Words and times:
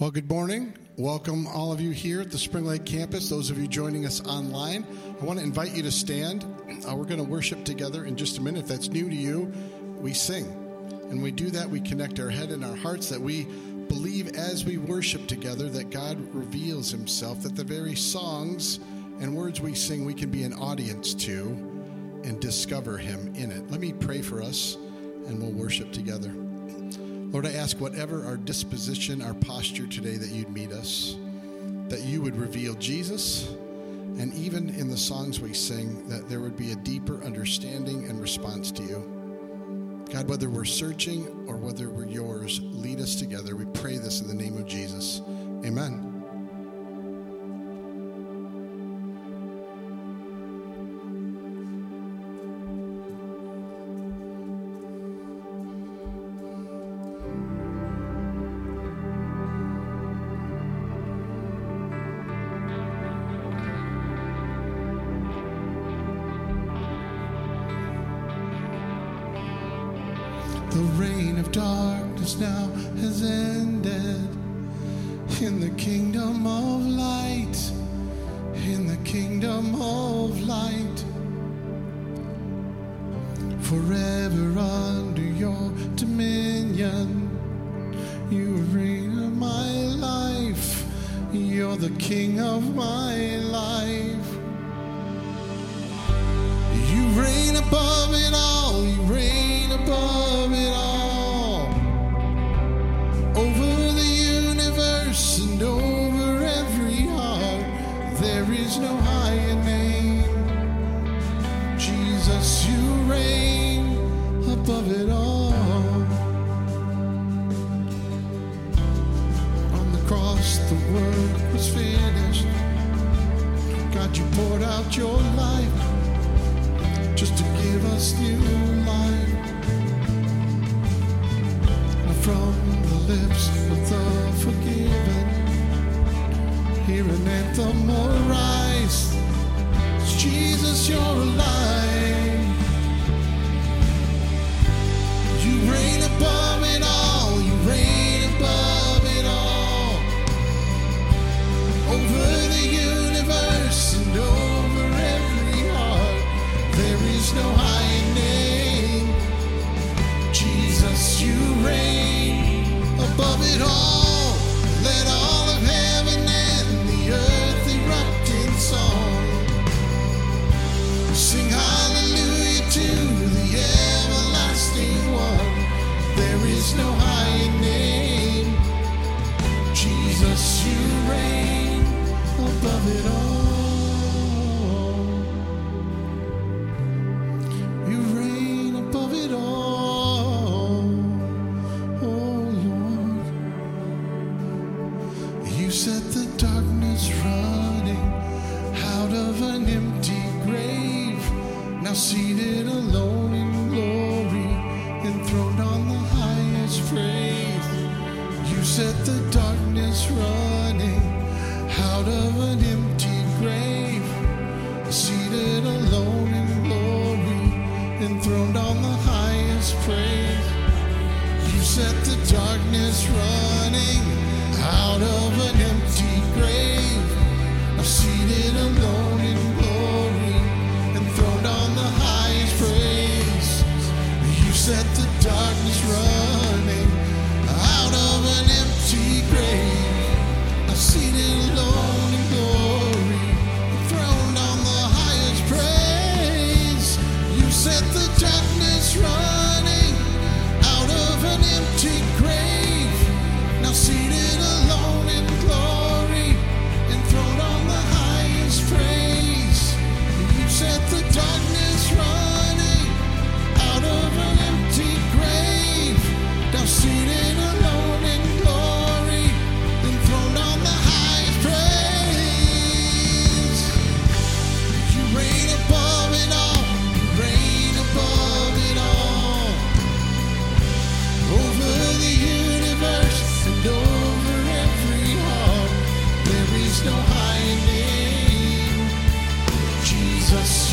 Well, 0.00 0.12
good 0.12 0.28
morning. 0.28 0.74
Welcome, 0.96 1.48
all 1.48 1.72
of 1.72 1.80
you 1.80 1.90
here 1.90 2.20
at 2.20 2.30
the 2.30 2.38
Spring 2.38 2.64
Lake 2.64 2.84
campus. 2.84 3.28
Those 3.28 3.50
of 3.50 3.58
you 3.58 3.66
joining 3.66 4.06
us 4.06 4.24
online, 4.24 4.86
I 5.20 5.24
want 5.24 5.40
to 5.40 5.44
invite 5.44 5.74
you 5.74 5.82
to 5.82 5.90
stand. 5.90 6.44
Uh, 6.88 6.94
we're 6.94 7.02
going 7.02 7.18
to 7.18 7.28
worship 7.28 7.64
together 7.64 8.04
in 8.04 8.16
just 8.16 8.38
a 8.38 8.40
minute. 8.40 8.60
If 8.60 8.68
that's 8.68 8.90
new 8.90 9.08
to 9.08 9.14
you, 9.16 9.52
we 9.98 10.14
sing. 10.14 10.46
And 11.10 11.20
we 11.20 11.32
do 11.32 11.50
that, 11.50 11.68
we 11.68 11.80
connect 11.80 12.20
our 12.20 12.30
head 12.30 12.50
and 12.50 12.64
our 12.64 12.76
hearts 12.76 13.08
that 13.08 13.20
we 13.20 13.46
believe 13.88 14.36
as 14.36 14.64
we 14.64 14.78
worship 14.78 15.26
together 15.26 15.68
that 15.70 15.90
God 15.90 16.32
reveals 16.32 16.92
himself, 16.92 17.42
that 17.42 17.56
the 17.56 17.64
very 17.64 17.96
songs 17.96 18.78
and 19.20 19.34
words 19.34 19.60
we 19.60 19.74
sing, 19.74 20.04
we 20.04 20.14
can 20.14 20.30
be 20.30 20.44
an 20.44 20.52
audience 20.52 21.12
to 21.14 21.40
and 22.22 22.38
discover 22.38 22.98
him 22.98 23.34
in 23.34 23.50
it. 23.50 23.68
Let 23.68 23.80
me 23.80 23.92
pray 23.94 24.22
for 24.22 24.44
us 24.44 24.76
and 25.26 25.42
we'll 25.42 25.50
worship 25.50 25.90
together. 25.90 26.32
Lord, 27.30 27.46
I 27.46 27.52
ask 27.52 27.78
whatever 27.78 28.24
our 28.24 28.38
disposition, 28.38 29.20
our 29.20 29.34
posture 29.34 29.86
today, 29.86 30.16
that 30.16 30.30
you'd 30.30 30.48
meet 30.48 30.72
us, 30.72 31.16
that 31.88 32.00
you 32.00 32.22
would 32.22 32.36
reveal 32.36 32.74
Jesus, 32.74 33.48
and 34.18 34.32
even 34.34 34.70
in 34.70 34.88
the 34.88 34.96
songs 34.96 35.38
we 35.38 35.52
sing, 35.52 36.08
that 36.08 36.28
there 36.30 36.40
would 36.40 36.56
be 36.56 36.72
a 36.72 36.76
deeper 36.76 37.22
understanding 37.22 38.08
and 38.08 38.18
response 38.18 38.72
to 38.72 38.82
you. 38.82 40.06
God, 40.10 40.26
whether 40.26 40.48
we're 40.48 40.64
searching 40.64 41.26
or 41.46 41.58
whether 41.58 41.90
we're 41.90 42.06
yours, 42.06 42.60
lead 42.62 42.98
us 42.98 43.14
together. 43.14 43.54
We 43.54 43.66
pray 43.66 43.98
this 43.98 44.22
in 44.22 44.26
the 44.26 44.34
name 44.34 44.56
of 44.56 44.66
Jesus. 44.66 45.20
Amen. 45.66 46.07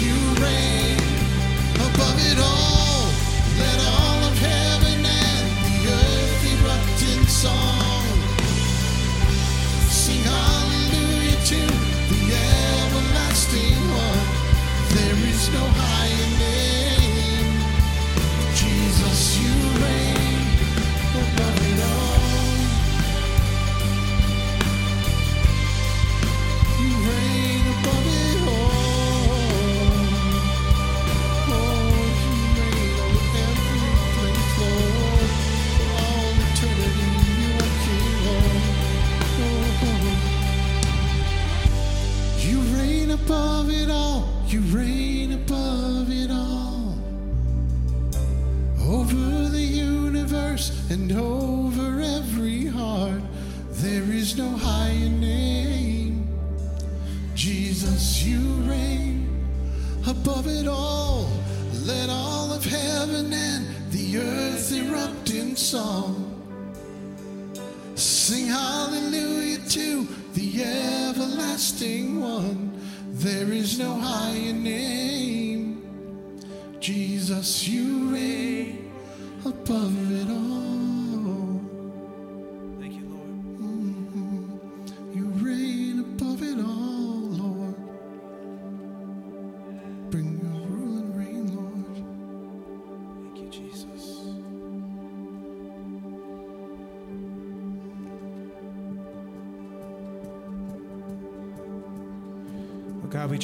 you 0.02 0.14
reign. 0.42 0.85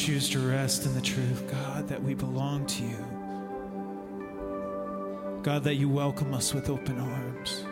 Choose 0.02 0.30
to 0.32 0.40
rest 0.40 0.88
in 0.88 0.96
the 0.96 1.02
truth, 1.02 1.48
God, 1.52 1.88
that 1.88 2.02
we 2.02 2.16
belong 2.16 2.66
to 2.66 2.84
you. 2.84 3.06
God, 5.44 5.64
that 5.64 5.76
you 5.76 5.90
welcome 5.90 6.34
us 6.34 6.56
with 6.56 6.72
open 6.72 7.00
arms. 7.00 7.66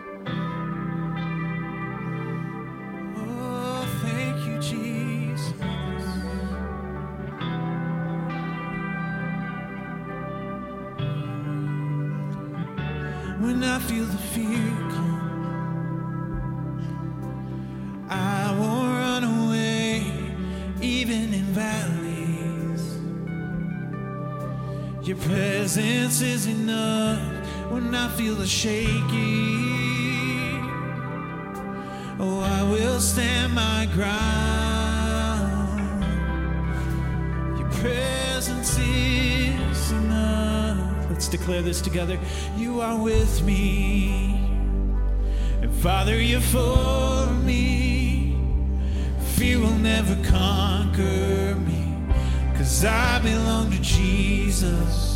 When 27.89 27.99
I 27.99 28.07
feel 28.09 28.35
the 28.35 28.45
shaking. 28.45 29.01
Oh, 32.19 32.39
I 32.39 32.61
will 32.61 32.99
stand 32.99 33.55
my 33.55 33.87
ground. 33.95 35.39
Your 37.57 37.67
presence 37.81 38.77
is 38.77 39.91
enough. 39.91 41.09
Let's 41.09 41.27
declare 41.27 41.63
this 41.63 41.81
together. 41.81 42.19
You 42.57 42.79
are 42.79 42.95
with 42.95 43.41
me. 43.41 44.35
And 45.63 45.73
Father, 45.73 46.21
you're 46.21 46.41
for 46.41 47.25
me. 47.43 48.37
Fear 49.33 49.61
will 49.61 49.79
never 49.79 50.15
conquer 50.29 51.55
me. 51.55 51.95
Cause 52.55 52.85
I 52.85 53.19
belong 53.23 53.71
to 53.71 53.81
Jesus. 53.81 55.09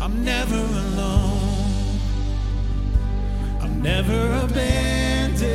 I'm 0.00 0.24
never 0.24 0.54
alone. 0.54 1.47
Never 3.80 4.44
abandoned. 4.44 5.46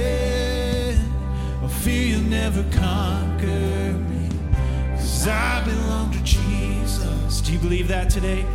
Oh, 1.61 1.67
fear 1.67 2.07
you'll 2.07 2.21
never 2.29 2.63
conquer 2.71 3.45
me. 3.45 4.29
Cause 4.95 5.27
I 5.27 5.61
belong 5.65 6.11
to 6.13 6.23
Jesus. 6.23 7.41
Do 7.41 7.51
you 7.51 7.59
believe 7.59 7.89
that 7.89 8.09
today? 8.09 8.45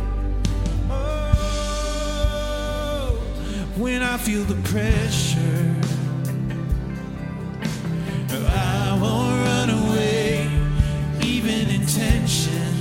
Oh, 0.89 2.09
when 3.77 4.01
I 4.01 4.17
feel 4.17 4.43
the 4.43 4.55
pressure, 4.69 5.75
I 8.31 8.97
won't 8.99 9.45
run 9.45 9.69
away, 9.69 10.49
even 11.23 11.69
in 11.69 11.85
tension. 11.85 12.73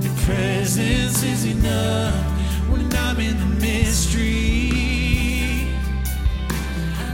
Your 0.00 0.14
presence 0.24 1.24
is 1.24 1.44
enough 1.46 2.29
in 3.20 3.36
the 3.38 3.46
mystery. 3.60 4.72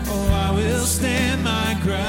Oh, 0.08 0.28
I 0.46 0.50
will 0.54 0.84
stand 0.84 1.42
my 1.42 1.76
ground. 1.82 2.06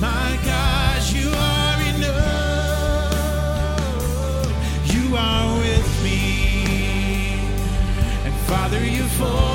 My 0.00 0.38
God, 0.44 1.02
you 1.12 1.30
are 1.30 1.80
enough. 1.92 3.12
You 4.94 5.16
are 5.16 5.58
with 5.58 6.02
me. 6.02 6.20
And 8.24 8.34
Father, 8.46 8.82
you 8.84 9.04
for 9.18 9.47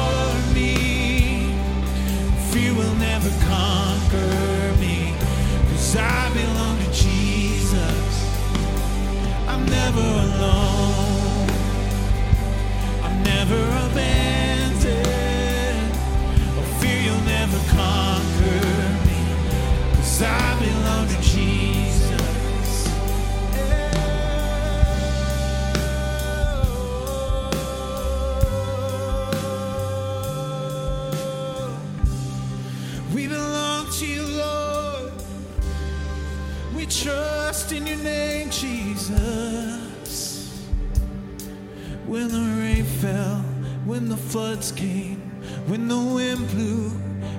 trust 37.63 37.73
in 37.73 37.87
your 37.87 37.97
name, 37.97 38.49
Jesus. 38.49 39.09
When 42.05 42.27
the 42.27 42.61
rain 42.61 42.83
fell, 42.83 43.37
when 43.85 44.09
the 44.09 44.17
floods 44.17 44.71
came, 44.71 45.21
when 45.67 45.87
the 45.87 45.97
wind 45.97 46.47
blew, 46.49 46.91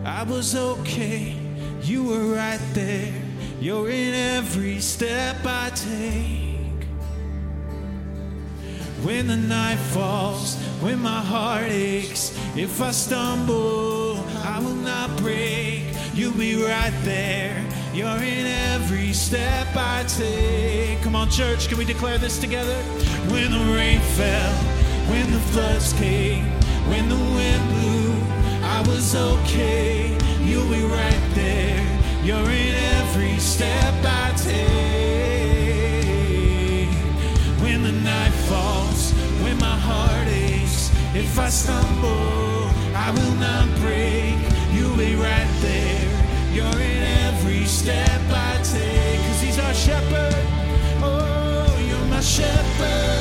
I 0.04 0.22
was 0.22 0.54
okay. 0.54 1.36
You 1.82 2.04
were 2.04 2.34
right 2.34 2.60
there. 2.72 3.12
You're 3.60 3.90
in 3.90 4.14
every 4.14 4.80
step 4.80 5.36
I 5.44 5.70
take. 5.70 6.86
When 9.02 9.26
the 9.26 9.36
night 9.36 9.78
falls, 9.92 10.56
when 10.80 11.00
my 11.00 11.20
heart 11.20 11.70
aches, 11.70 12.32
if 12.56 12.80
I 12.80 12.92
stumble, 12.92 14.16
I 14.42 14.58
will 14.60 14.80
not 14.92 15.14
break. 15.18 15.82
You'll 16.14 16.32
be 16.32 16.54
right 16.64 16.94
there. 17.02 17.73
You're 17.94 18.24
in 18.24 18.46
every 18.74 19.12
step 19.12 19.68
I 19.76 20.02
take. 20.08 21.00
Come 21.02 21.14
on, 21.14 21.30
church, 21.30 21.68
can 21.68 21.78
we 21.78 21.84
declare 21.84 22.18
this 22.18 22.40
together? 22.40 22.82
When 23.30 23.52
the 23.52 23.72
rain 23.72 24.00
fell, 24.00 24.52
when 25.08 25.30
the 25.30 25.38
floods 25.38 25.92
came, 25.92 26.44
when 26.88 27.08
the 27.08 27.14
wind 27.14 27.68
blew, 27.68 28.12
I 28.64 28.80
was 28.88 29.14
okay. 29.14 30.08
You'll 30.40 30.68
be 30.68 30.82
right 30.82 31.22
there. 31.34 31.80
You're 32.24 32.50
in 32.50 32.74
every 32.98 33.38
step 33.38 33.94
I 34.02 34.32
take. 34.38 34.64
When 37.62 37.84
the 37.84 37.92
night 37.92 38.34
falls, 38.50 39.12
when 39.44 39.56
my 39.58 39.78
heart 39.78 40.26
aches, 40.26 40.90
if 41.14 41.38
I 41.38 41.48
stumble, 41.48 42.72
I 42.92 43.12
will 43.12 43.36
not 43.36 43.68
break. 43.76 44.34
You'll 44.72 44.96
be 44.96 45.14
right 45.14 45.53
step 47.84 48.22
I 48.30 48.56
take. 48.62 49.20
Cause 49.26 49.40
he's 49.42 49.58
our 49.58 49.74
shepherd. 49.74 50.34
Oh, 51.02 51.86
you're 51.86 52.06
my 52.08 52.20
shepherd. 52.20 53.13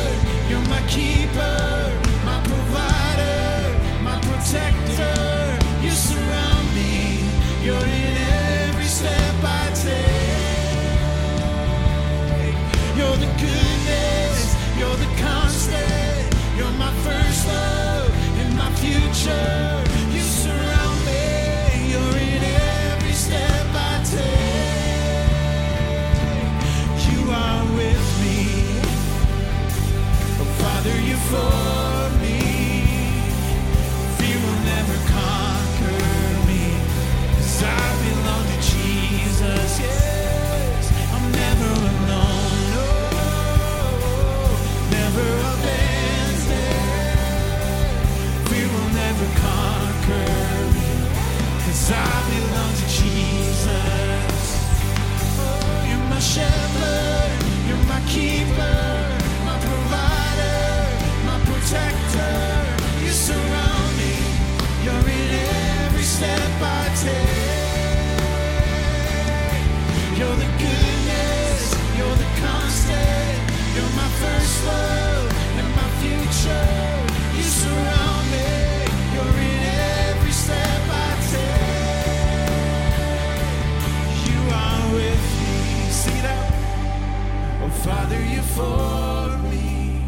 Father, 87.94 88.22
you 88.36 88.42
for 88.58 89.38
me. 89.52 90.02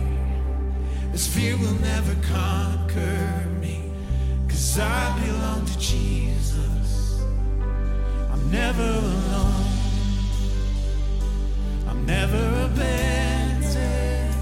This 1.12 1.27
fear 1.27 1.56
will 1.56 1.80
never 1.92 2.15
conquer 2.38 3.48
me. 3.62 3.77
Cause 4.50 4.80
I 4.80 5.04
belong 5.24 5.65
to 5.68 5.77
Jesus. 5.77 7.22
I'm 8.32 8.44
never 8.51 8.88
alone. 9.01 9.70
I'm 11.89 12.01
never 12.08 12.44
abandoned. 12.68 14.36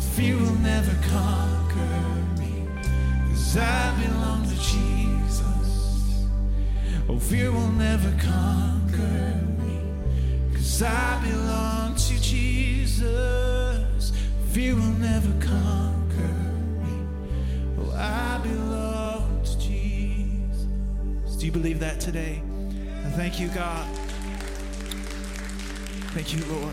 fear 0.14 0.36
will 0.36 0.60
never 0.72 0.94
conquer 1.16 2.00
me. 2.40 2.54
Cause 3.28 3.56
I 3.56 3.82
belong 4.02 4.42
to 4.52 4.56
Jesus. 4.72 5.70
Oh, 7.08 7.18
fear 7.20 7.52
will 7.52 7.74
never 7.88 8.10
conquer 8.32 9.24
me. 9.60 9.76
Cause 10.52 10.82
I 10.82 11.20
belong. 11.22 11.63
Fear 14.54 14.76
will 14.76 14.82
never 14.82 15.32
conquer 15.44 16.32
me, 16.80 17.06
oh, 17.80 17.92
I 17.96 18.38
belong 18.38 19.42
to 19.42 19.58
Jesus. 19.58 20.66
Do 21.36 21.46
you 21.46 21.50
believe 21.50 21.80
that 21.80 21.98
today? 21.98 22.40
And 22.40 23.12
thank 23.14 23.40
you, 23.40 23.48
God. 23.48 23.84
Thank 26.12 26.32
you, 26.32 26.44
Lord. 26.44 26.72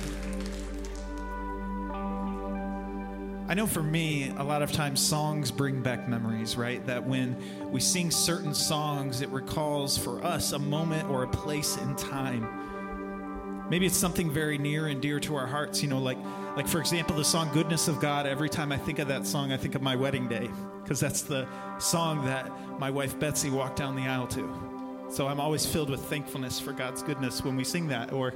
I 3.49 3.55
know 3.55 3.65
for 3.65 3.81
me, 3.81 4.29
a 4.37 4.43
lot 4.43 4.61
of 4.61 4.71
times 4.71 5.01
songs 5.01 5.49
bring 5.49 5.81
back 5.81 6.07
memories, 6.07 6.55
right? 6.55 6.85
That 6.85 7.03
when 7.03 7.35
we 7.71 7.79
sing 7.79 8.11
certain 8.11 8.53
songs, 8.53 9.21
it 9.21 9.29
recalls 9.29 9.97
for 9.97 10.23
us 10.23 10.51
a 10.51 10.59
moment 10.59 11.09
or 11.09 11.23
a 11.23 11.27
place 11.27 11.77
in 11.77 11.95
time. 11.95 13.67
Maybe 13.71 13.87
it's 13.87 13.97
something 13.97 14.29
very 14.29 14.59
near 14.59 14.85
and 14.85 15.01
dear 15.01 15.19
to 15.21 15.35
our 15.35 15.47
hearts, 15.47 15.81
you 15.81 15.89
know, 15.89 15.97
like 15.97 16.19
like 16.55 16.67
for 16.67 16.79
example, 16.79 17.15
the 17.15 17.23
song 17.23 17.49
Goodness 17.53 17.87
of 17.87 17.99
God. 17.99 18.25
Every 18.25 18.49
time 18.49 18.71
I 18.71 18.77
think 18.77 18.99
of 18.99 19.07
that 19.07 19.25
song, 19.25 19.51
I 19.51 19.57
think 19.57 19.75
of 19.75 19.81
my 19.81 19.95
wedding 19.95 20.27
day 20.27 20.49
because 20.83 20.99
that's 20.99 21.21
the 21.21 21.47
song 21.79 22.25
that 22.25 22.51
my 22.79 22.89
wife 22.89 23.17
Betsy 23.19 23.49
walked 23.49 23.77
down 23.77 23.95
the 23.95 24.03
aisle 24.03 24.27
to. 24.27 25.07
So 25.09 25.27
I'm 25.27 25.39
always 25.39 25.65
filled 25.65 25.89
with 25.89 26.01
thankfulness 26.05 26.59
for 26.59 26.73
God's 26.73 27.03
goodness 27.03 27.43
when 27.43 27.55
we 27.55 27.63
sing 27.63 27.87
that 27.89 28.11
or 28.13 28.33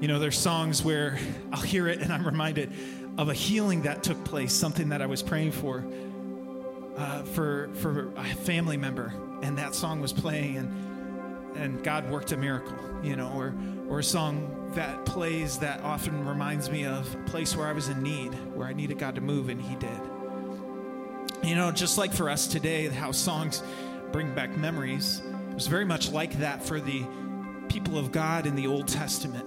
you 0.00 0.08
know, 0.08 0.18
there's 0.18 0.38
songs 0.38 0.82
where 0.82 1.18
I'll 1.52 1.60
hear 1.60 1.86
it 1.86 2.00
and 2.00 2.12
I'm 2.12 2.24
reminded 2.24 2.72
of 3.18 3.28
a 3.28 3.34
healing 3.34 3.82
that 3.82 4.02
took 4.02 4.22
place, 4.24 4.52
something 4.52 4.88
that 4.88 5.02
I 5.02 5.06
was 5.06 5.22
praying 5.22 5.52
for, 5.52 5.84
uh, 6.96 7.22
for 7.22 7.68
for 7.74 8.12
a 8.16 8.24
family 8.24 8.76
member, 8.76 9.12
and 9.42 9.58
that 9.58 9.74
song 9.74 10.00
was 10.00 10.12
playing, 10.12 10.56
and 10.56 11.56
and 11.56 11.84
God 11.84 12.10
worked 12.10 12.32
a 12.32 12.36
miracle, 12.36 12.78
you 13.02 13.14
know, 13.16 13.30
or 13.36 13.54
or 13.88 13.98
a 13.98 14.04
song 14.04 14.59
that 14.74 15.04
plays 15.04 15.58
that 15.58 15.80
often 15.82 16.26
reminds 16.26 16.70
me 16.70 16.84
of 16.84 17.12
a 17.14 17.18
place 17.24 17.56
where 17.56 17.66
I 17.66 17.72
was 17.72 17.88
in 17.88 18.02
need, 18.02 18.32
where 18.54 18.66
I 18.66 18.72
needed 18.72 18.98
God 18.98 19.14
to 19.16 19.20
move, 19.20 19.48
and 19.48 19.60
He 19.60 19.76
did. 19.76 20.00
You 21.42 21.54
know, 21.54 21.70
just 21.72 21.98
like 21.98 22.12
for 22.12 22.28
us 22.28 22.46
today, 22.46 22.88
how 22.88 23.12
songs 23.12 23.62
bring 24.12 24.34
back 24.34 24.56
memories, 24.56 25.22
it 25.50 25.54
was 25.54 25.66
very 25.66 25.84
much 25.84 26.10
like 26.10 26.38
that 26.38 26.62
for 26.62 26.80
the 26.80 27.04
people 27.68 27.98
of 27.98 28.12
God 28.12 28.46
in 28.46 28.54
the 28.54 28.66
Old 28.66 28.88
Testament. 28.88 29.46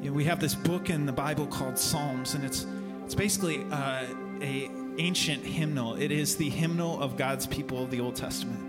You 0.00 0.10
know, 0.10 0.16
we 0.16 0.24
have 0.24 0.40
this 0.40 0.54
book 0.54 0.88
in 0.88 1.06
the 1.06 1.12
Bible 1.12 1.46
called 1.46 1.78
Psalms, 1.78 2.34
and 2.34 2.44
it's 2.44 2.66
it's 3.04 3.14
basically 3.14 3.64
uh, 3.70 4.04
a 4.40 4.70
ancient 4.98 5.44
hymnal. 5.44 5.94
It 5.94 6.12
is 6.12 6.36
the 6.36 6.48
hymnal 6.48 7.00
of 7.02 7.16
God's 7.16 7.46
people 7.46 7.82
of 7.82 7.90
the 7.90 8.00
Old 8.00 8.16
Testament. 8.16 8.60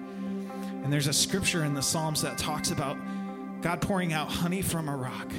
And 0.84 0.92
there's 0.92 1.08
a 1.08 1.14
scripture 1.14 1.64
in 1.64 1.74
the 1.74 1.82
Psalms 1.82 2.22
that 2.24 2.38
talks 2.38 2.72
about 2.72 2.98
God 3.62 3.82
pouring 3.82 4.14
out 4.14 4.30
honey 4.30 4.62
from 4.62 4.90
a 4.90 4.96
rock. 4.96 5.32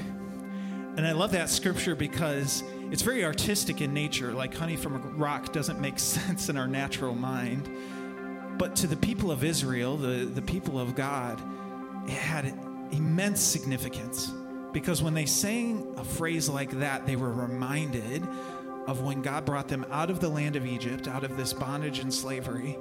And 0.97 1.07
I 1.07 1.13
love 1.13 1.33
that 1.33 1.49
scripture 1.49 1.95
because 1.95 2.63
it's 2.91 3.03
very 3.03 3.25
artistic 3.25 3.81
in 3.81 3.95
nature. 3.95 4.33
Like 4.33 4.55
honey 4.55 4.77
from 4.77 4.97
a 4.97 4.99
rock 4.99 5.53
doesn't 5.53 5.81
make 5.81 5.99
sense 6.01 6.49
in 6.49 6.57
our 6.57 6.69
natural 6.69 7.15
mind. 7.15 7.69
But 8.59 8.77
to 8.77 8.87
the 8.87 8.97
people 8.97 9.31
of 9.31 9.43
Israel, 9.43 9.97
the, 9.97 10.27
the 10.27 10.43
people 10.43 10.79
of 10.79 10.95
God, 10.95 11.41
it 12.05 12.11
had 12.11 12.47
immense 12.91 13.41
significance 13.41 14.33
because 14.73 15.03
when 15.03 15.15
they 15.15 15.27
sang 15.27 15.95
a 15.97 16.05
phrase 16.05 16.49
like 16.49 16.71
that, 16.79 17.07
they 17.07 17.17
were 17.17 17.33
reminded 17.33 18.27
of 18.87 19.03
when 19.03 19.23
God 19.23 19.45
brought 19.45 19.69
them 19.69 19.87
out 19.91 20.11
of 20.11 20.21
the 20.21 20.29
land 20.29 20.57
of 20.57 20.67
Egypt, 20.67 21.09
out 21.09 21.25
of 21.25 21.37
this 21.37 21.53
bondage 21.53 22.01
and 22.01 22.13
slavery, 22.13 22.77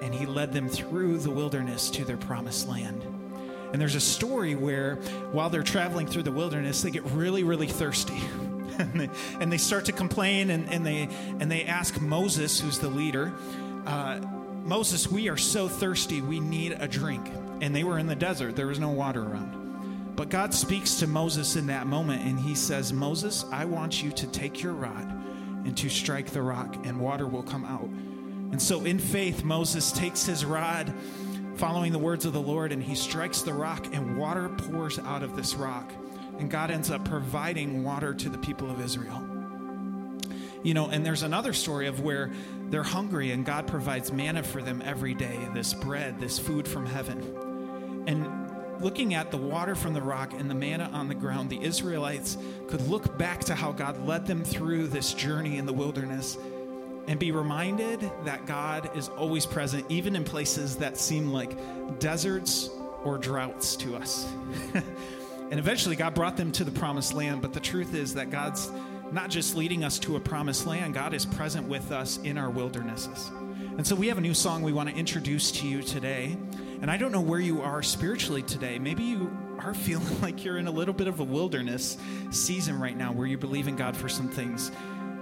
and 0.00 0.14
He 0.14 0.26
led 0.26 0.52
them 0.52 0.68
through 0.68 1.18
the 1.18 1.30
wilderness 1.30 1.90
to 1.90 2.04
their 2.04 2.16
promised 2.16 2.68
land. 2.68 3.04
And 3.72 3.80
there's 3.80 3.94
a 3.94 4.00
story 4.00 4.54
where 4.54 4.96
while 5.32 5.50
they're 5.50 5.62
traveling 5.62 6.06
through 6.06 6.24
the 6.24 6.32
wilderness, 6.32 6.82
they 6.82 6.90
get 6.90 7.04
really, 7.06 7.42
really 7.42 7.66
thirsty. 7.66 8.20
and, 8.78 9.00
they, 9.00 9.10
and 9.40 9.52
they 9.52 9.58
start 9.58 9.86
to 9.86 9.92
complain 9.92 10.50
and, 10.50 10.68
and, 10.72 10.84
they, 10.84 11.08
and 11.40 11.50
they 11.50 11.64
ask 11.64 12.00
Moses, 12.00 12.60
who's 12.60 12.78
the 12.78 12.88
leader, 12.88 13.32
uh, 13.86 14.20
Moses, 14.64 15.08
we 15.08 15.28
are 15.28 15.36
so 15.36 15.68
thirsty, 15.68 16.20
we 16.20 16.38
need 16.38 16.76
a 16.78 16.86
drink. 16.86 17.26
And 17.60 17.74
they 17.74 17.84
were 17.84 17.98
in 17.98 18.06
the 18.06 18.16
desert, 18.16 18.56
there 18.56 18.66
was 18.66 18.78
no 18.78 18.90
water 18.90 19.22
around. 19.22 20.14
But 20.14 20.28
God 20.28 20.52
speaks 20.52 20.96
to 20.96 21.06
Moses 21.06 21.56
in 21.56 21.66
that 21.68 21.86
moment 21.86 22.22
and 22.22 22.38
he 22.38 22.54
says, 22.54 22.92
Moses, 22.92 23.44
I 23.50 23.64
want 23.64 24.02
you 24.02 24.12
to 24.12 24.26
take 24.26 24.62
your 24.62 24.74
rod 24.74 25.10
and 25.64 25.76
to 25.78 25.88
strike 25.88 26.30
the 26.30 26.42
rock, 26.42 26.76
and 26.84 27.00
water 27.00 27.26
will 27.26 27.42
come 27.42 27.64
out. 27.64 27.88
And 28.52 28.60
so, 28.60 28.84
in 28.84 28.98
faith, 28.98 29.44
Moses 29.44 29.92
takes 29.92 30.26
his 30.26 30.44
rod, 30.44 30.92
following 31.56 31.92
the 31.92 31.98
words 31.98 32.24
of 32.24 32.32
the 32.32 32.40
Lord, 32.40 32.72
and 32.72 32.82
he 32.82 32.94
strikes 32.94 33.42
the 33.42 33.52
rock, 33.52 33.86
and 33.92 34.16
water 34.16 34.48
pours 34.48 34.98
out 34.98 35.22
of 35.22 35.36
this 35.36 35.54
rock. 35.54 35.92
And 36.38 36.50
God 36.50 36.70
ends 36.70 36.90
up 36.90 37.04
providing 37.04 37.84
water 37.84 38.14
to 38.14 38.28
the 38.28 38.38
people 38.38 38.70
of 38.70 38.80
Israel. 38.80 39.22
You 40.62 40.74
know, 40.74 40.88
and 40.88 41.04
there's 41.04 41.22
another 41.22 41.52
story 41.52 41.86
of 41.88 42.00
where 42.00 42.30
they're 42.70 42.82
hungry, 42.82 43.32
and 43.32 43.44
God 43.44 43.66
provides 43.66 44.12
manna 44.12 44.42
for 44.42 44.62
them 44.62 44.82
every 44.84 45.14
day 45.14 45.38
this 45.52 45.74
bread, 45.74 46.20
this 46.20 46.38
food 46.38 46.66
from 46.66 46.86
heaven. 46.86 48.04
And 48.06 48.80
looking 48.80 49.14
at 49.14 49.30
the 49.30 49.36
water 49.36 49.74
from 49.74 49.94
the 49.94 50.02
rock 50.02 50.32
and 50.32 50.48
the 50.50 50.54
manna 50.54 50.88
on 50.92 51.08
the 51.08 51.14
ground, 51.14 51.50
the 51.50 51.62
Israelites 51.62 52.38
could 52.68 52.80
look 52.88 53.18
back 53.18 53.40
to 53.44 53.54
how 53.54 53.72
God 53.72 54.06
led 54.06 54.26
them 54.26 54.44
through 54.44 54.88
this 54.88 55.12
journey 55.14 55.58
in 55.58 55.66
the 55.66 55.72
wilderness 55.72 56.38
and 57.06 57.18
be 57.18 57.32
reminded 57.32 58.10
that 58.24 58.46
God 58.46 58.90
is 58.96 59.08
always 59.10 59.46
present, 59.46 59.84
even 59.88 60.14
in 60.14 60.24
places 60.24 60.76
that 60.76 60.96
seem 60.96 61.32
like 61.32 61.56
deserts 61.98 62.70
or 63.04 63.18
droughts 63.18 63.76
to 63.76 63.96
us. 63.96 64.26
and 64.74 65.58
eventually, 65.58 65.96
God 65.96 66.14
brought 66.14 66.36
them 66.36 66.52
to 66.52 66.64
the 66.64 66.70
promised 66.70 67.12
land, 67.12 67.42
but 67.42 67.52
the 67.52 67.60
truth 67.60 67.94
is 67.94 68.14
that 68.14 68.30
God's 68.30 68.70
not 69.10 69.30
just 69.30 69.56
leading 69.56 69.84
us 69.84 69.98
to 70.00 70.16
a 70.16 70.20
promised 70.20 70.66
land, 70.66 70.94
God 70.94 71.12
is 71.12 71.26
present 71.26 71.68
with 71.68 71.92
us 71.92 72.18
in 72.18 72.38
our 72.38 72.50
wildernesses. 72.50 73.30
And 73.76 73.86
so, 73.86 73.96
we 73.96 74.08
have 74.08 74.18
a 74.18 74.22
new 74.22 74.34
song 74.34 74.62
we 74.62 74.72
want 74.72 74.88
to 74.88 74.94
introduce 74.94 75.50
to 75.52 75.66
you 75.66 75.82
today. 75.82 76.36
And 76.80 76.90
I 76.90 76.96
don't 76.96 77.12
know 77.12 77.20
where 77.20 77.40
you 77.40 77.62
are 77.62 77.80
spiritually 77.82 78.42
today. 78.42 78.78
Maybe 78.78 79.04
you 79.04 79.30
are 79.60 79.74
feeling 79.74 80.20
like 80.20 80.44
you're 80.44 80.58
in 80.58 80.66
a 80.68 80.70
little 80.70 80.94
bit 80.94 81.08
of 81.08 81.20
a 81.20 81.24
wilderness 81.24 81.96
season 82.30 82.78
right 82.78 82.96
now 82.96 83.12
where 83.12 83.26
you 83.26 83.38
believe 83.38 83.66
in 83.66 83.76
God 83.76 83.96
for 83.96 84.08
some 84.08 84.28
things 84.28 84.70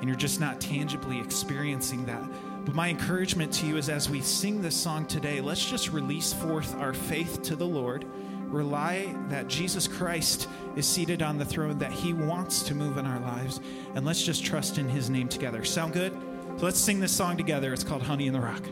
and 0.01 0.09
you're 0.09 0.19
just 0.19 0.41
not 0.41 0.61
tangibly 0.61 1.21
experiencing 1.21 2.05
that. 2.07 2.23
But 2.65 2.75
my 2.75 2.89
encouragement 2.89 3.53
to 3.55 3.67
you 3.67 3.77
is 3.77 3.89
as 3.89 4.11
we 4.11 4.21
sing 4.21 4.61
this 4.61 4.77
song 4.77 5.07
today, 5.07 5.41
let's 5.41 5.65
just 5.65 5.93
release 5.93 6.33
forth 6.33 6.75
our 6.77 6.93
faith 6.93 7.43
to 7.43 7.57
the 7.57 7.67
Lord. 7.67 8.05
Rely 8.47 9.15
that 9.29 9.47
Jesus 9.47 9.87
Christ 9.87 10.49
is 10.77 10.87
seated 10.87 11.23
on 11.23 11.39
the 11.39 11.45
throne, 11.45 11.79
that 11.79 11.93
He 11.93 12.13
wants 12.13 12.63
to 12.65 12.75
move 12.75 12.99
in 12.99 13.07
our 13.07 13.21
lives, 13.21 13.61
and 13.95 14.05
let's 14.05 14.23
just 14.23 14.45
trust 14.45 14.79
in 14.79 14.89
His 14.89 15.09
name 15.09 15.29
together. 15.29 15.65
Sound 15.65 15.93
good? 15.93 16.13
So 16.59 16.65
let's 16.65 16.81
sing 16.81 17.01
this 17.01 17.13
song 17.13 17.37
together. 17.37 17.73
It's 17.73 17.85
called 17.85 18.03
Honey 18.03 18.27
in 18.27 18.33
the 18.33 18.41
Rock. 18.41 18.63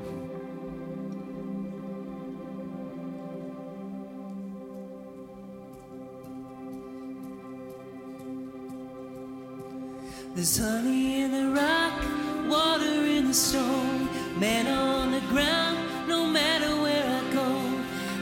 There's 10.38 10.56
honey 10.56 11.22
in 11.22 11.32
the 11.32 11.50
rock, 11.50 12.00
water 12.48 12.84
in 12.84 13.26
the 13.26 13.34
stone, 13.34 14.08
manna 14.38 14.70
on 14.70 15.10
the 15.10 15.20
ground, 15.22 16.06
no 16.06 16.26
matter 16.26 16.80
where 16.80 17.04
I 17.04 17.32
go. 17.32 17.48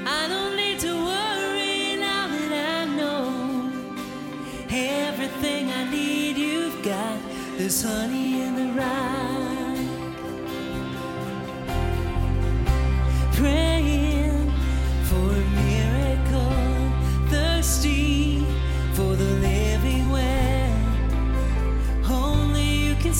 I 0.07 0.27
don't 0.27 0.57
need 0.57 0.79
to 0.81 0.95
worry 0.95 1.97
now 2.01 2.27
that 2.29 2.53
I 2.79 2.85
know 2.97 3.71
everything 4.71 5.71
I 5.71 5.91
need 5.91 6.39
you've 6.39 6.83
got. 6.83 7.19
There's 7.59 7.83
honey 7.83 8.41
in 8.41 8.55
the 8.63 8.73
rock. 8.81 9.77
Praying 13.35 13.86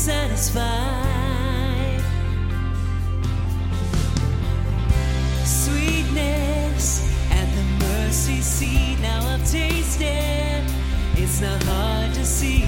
satisfy. 0.07 1.99
Sweetness 5.45 7.11
the 7.57 7.65
mercy 7.87 8.41
now 9.03 9.35
I've 9.35 9.45
tasted. 9.51 10.63
It's 11.17 11.41
not 11.41 11.61
hard 11.65 12.15
to 12.15 12.25
see. 12.25 12.65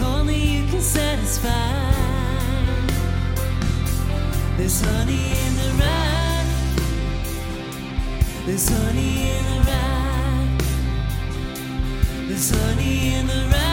Only 0.00 0.40
you 0.54 0.66
can 0.68 0.80
satisfy. 0.80 1.92
There's 4.56 4.80
honey 4.80 5.26
in 5.44 5.52
the 5.60 5.70
rock, 5.82 6.46
There's 8.46 8.68
honey 8.70 9.12
in 9.36 9.44
the 9.50 9.58
rock. 9.70 10.62
There's 12.26 12.50
honey 12.50 13.14
in 13.16 13.26
the. 13.26 13.71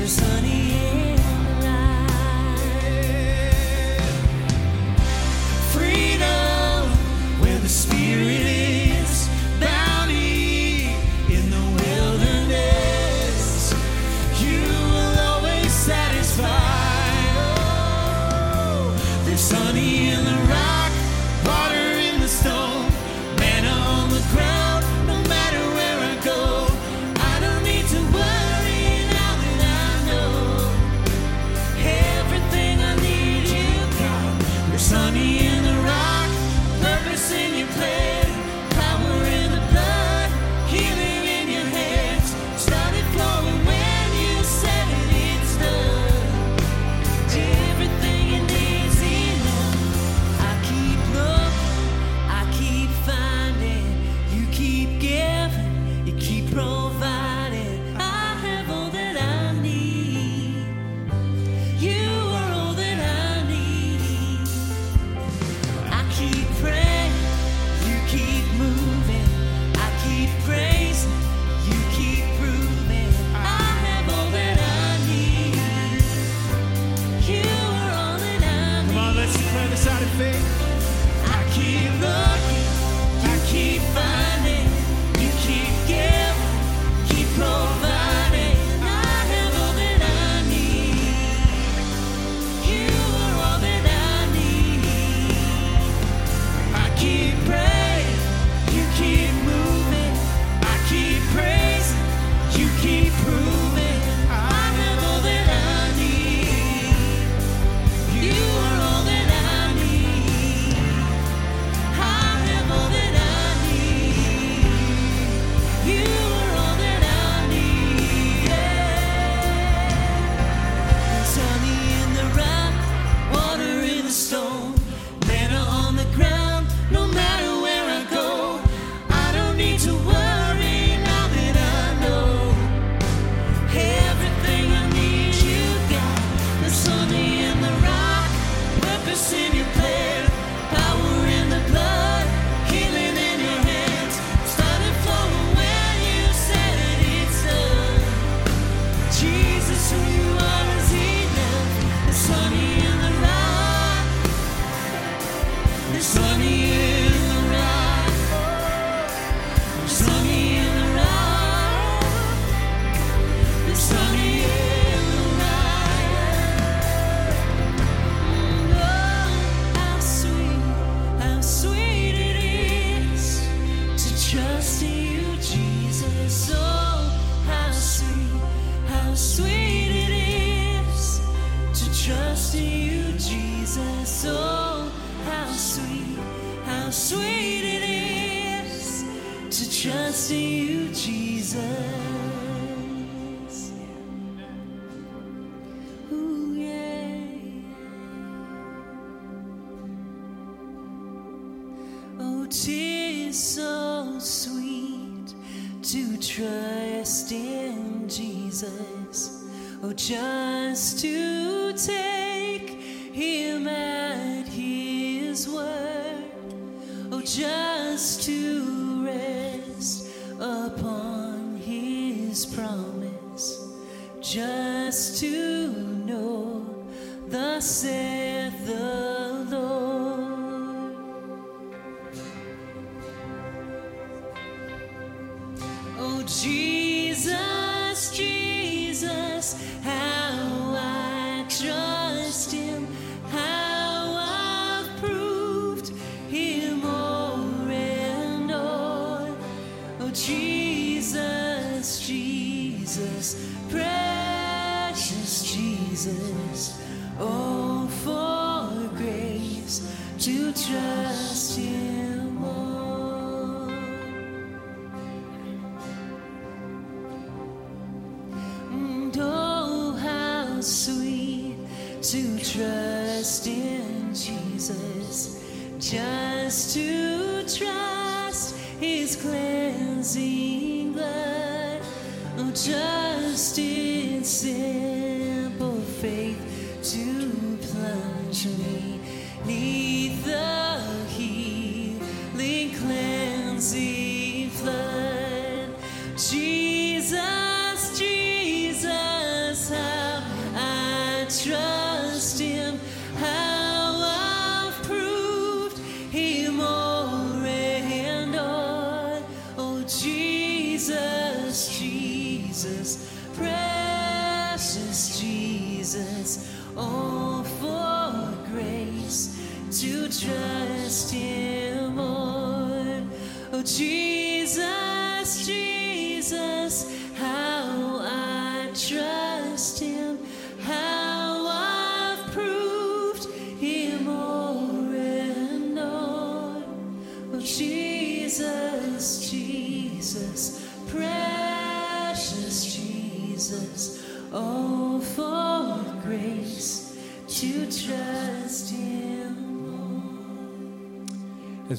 There's 0.00 0.69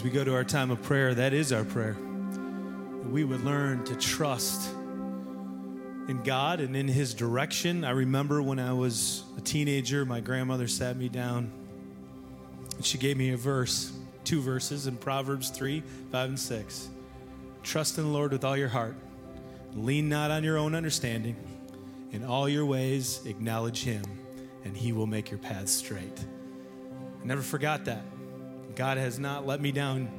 As 0.01 0.05
we 0.05 0.09
go 0.09 0.23
to 0.23 0.33
our 0.33 0.43
time 0.43 0.71
of 0.71 0.81
prayer, 0.81 1.13
that 1.13 1.31
is 1.31 1.53
our 1.53 1.63
prayer. 1.63 1.93
That 1.93 3.11
we 3.11 3.23
would 3.23 3.45
learn 3.45 3.83
to 3.83 3.95
trust 3.95 4.73
in 6.07 6.23
God 6.23 6.59
and 6.59 6.75
in 6.75 6.87
His 6.87 7.13
direction. 7.13 7.83
I 7.85 7.91
remember 7.91 8.41
when 8.41 8.57
I 8.57 8.73
was 8.73 9.23
a 9.37 9.41
teenager, 9.41 10.03
my 10.03 10.19
grandmother 10.19 10.67
sat 10.67 10.97
me 10.97 11.07
down 11.07 11.51
and 12.77 12.83
she 12.83 12.97
gave 12.97 13.15
me 13.15 13.29
a 13.29 13.37
verse, 13.37 13.91
two 14.23 14.41
verses 14.41 14.87
in 14.87 14.97
Proverbs 14.97 15.51
3 15.51 15.83
5 16.11 16.29
and 16.29 16.39
6. 16.39 16.89
Trust 17.61 17.99
in 17.99 18.05
the 18.05 18.09
Lord 18.09 18.31
with 18.31 18.43
all 18.43 18.57
your 18.57 18.69
heart, 18.69 18.95
lean 19.75 20.09
not 20.09 20.31
on 20.31 20.43
your 20.43 20.57
own 20.57 20.73
understanding. 20.73 21.35
In 22.11 22.25
all 22.25 22.49
your 22.49 22.65
ways, 22.65 23.23
acknowledge 23.27 23.83
Him, 23.83 24.01
and 24.65 24.75
He 24.75 24.93
will 24.93 25.05
make 25.05 25.29
your 25.29 25.37
paths 25.37 25.71
straight. 25.71 26.25
I 27.21 27.27
never 27.27 27.43
forgot 27.43 27.85
that. 27.85 28.01
God 28.75 28.97
has 28.97 29.19
not 29.19 29.45
let 29.45 29.61
me 29.61 29.71
down. 29.71 30.09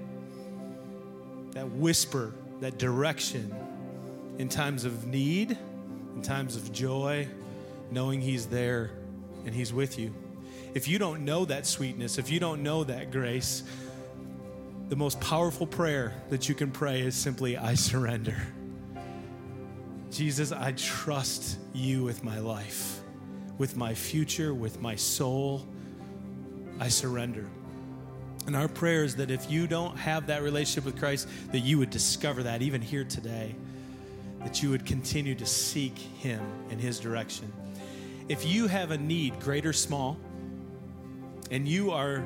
That 1.52 1.70
whisper, 1.70 2.32
that 2.60 2.78
direction 2.78 3.54
in 4.38 4.48
times 4.48 4.84
of 4.84 5.06
need, 5.06 5.56
in 6.14 6.22
times 6.22 6.56
of 6.56 6.72
joy, 6.72 7.28
knowing 7.90 8.20
He's 8.20 8.46
there 8.46 8.90
and 9.44 9.54
He's 9.54 9.72
with 9.72 9.98
you. 9.98 10.14
If 10.74 10.88
you 10.88 10.98
don't 10.98 11.24
know 11.24 11.44
that 11.44 11.66
sweetness, 11.66 12.18
if 12.18 12.30
you 12.30 12.40
don't 12.40 12.62
know 12.62 12.84
that 12.84 13.10
grace, 13.10 13.62
the 14.88 14.96
most 14.96 15.20
powerful 15.20 15.66
prayer 15.66 16.14
that 16.30 16.48
you 16.48 16.54
can 16.54 16.70
pray 16.70 17.02
is 17.02 17.14
simply, 17.14 17.56
I 17.56 17.74
surrender. 17.74 18.36
Jesus, 20.10 20.52
I 20.52 20.72
trust 20.72 21.58
you 21.72 22.02
with 22.02 22.22
my 22.22 22.38
life, 22.38 23.00
with 23.58 23.76
my 23.76 23.94
future, 23.94 24.52
with 24.52 24.80
my 24.80 24.96
soul. 24.96 25.66
I 26.78 26.88
surrender. 26.88 27.46
And 28.46 28.56
our 28.56 28.68
prayer 28.68 29.04
is 29.04 29.16
that 29.16 29.30
if 29.30 29.50
you 29.50 29.66
don't 29.66 29.96
have 29.96 30.26
that 30.26 30.42
relationship 30.42 30.84
with 30.84 30.98
Christ, 30.98 31.28
that 31.52 31.60
you 31.60 31.78
would 31.78 31.90
discover 31.90 32.42
that 32.42 32.62
even 32.62 32.82
here 32.82 33.04
today, 33.04 33.54
that 34.40 34.62
you 34.62 34.70
would 34.70 34.84
continue 34.84 35.34
to 35.36 35.46
seek 35.46 35.96
Him 35.96 36.40
in 36.70 36.78
His 36.78 36.98
direction. 36.98 37.52
If 38.28 38.46
you 38.46 38.66
have 38.66 38.90
a 38.90 38.98
need, 38.98 39.38
great 39.40 39.64
or 39.64 39.72
small, 39.72 40.16
and 41.50 41.68
you 41.68 41.92
are 41.92 42.24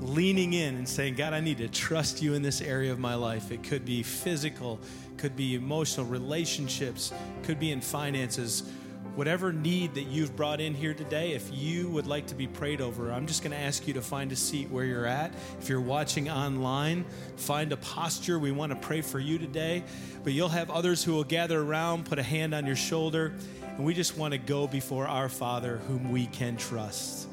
leaning 0.00 0.52
in 0.52 0.76
and 0.76 0.88
saying, 0.88 1.14
God, 1.14 1.32
I 1.32 1.40
need 1.40 1.58
to 1.58 1.68
trust 1.68 2.22
you 2.22 2.34
in 2.34 2.42
this 2.42 2.60
area 2.60 2.92
of 2.92 2.98
my 2.98 3.14
life. 3.14 3.50
It 3.50 3.64
could 3.64 3.84
be 3.84 4.02
physical, 4.02 4.78
could 5.16 5.34
be 5.34 5.54
emotional, 5.54 6.06
relationships, 6.06 7.12
could 7.42 7.58
be 7.58 7.72
in 7.72 7.80
finances. 7.80 8.70
Whatever 9.18 9.52
need 9.52 9.94
that 9.94 10.04
you've 10.04 10.36
brought 10.36 10.60
in 10.60 10.74
here 10.74 10.94
today, 10.94 11.32
if 11.32 11.50
you 11.52 11.90
would 11.90 12.06
like 12.06 12.28
to 12.28 12.36
be 12.36 12.46
prayed 12.46 12.80
over, 12.80 13.10
I'm 13.10 13.26
just 13.26 13.42
going 13.42 13.50
to 13.50 13.58
ask 13.58 13.88
you 13.88 13.94
to 13.94 14.00
find 14.00 14.30
a 14.30 14.36
seat 14.36 14.70
where 14.70 14.84
you're 14.84 15.06
at. 15.06 15.34
If 15.60 15.68
you're 15.68 15.80
watching 15.80 16.30
online, 16.30 17.04
find 17.34 17.72
a 17.72 17.76
posture. 17.78 18.38
We 18.38 18.52
want 18.52 18.70
to 18.70 18.76
pray 18.76 19.00
for 19.00 19.18
you 19.18 19.36
today. 19.36 19.82
But 20.22 20.34
you'll 20.34 20.48
have 20.50 20.70
others 20.70 21.02
who 21.02 21.14
will 21.14 21.24
gather 21.24 21.60
around, 21.60 22.04
put 22.04 22.20
a 22.20 22.22
hand 22.22 22.54
on 22.54 22.64
your 22.64 22.76
shoulder, 22.76 23.34
and 23.76 23.84
we 23.84 23.92
just 23.92 24.16
want 24.16 24.34
to 24.34 24.38
go 24.38 24.68
before 24.68 25.08
our 25.08 25.28
Father 25.28 25.78
whom 25.88 26.12
we 26.12 26.26
can 26.26 26.56
trust. 26.56 27.26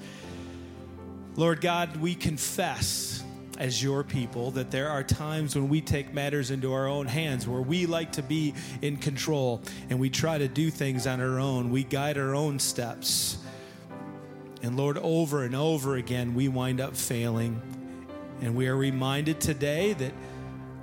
Lord 1.35 1.61
God, 1.61 1.97
we 1.97 2.15
confess 2.15 3.23
as 3.57 3.81
your 3.81 4.03
people 4.03 4.51
that 4.51 4.71
there 4.71 4.89
are 4.89 5.03
times 5.03 5.55
when 5.55 5.69
we 5.69 5.81
take 5.81 6.13
matters 6.13 6.51
into 6.51 6.73
our 6.73 6.87
own 6.87 7.05
hands, 7.05 7.47
where 7.47 7.61
we 7.61 7.85
like 7.85 8.11
to 8.13 8.23
be 8.23 8.53
in 8.81 8.97
control 8.97 9.61
and 9.89 9.99
we 9.99 10.09
try 10.09 10.37
to 10.37 10.47
do 10.47 10.69
things 10.69 11.07
on 11.07 11.21
our 11.21 11.39
own. 11.39 11.71
We 11.71 11.83
guide 11.83 12.17
our 12.17 12.35
own 12.35 12.59
steps. 12.59 13.37
And 14.61 14.77
Lord, 14.77 14.97
over 14.97 15.43
and 15.43 15.55
over 15.55 15.95
again, 15.95 16.33
we 16.33 16.47
wind 16.47 16.81
up 16.81 16.95
failing. 16.95 17.61
And 18.41 18.55
we 18.55 18.67
are 18.67 18.75
reminded 18.75 19.39
today 19.39 19.93
that 19.93 20.13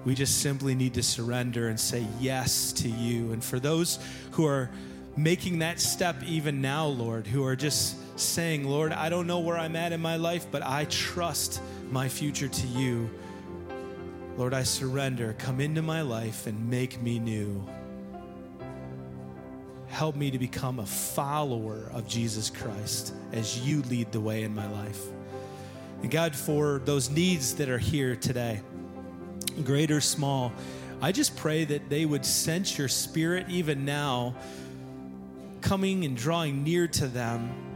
we 0.05 0.15
just 0.15 0.41
simply 0.41 0.75
need 0.75 0.95
to 0.95 1.03
surrender 1.03 1.69
and 1.69 1.79
say 1.79 2.07
yes 2.21 2.73
to 2.75 2.89
you. 2.89 3.33
And 3.33 3.45
for 3.45 3.61
those 3.61 3.99
who 4.33 4.47
are 4.47 4.71
making 5.17 5.59
that 5.59 5.79
step 5.79 6.23
even 6.25 6.61
now, 6.61 6.87
Lord, 6.87 7.27
who 7.27 7.45
are 7.45 7.55
just 7.55 7.97
saying, 8.17 8.65
Lord, 8.65 8.93
I 8.93 9.09
don't 9.09 9.27
know 9.27 9.41
where 9.41 9.57
I'm 9.57 9.77
at 9.77 9.93
in 9.93 10.01
my 10.01 10.17
life, 10.17 10.47
but 10.51 10.63
I 10.63 10.85
trust 10.87 11.61
my 11.91 12.09
future 12.09 12.49
to 12.49 12.67
you. 12.69 13.11
Lord, 14.37 14.55
I 14.55 14.63
surrender. 14.63 15.35
Come 15.39 15.61
into 15.61 15.83
my 15.83 16.03
life 16.03 16.47
and 16.47 16.71
make 16.71 17.01
me 17.03 17.19
new. 17.19 17.65
Help 19.89 20.17
me 20.17 20.31
to 20.31 20.39
become 20.39 20.79
a 20.79 20.87
follower 20.87 21.91
of 21.93 22.09
Jesus 22.09 22.49
Christ 22.49 23.15
as 23.33 23.61
you 23.67 23.83
lead 23.83 24.11
the 24.11 24.21
way 24.21 24.43
in 24.43 24.55
my 24.55 24.67
life. 24.71 25.03
And 26.03 26.11
God, 26.11 26.35
for 26.35 26.81
those 26.85 27.11
needs 27.11 27.55
that 27.57 27.69
are 27.69 27.79
here 27.79 28.17
today, 28.17 28.63
great 29.65 29.91
or 29.91 30.01
small, 30.01 30.53
I 31.03 31.13
just 31.13 31.37
pray 31.37 31.65
that 31.65 31.91
they 31.91 32.07
would 32.07 32.25
sense 32.25 32.79
your 32.79 32.89
spirit 32.89 33.47
even 33.51 33.85
now 33.85 34.35
coming 35.61 36.05
and 36.05 36.17
drawing 36.17 36.65
near 36.65 36.89
to 36.89 37.07
them 37.07 37.72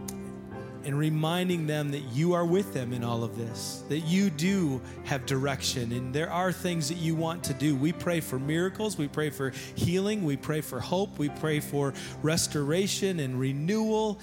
and 0.86 0.96
reminding 0.96 1.66
them 1.66 1.90
that 1.90 2.02
you 2.12 2.32
are 2.32 2.46
with 2.46 2.72
them 2.72 2.92
in 2.92 3.02
all 3.02 3.24
of 3.24 3.36
this, 3.36 3.82
that 3.88 4.02
you 4.02 4.30
do 4.30 4.80
have 5.04 5.26
direction, 5.26 5.90
and 5.90 6.14
there 6.14 6.30
are 6.30 6.52
things 6.52 6.88
that 6.88 6.98
you 6.98 7.16
want 7.16 7.42
to 7.42 7.52
do. 7.54 7.74
We 7.74 7.92
pray 7.92 8.20
for 8.20 8.38
miracles, 8.38 8.96
we 8.96 9.08
pray 9.08 9.30
for 9.30 9.50
healing, 9.74 10.24
we 10.24 10.36
pray 10.36 10.60
for 10.60 10.78
hope, 10.78 11.18
we 11.18 11.28
pray 11.28 11.58
for 11.58 11.92
restoration 12.22 13.18
and 13.18 13.38
renewal. 13.40 14.20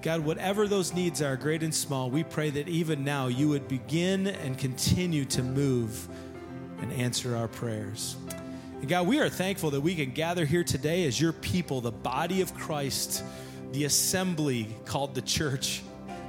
God, 0.00 0.20
whatever 0.20 0.66
those 0.66 0.94
needs 0.94 1.20
are, 1.20 1.36
great 1.36 1.62
and 1.62 1.74
small, 1.74 2.08
we 2.08 2.24
pray 2.24 2.48
that 2.50 2.68
even 2.68 3.04
now 3.04 3.26
you 3.26 3.50
would 3.50 3.68
begin 3.68 4.28
and 4.28 4.56
continue 4.56 5.26
to 5.26 5.42
move 5.42 6.08
and 6.80 6.90
answer 6.90 7.36
our 7.36 7.48
prayers. 7.48 8.16
And 8.80 8.88
God, 8.88 9.06
we 9.06 9.20
are 9.20 9.28
thankful 9.28 9.72
that 9.72 9.80
we 9.82 9.94
can 9.94 10.12
gather 10.12 10.46
here 10.46 10.64
today 10.64 11.04
as 11.04 11.20
your 11.20 11.34
people, 11.34 11.82
the 11.82 11.92
body 11.92 12.40
of 12.40 12.54
Christ, 12.54 13.22
the 13.72 13.84
assembly 13.84 14.74
called 14.86 15.14
the 15.14 15.20
church 15.20 15.82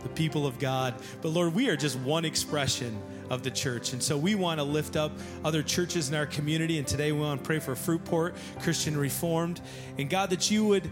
the 0.04 0.10
people 0.10 0.46
of 0.46 0.60
God. 0.60 0.96
But 1.22 1.30
Lord, 1.30 1.54
we 1.54 1.70
are 1.70 1.76
just 1.76 1.98
one 2.00 2.26
expression 2.26 3.02
of 3.30 3.44
the 3.44 3.52
church. 3.52 3.94
And 3.94 4.02
so 4.02 4.18
we 4.18 4.36
want 4.36 4.60
to 4.60 4.64
lift 4.64 4.96
up 4.96 5.12
other 5.44 5.62
churches 5.62 6.10
in 6.10 6.16
our 6.16 6.26
community. 6.26 6.78
And 6.78 6.88
today 6.88 7.12
we 7.12 7.20
want 7.20 7.42
to 7.42 7.46
pray 7.46 7.60
for 7.60 7.76
Fruitport 7.76 8.36
Christian 8.62 8.98
Reformed. 8.98 9.62
And 9.98 10.10
God, 10.10 10.32
that 10.32 10.50
you 10.50 10.66
would 10.66 10.90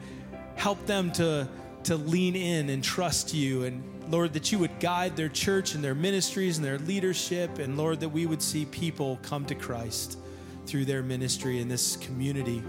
help 0.56 0.86
them 0.86 1.12
to, 1.14 1.48
to 1.84 1.96
lean 1.96 2.36
in 2.36 2.70
and 2.70 2.84
trust 2.84 3.34
you. 3.34 3.64
And 3.64 3.84
Lord, 4.10 4.34
that 4.34 4.52
you 4.52 4.60
would 4.60 4.80
guide 4.80 5.16
their 5.16 5.30
church 5.30 5.74
and 5.74 5.84
their 5.84 5.96
ministries 5.96 6.58
and 6.58 6.66
their 6.66 6.78
leadership. 6.80 7.60
And 7.60 7.78
Lord, 7.78 8.00
that 8.02 8.10
we 8.10 8.26
would 8.26 8.42
see 8.42 8.66
people 8.66 9.20
come 9.24 9.46
to 9.46 9.56
Christ 9.56 10.20
through 10.66 10.86
their 10.86 11.02
ministry 11.02 11.60
in 11.60 11.68
this 11.68 11.96
community. 11.98 12.62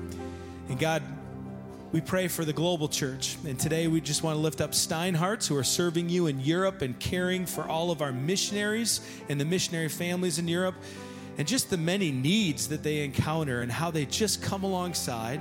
And 0.69 0.79
God, 0.79 1.03
we 1.91 2.01
pray 2.03 2.29
for 2.29 2.45
the 2.45 2.53
global 2.53 2.87
church. 2.87 3.39
And 3.47 3.59
today 3.59 3.87
we 3.89 4.01
just 4.01 4.23
want 4.23 4.37
to 4.37 4.41
lift 4.41 4.61
up 4.61 4.73
Steinhardts 4.73 5.49
who 5.49 5.57
are 5.57 5.65
serving 5.65 6.11
you 6.11 6.27
in 6.27 6.39
Europe 6.41 6.83
and 6.83 6.99
caring 6.99 7.47
for 7.47 7.67
all 7.67 7.91
of 7.91 8.03
our 8.03 8.13
missionaries 8.13 9.01
and 9.29 9.41
the 9.41 9.45
missionary 9.47 9.89
families 9.89 10.39
in 10.39 10.47
Europe 10.47 10.75
and 11.39 11.49
just 11.49 11.71
the 11.71 11.79
many 11.79 12.11
needs 12.13 12.69
that 12.69 12.83
they 12.83 13.05
encounter 13.05 13.63
and 13.63 13.73
how 13.73 13.91
they 13.91 14.05
just 14.05 14.43
come 14.43 14.65
alongside 14.65 15.41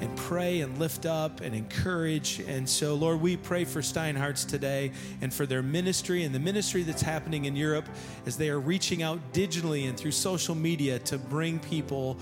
and 0.00 0.16
pray 0.16 0.62
and 0.62 0.76
lift 0.78 1.06
up 1.06 1.40
and 1.40 1.54
encourage. 1.54 2.40
And 2.40 2.68
so, 2.68 2.94
Lord, 2.94 3.20
we 3.20 3.36
pray 3.36 3.64
for 3.64 3.80
Steinhardts 3.80 4.48
today 4.48 4.90
and 5.20 5.32
for 5.32 5.46
their 5.46 5.62
ministry 5.62 6.24
and 6.24 6.34
the 6.34 6.40
ministry 6.40 6.82
that's 6.82 7.02
happening 7.02 7.44
in 7.44 7.54
Europe 7.54 7.88
as 8.26 8.36
they 8.36 8.48
are 8.48 8.58
reaching 8.58 9.04
out 9.04 9.20
digitally 9.32 9.88
and 9.88 9.96
through 9.96 10.10
social 10.10 10.56
media 10.56 10.98
to 11.00 11.16
bring 11.16 11.60
people 11.60 12.16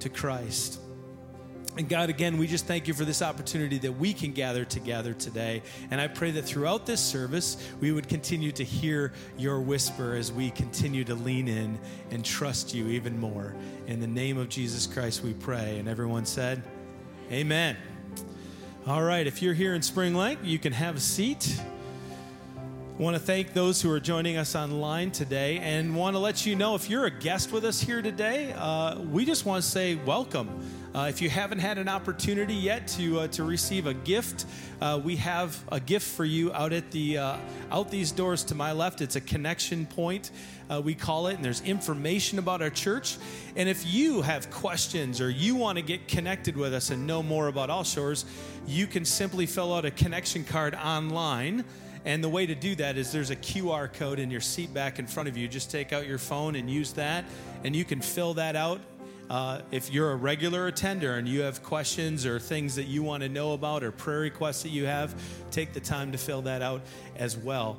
to 0.00 0.08
Christ. 0.08 0.80
And 1.76 1.88
God, 1.88 2.10
again, 2.10 2.38
we 2.38 2.48
just 2.48 2.66
thank 2.66 2.88
you 2.88 2.94
for 2.94 3.04
this 3.04 3.22
opportunity 3.22 3.78
that 3.78 3.92
we 3.92 4.12
can 4.12 4.32
gather 4.32 4.64
together 4.64 5.14
today. 5.14 5.62
And 5.92 6.00
I 6.00 6.08
pray 6.08 6.32
that 6.32 6.42
throughout 6.42 6.86
this 6.86 7.00
service, 7.00 7.56
we 7.80 7.92
would 7.92 8.08
continue 8.08 8.50
to 8.52 8.64
hear 8.64 9.12
your 9.36 9.60
whisper 9.60 10.14
as 10.14 10.32
we 10.32 10.50
continue 10.50 11.04
to 11.04 11.14
lean 11.14 11.46
in 11.46 11.78
and 12.10 12.24
trust 12.24 12.74
you 12.74 12.88
even 12.88 13.18
more. 13.20 13.54
In 13.86 14.00
the 14.00 14.08
name 14.08 14.38
of 14.38 14.48
Jesus 14.48 14.86
Christ, 14.86 15.22
we 15.22 15.34
pray. 15.34 15.78
And 15.78 15.88
everyone 15.88 16.26
said, 16.26 16.62
Amen. 17.30 17.76
All 18.86 19.02
right, 19.02 19.26
if 19.26 19.42
you're 19.42 19.54
here 19.54 19.74
in 19.74 19.82
Spring 19.82 20.14
Lake, 20.14 20.38
you 20.42 20.58
can 20.58 20.72
have 20.72 20.96
a 20.96 21.00
seat. 21.00 21.60
Want 22.98 23.14
to 23.14 23.22
thank 23.22 23.52
those 23.52 23.80
who 23.80 23.88
are 23.92 24.00
joining 24.00 24.36
us 24.36 24.56
online 24.56 25.12
today 25.12 25.58
and 25.58 25.94
want 25.94 26.16
to 26.16 26.18
let 26.18 26.44
you 26.44 26.56
know 26.56 26.74
if 26.74 26.90
you're 26.90 27.04
a 27.04 27.10
guest 27.10 27.52
with 27.52 27.64
us 27.64 27.80
here 27.80 28.02
today, 28.02 28.52
uh, 28.56 28.98
we 28.98 29.24
just 29.24 29.46
want 29.46 29.62
to 29.62 29.70
say 29.70 29.94
welcome. 29.94 30.48
Uh, 30.92 31.06
if 31.08 31.22
you 31.22 31.30
haven't 31.30 31.60
had 31.60 31.78
an 31.78 31.88
opportunity 31.88 32.54
yet 32.54 32.88
to, 32.88 33.20
uh, 33.20 33.28
to 33.28 33.44
receive 33.44 33.86
a 33.86 33.94
gift, 33.94 34.46
uh, 34.80 35.00
we 35.04 35.14
have 35.14 35.62
a 35.70 35.78
gift 35.78 36.08
for 36.08 36.24
you 36.24 36.52
out 36.52 36.72
at 36.72 36.90
the 36.90 37.18
uh, 37.18 37.36
out 37.70 37.88
these 37.88 38.10
doors 38.10 38.42
to 38.42 38.56
my 38.56 38.72
left. 38.72 39.00
It's 39.00 39.14
a 39.14 39.20
connection 39.20 39.86
point, 39.86 40.32
uh, 40.68 40.82
we 40.84 40.96
call 40.96 41.28
it, 41.28 41.36
and 41.36 41.44
there's 41.44 41.60
information 41.60 42.40
about 42.40 42.62
our 42.62 42.70
church. 42.70 43.16
And 43.54 43.68
if 43.68 43.86
you 43.86 44.22
have 44.22 44.50
questions 44.50 45.20
or 45.20 45.30
you 45.30 45.54
want 45.54 45.78
to 45.78 45.82
get 45.82 46.08
connected 46.08 46.56
with 46.56 46.74
us 46.74 46.90
and 46.90 47.06
know 47.06 47.22
more 47.22 47.46
about 47.46 47.70
All 47.70 47.84
Shores, 47.84 48.24
you 48.66 48.88
can 48.88 49.04
simply 49.04 49.46
fill 49.46 49.72
out 49.72 49.84
a 49.84 49.92
connection 49.92 50.42
card 50.42 50.74
online. 50.74 51.64
And 52.08 52.24
the 52.24 52.28
way 52.30 52.46
to 52.46 52.54
do 52.54 52.74
that 52.76 52.96
is 52.96 53.12
there's 53.12 53.28
a 53.28 53.36
QR 53.36 53.92
code 53.92 54.18
in 54.18 54.30
your 54.30 54.40
seat 54.40 54.72
back 54.72 54.98
in 54.98 55.06
front 55.06 55.28
of 55.28 55.36
you. 55.36 55.46
Just 55.46 55.70
take 55.70 55.92
out 55.92 56.06
your 56.06 56.16
phone 56.16 56.56
and 56.56 56.70
use 56.70 56.94
that, 56.94 57.26
and 57.64 57.76
you 57.76 57.84
can 57.84 58.00
fill 58.00 58.32
that 58.32 58.56
out. 58.56 58.80
Uh, 59.28 59.60
if 59.72 59.92
you're 59.92 60.12
a 60.12 60.16
regular 60.16 60.68
attender 60.68 61.16
and 61.16 61.28
you 61.28 61.42
have 61.42 61.62
questions 61.62 62.24
or 62.24 62.38
things 62.38 62.76
that 62.76 62.86
you 62.86 63.02
want 63.02 63.24
to 63.24 63.28
know 63.28 63.52
about 63.52 63.84
or 63.84 63.92
prayer 63.92 64.20
requests 64.20 64.62
that 64.62 64.70
you 64.70 64.86
have, 64.86 65.14
take 65.50 65.74
the 65.74 65.80
time 65.80 66.10
to 66.12 66.16
fill 66.16 66.40
that 66.40 66.62
out 66.62 66.80
as 67.16 67.36
well. 67.36 67.78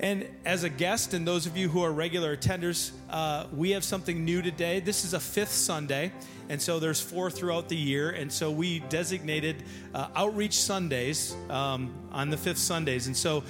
And 0.00 0.26
as 0.46 0.64
a 0.64 0.70
guest, 0.70 1.12
and 1.12 1.26
those 1.26 1.44
of 1.44 1.56
you 1.56 1.68
who 1.68 1.82
are 1.82 1.92
regular 1.92 2.34
attenders, 2.34 2.92
uh, 3.10 3.44
we 3.54 3.72
have 3.72 3.84
something 3.84 4.24
new 4.24 4.40
today. 4.40 4.80
This 4.80 5.04
is 5.04 5.14
a 5.14 5.20
fifth 5.20 5.52
Sunday, 5.52 6.12
and 6.50 6.60
so 6.60 6.78
there's 6.78 7.00
four 7.00 7.30
throughout 7.30 7.68
the 7.68 7.76
year. 7.76 8.10
And 8.10 8.30
so 8.30 8.50
we 8.50 8.80
designated 8.90 9.56
uh, 9.94 10.08
Outreach 10.14 10.58
Sundays 10.58 11.34
um, 11.48 11.94
on 12.12 12.28
the 12.28 12.36
fifth 12.36 12.58
Sundays. 12.58 13.06
And 13.06 13.16
so 13.16 13.42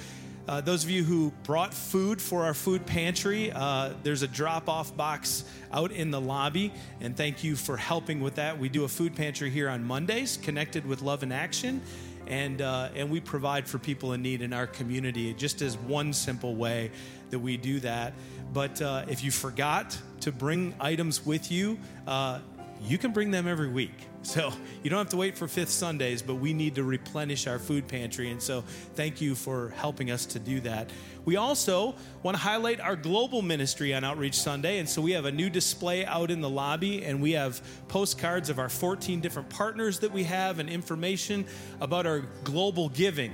uh, 0.47 0.61
those 0.61 0.83
of 0.83 0.89
you 0.89 1.03
who 1.03 1.31
brought 1.43 1.73
food 1.73 2.21
for 2.21 2.45
our 2.45 2.53
food 2.53 2.85
pantry, 2.85 3.51
uh, 3.51 3.91
there's 4.03 4.21
a 4.21 4.27
drop 4.27 4.69
off 4.69 4.95
box 4.95 5.43
out 5.73 5.91
in 5.91 6.09
the 6.09 6.21
lobby, 6.21 6.71
and 7.01 7.17
thank 7.17 7.43
you 7.43 7.55
for 7.55 7.75
helping 7.75 8.21
with 8.21 8.35
that. 8.35 8.57
We 8.57 8.69
do 8.69 8.85
a 8.85 8.87
food 8.87 9.15
pantry 9.15 9.49
here 9.49 9.67
on 9.67 9.83
Mondays, 9.83 10.37
connected 10.37 10.85
with 10.85 11.01
Love 11.01 11.23
In 11.23 11.33
Action, 11.33 11.81
and, 12.27 12.61
uh, 12.61 12.89
and 12.95 13.09
we 13.09 13.19
provide 13.19 13.67
for 13.67 13.77
people 13.77 14.13
in 14.13 14.21
need 14.21 14.41
in 14.41 14.53
our 14.53 14.67
community 14.67 15.29
It 15.29 15.37
just 15.37 15.61
as 15.61 15.77
one 15.77 16.13
simple 16.13 16.55
way 16.55 16.91
that 17.29 17.39
we 17.39 17.57
do 17.57 17.79
that. 17.81 18.13
But 18.53 18.81
uh, 18.81 19.05
if 19.09 19.23
you 19.23 19.31
forgot 19.31 19.97
to 20.21 20.31
bring 20.31 20.73
items 20.79 21.25
with 21.25 21.51
you, 21.51 21.77
uh, 22.07 22.39
you 22.81 22.97
can 22.97 23.11
bring 23.11 23.31
them 23.31 23.47
every 23.47 23.69
week. 23.69 23.93
So 24.23 24.51
you 24.83 24.89
don't 24.89 24.99
have 24.99 25.09
to 25.09 25.17
wait 25.17 25.37
for 25.37 25.47
fifth 25.47 25.69
Sundays, 25.69 26.21
but 26.21 26.35
we 26.35 26.51
need 26.51 26.75
to 26.75 26.83
replenish 26.83 27.47
our 27.47 27.59
food 27.59 27.87
pantry. 27.87 28.29
And 28.29 28.41
so 28.41 28.61
thank 28.95 29.21
you 29.21 29.35
for 29.35 29.69
helping 29.77 30.11
us 30.11 30.25
to 30.25 30.39
do 30.39 30.59
that. 30.61 30.89
We 31.23 31.37
also 31.37 31.95
want 32.23 32.35
to 32.35 32.43
highlight 32.43 32.81
our 32.81 32.97
global 32.97 33.41
ministry 33.41 33.93
on 33.93 34.03
Outreach 34.03 34.35
Sunday. 34.37 34.79
And 34.79 34.89
so 34.89 35.01
we 35.01 35.13
have 35.13 35.23
a 35.23 35.31
new 35.31 35.49
display 35.49 36.05
out 36.05 36.29
in 36.29 36.41
the 36.41 36.49
lobby, 36.49 37.05
and 37.05 37.21
we 37.21 37.31
have 37.33 37.61
postcards 37.87 38.49
of 38.49 38.59
our 38.59 38.67
14 38.67 39.21
different 39.21 39.47
partners 39.47 39.99
that 39.99 40.11
we 40.11 40.25
have 40.25 40.59
and 40.59 40.69
information 40.69 41.45
about 41.79 42.05
our 42.05 42.25
global 42.43 42.89
giving. 42.89 43.31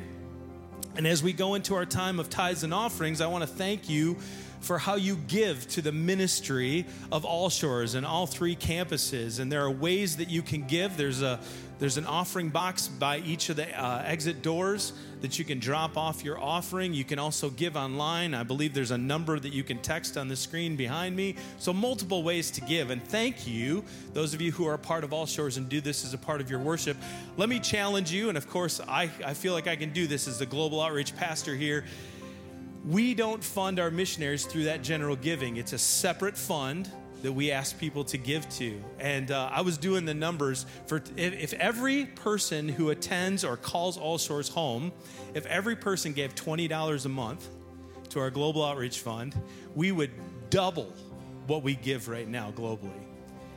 And 0.96 1.08
as 1.08 1.24
we 1.24 1.34
go 1.34 1.56
into 1.56 1.74
our 1.74 1.88
time 1.88 2.20
of 2.20 2.30
tithes 2.30 2.64
and 2.64 2.74
offerings, 2.74 3.20
I 3.20 3.26
want 3.26 3.42
to 3.42 3.48
thank 3.48 3.90
you 3.90 4.18
for 4.64 4.78
how 4.78 4.96
you 4.96 5.18
give 5.28 5.68
to 5.68 5.82
the 5.82 5.92
ministry 5.92 6.86
of 7.12 7.26
All 7.26 7.50
Shores 7.50 7.96
and 7.96 8.06
all 8.06 8.26
three 8.26 8.56
campuses. 8.56 9.40
And 9.40 9.52
there 9.52 9.62
are 9.62 9.72
ways 9.72 10.18
that 10.18 10.30
you 10.30 10.42
can 10.42 10.66
give. 10.66 10.96
There's 10.96 11.22
a 11.22 11.40
there's 11.80 11.98
an 11.98 12.06
offering 12.06 12.50
box 12.50 12.88
by 12.88 13.18
each 13.18 13.50
of 13.50 13.58
the 13.58 13.68
uh, 13.78 14.04
exit 14.06 14.42
doors 14.42 14.94
that 15.20 15.38
you 15.38 15.44
can 15.44 15.60
drop 15.60 15.98
off 15.98 16.24
your 16.24 16.40
offering. 16.40 16.94
You 16.94 17.04
can 17.04 17.20
also 17.20 17.50
give 17.50 17.76
online. 17.76 18.34
I 18.34 18.44
believe 18.44 18.74
there's 18.74 18.92
a 18.92 18.98
number 18.98 19.38
that 19.38 19.52
you 19.52 19.64
can 19.64 19.80
text 19.80 20.16
on 20.16 20.30
the 20.30 20.36
screen 20.36 20.78
behind 20.78 21.14
me. 21.14 21.36
So, 21.58 21.74
multiple 21.74 22.24
ways 22.24 22.52
to 22.52 22.62
give. 22.62 22.90
And 22.90 23.04
thank 23.04 23.46
you, 23.46 23.84
those 24.14 24.34
of 24.34 24.40
you 24.40 24.54
who 24.54 24.66
are 24.66 24.76
a 24.76 24.80
part 24.80 25.04
of 25.04 25.12
All 25.12 25.26
Shores 25.26 25.58
and 25.58 25.68
do 25.68 25.82
this 25.82 26.06
as 26.06 26.14
a 26.14 26.18
part 26.18 26.40
of 26.40 26.50
your 26.50 26.60
worship. 26.60 26.96
Let 27.36 27.50
me 27.50 27.60
challenge 27.60 28.14
you, 28.14 28.30
and 28.30 28.38
of 28.38 28.50
course, 28.50 28.80
I, 28.88 29.10
I 29.26 29.34
feel 29.34 29.52
like 29.52 29.68
I 29.68 29.76
can 29.76 29.92
do 29.92 30.08
this 30.08 30.26
as 30.28 30.40
the 30.40 30.46
global 30.46 30.80
outreach 30.80 31.14
pastor 31.18 31.54
here 31.54 31.84
we 32.86 33.14
don't 33.14 33.44
fund 33.44 33.80
our 33.80 33.90
missionaries 33.90 34.46
through 34.46 34.66
that 34.66 34.82
general 34.82 35.16
giving. 35.16 35.58
It's 35.58 35.74
a 35.74 35.78
separate 35.78 36.38
fund 36.38 36.92
that 37.22 37.32
we 37.32 37.52
ask 37.52 37.80
people 37.80 38.04
to 38.04 38.18
give 38.18 38.48
to. 38.50 38.84
And 39.00 39.32
uh, 39.32 39.50
I 39.52 39.62
was 39.62 39.78
doing 39.78 40.04
the 40.04 40.14
numbers 40.14 40.66
for 40.88 40.98
if, 41.16 41.34
if, 41.34 41.54
every 41.54 42.06
person 42.06 42.68
who 42.68 42.90
attends 42.90 43.46
or 43.46 43.56
calls 43.56 43.98
All 43.98 44.18
Shores 44.18 44.50
home, 44.50 44.92
if 45.34 45.46
every 45.46 45.78
person 45.78 46.12
gave 46.12 46.36
$20 46.36 47.06
a 47.06 47.10
month 47.10 47.48
to 48.10 48.20
our 48.20 48.30
Global 48.30 48.66
Outreach 48.66 49.00
Fund, 49.00 49.34
we 49.74 49.94
would 49.94 50.12
double 50.50 50.94
what 51.48 51.64
we 51.64 51.76
give 51.76 52.10
right 52.10 52.28
now 52.28 52.52
globally. 52.52 52.92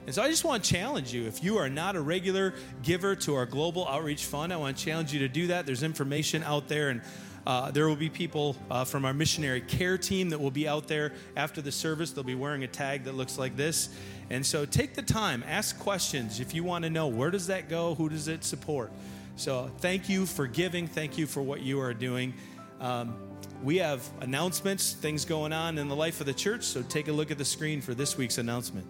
And 0.06 0.14
so 0.14 0.22
I 0.22 0.28
just 0.28 0.44
want 0.44 0.62
to 0.62 0.70
challenge 0.72 1.12
you. 1.12 1.26
If 1.26 1.42
you 1.42 1.58
are 1.58 1.68
not 1.68 1.96
a 1.96 2.00
regular 2.00 2.54
giver 2.84 3.16
to 3.16 3.34
our 3.34 3.46
Global 3.46 3.88
Outreach 3.88 4.24
Fund, 4.24 4.52
I 4.52 4.56
want 4.56 4.76
to 4.76 4.84
challenge 4.84 5.12
you 5.12 5.18
to 5.20 5.28
do 5.28 5.48
that. 5.48 5.66
There's 5.66 5.82
information 5.82 6.44
out 6.44 6.68
there, 6.68 6.90
and 6.90 7.02
uh, 7.46 7.70
there 7.70 7.88
will 7.88 7.96
be 7.96 8.10
people 8.10 8.56
uh, 8.70 8.84
from 8.84 9.04
our 9.04 9.14
missionary 9.14 9.60
care 9.60 9.96
team 9.96 10.30
that 10.30 10.40
will 10.40 10.50
be 10.50 10.66
out 10.66 10.88
there 10.88 11.12
after 11.36 11.62
the 11.62 11.70
service. 11.70 12.10
They'll 12.10 12.24
be 12.24 12.34
wearing 12.34 12.64
a 12.64 12.68
tag 12.68 13.04
that 13.04 13.14
looks 13.14 13.38
like 13.38 13.56
this. 13.56 13.88
And 14.30 14.44
so 14.44 14.64
take 14.64 14.94
the 14.94 15.02
time, 15.02 15.44
ask 15.46 15.78
questions 15.78 16.40
if 16.40 16.54
you 16.54 16.64
want 16.64 16.84
to 16.84 16.90
know 16.90 17.06
where 17.06 17.30
does 17.30 17.46
that 17.46 17.68
go, 17.68 17.94
who 17.94 18.08
does 18.08 18.26
it 18.26 18.42
support. 18.42 18.90
So 19.36 19.70
thank 19.78 20.08
you 20.08 20.26
for 20.26 20.46
giving, 20.46 20.88
thank 20.88 21.16
you 21.16 21.26
for 21.26 21.42
what 21.42 21.60
you 21.60 21.80
are 21.80 21.94
doing. 21.94 22.34
Um, 22.80 23.16
we 23.62 23.76
have 23.76 24.02
announcements, 24.20 24.92
things 24.92 25.24
going 25.24 25.52
on 25.52 25.78
in 25.78 25.88
the 25.88 25.96
life 25.96 26.20
of 26.20 26.26
the 26.26 26.34
church, 26.34 26.64
so 26.64 26.82
take 26.82 27.08
a 27.08 27.12
look 27.12 27.30
at 27.30 27.38
the 27.38 27.44
screen 27.44 27.80
for 27.80 27.94
this 27.94 28.18
week's 28.18 28.38
announcement. 28.38 28.86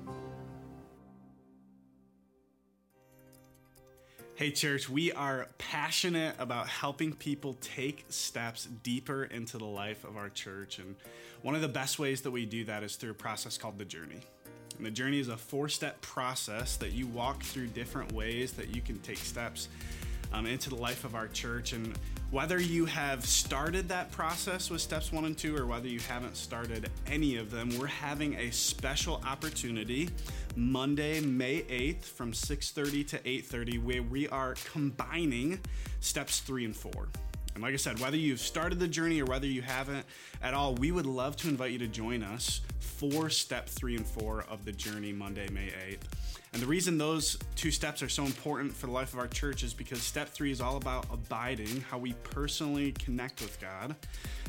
Hey, 4.36 4.50
church, 4.50 4.90
we 4.90 5.12
are 5.12 5.48
passionate 5.56 6.36
about 6.38 6.68
helping 6.68 7.14
people 7.14 7.56
take 7.62 8.04
steps 8.10 8.66
deeper 8.82 9.24
into 9.24 9.56
the 9.56 9.64
life 9.64 10.04
of 10.04 10.18
our 10.18 10.28
church. 10.28 10.78
And 10.78 10.94
one 11.40 11.54
of 11.54 11.62
the 11.62 11.68
best 11.68 11.98
ways 11.98 12.20
that 12.20 12.30
we 12.30 12.44
do 12.44 12.62
that 12.66 12.82
is 12.82 12.96
through 12.96 13.12
a 13.12 13.14
process 13.14 13.56
called 13.56 13.78
the 13.78 13.86
journey. 13.86 14.20
And 14.76 14.84
the 14.84 14.90
journey 14.90 15.20
is 15.20 15.28
a 15.28 15.38
four 15.38 15.70
step 15.70 15.98
process 16.02 16.76
that 16.76 16.92
you 16.92 17.06
walk 17.06 17.44
through 17.44 17.68
different 17.68 18.12
ways 18.12 18.52
that 18.52 18.76
you 18.76 18.82
can 18.82 18.98
take 18.98 19.16
steps 19.16 19.70
um, 20.34 20.44
into 20.44 20.68
the 20.68 20.76
life 20.76 21.04
of 21.04 21.14
our 21.14 21.28
church. 21.28 21.72
And 21.72 21.98
whether 22.30 22.60
you 22.60 22.86
have 22.86 23.24
started 23.24 23.88
that 23.88 24.10
process 24.10 24.68
with 24.68 24.80
steps 24.80 25.12
one 25.12 25.24
and 25.24 25.38
two, 25.38 25.56
or 25.56 25.66
whether 25.66 25.86
you 25.86 26.00
haven't 26.00 26.36
started 26.36 26.90
any 27.06 27.36
of 27.36 27.50
them, 27.50 27.70
we're 27.78 27.86
having 27.86 28.34
a 28.34 28.50
special 28.50 29.22
opportunity 29.24 30.10
Monday, 30.56 31.20
May 31.20 31.62
8th 31.68 32.04
from 32.04 32.32
6:30 32.32 33.04
to 33.04 33.28
8:30 33.28 33.78
where 33.78 34.02
we 34.02 34.28
are 34.28 34.54
combining 34.72 35.60
steps 36.00 36.40
3 36.40 36.64
and 36.64 36.76
4. 36.76 37.08
And 37.54 37.62
like 37.62 37.72
I 37.72 37.78
said, 37.78 38.00
whether 38.00 38.16
you've 38.16 38.40
started 38.40 38.78
the 38.78 38.88
journey 38.88 39.22
or 39.22 39.24
whether 39.24 39.46
you 39.46 39.62
haven't 39.62 40.04
at 40.42 40.52
all, 40.52 40.74
we 40.74 40.92
would 40.92 41.06
love 41.06 41.36
to 41.36 41.48
invite 41.48 41.72
you 41.72 41.78
to 41.78 41.88
join 41.88 42.22
us 42.22 42.60
for 42.80 43.30
step 43.30 43.68
3 43.68 43.96
and 43.96 44.06
4 44.06 44.44
of 44.50 44.64
the 44.64 44.72
journey 44.72 45.12
Monday, 45.12 45.48
May 45.48 45.68
8th. 45.68 46.08
And 46.56 46.62
the 46.62 46.68
reason 46.68 46.96
those 46.96 47.36
two 47.54 47.70
steps 47.70 48.02
are 48.02 48.08
so 48.08 48.24
important 48.24 48.74
for 48.74 48.86
the 48.86 48.92
life 48.92 49.12
of 49.12 49.18
our 49.18 49.26
church 49.26 49.62
is 49.62 49.74
because 49.74 50.00
step 50.00 50.30
three 50.30 50.50
is 50.50 50.62
all 50.62 50.78
about 50.78 51.04
abiding, 51.12 51.82
how 51.82 51.98
we 51.98 52.14
personally 52.14 52.92
connect 52.92 53.42
with 53.42 53.60
God. 53.60 53.94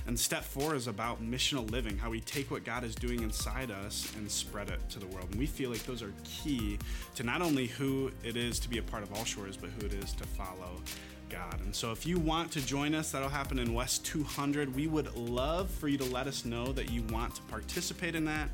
And 0.05 0.17
step 0.17 0.45
four 0.45 0.73
is 0.73 0.87
about 0.87 1.21
missional 1.21 1.69
living, 1.69 1.97
how 1.97 2.09
we 2.09 2.21
take 2.21 2.49
what 2.49 2.63
God 2.63 2.85
is 2.85 2.95
doing 2.95 3.23
inside 3.23 3.71
us 3.71 4.09
and 4.15 4.31
spread 4.31 4.69
it 4.69 4.79
to 4.91 4.99
the 4.99 5.07
world. 5.07 5.27
And 5.31 5.35
we 5.37 5.47
feel 5.47 5.69
like 5.69 5.83
those 5.83 6.01
are 6.01 6.13
key 6.23 6.79
to 7.15 7.23
not 7.23 7.41
only 7.41 7.67
who 7.67 8.09
it 8.23 8.37
is 8.37 8.57
to 8.59 8.69
be 8.69 8.77
a 8.77 8.83
part 8.83 9.03
of 9.03 9.11
All 9.13 9.25
Shores, 9.25 9.57
but 9.57 9.69
who 9.71 9.85
it 9.85 9.93
is 9.93 10.13
to 10.13 10.23
follow 10.23 10.81
God. 11.29 11.59
And 11.61 11.75
so 11.75 11.91
if 11.91 12.05
you 12.05 12.17
want 12.19 12.51
to 12.51 12.65
join 12.65 12.95
us, 12.95 13.11
that'll 13.11 13.29
happen 13.29 13.59
in 13.59 13.73
West 13.73 14.05
200. 14.05 14.75
We 14.75 14.87
would 14.87 15.15
love 15.15 15.69
for 15.69 15.87
you 15.87 15.97
to 15.97 16.05
let 16.05 16.27
us 16.27 16.45
know 16.45 16.71
that 16.73 16.89
you 16.91 17.03
want 17.03 17.35
to 17.35 17.41
participate 17.43 18.15
in 18.15 18.25
that. 18.25 18.49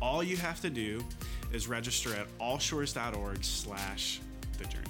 All 0.00 0.22
you 0.22 0.36
have 0.36 0.60
to 0.62 0.70
do 0.70 1.04
is 1.52 1.68
register 1.68 2.14
at 2.14 2.26
allshores.org 2.38 3.44
slash 3.44 4.20
the 4.58 4.64
journey. 4.64 4.89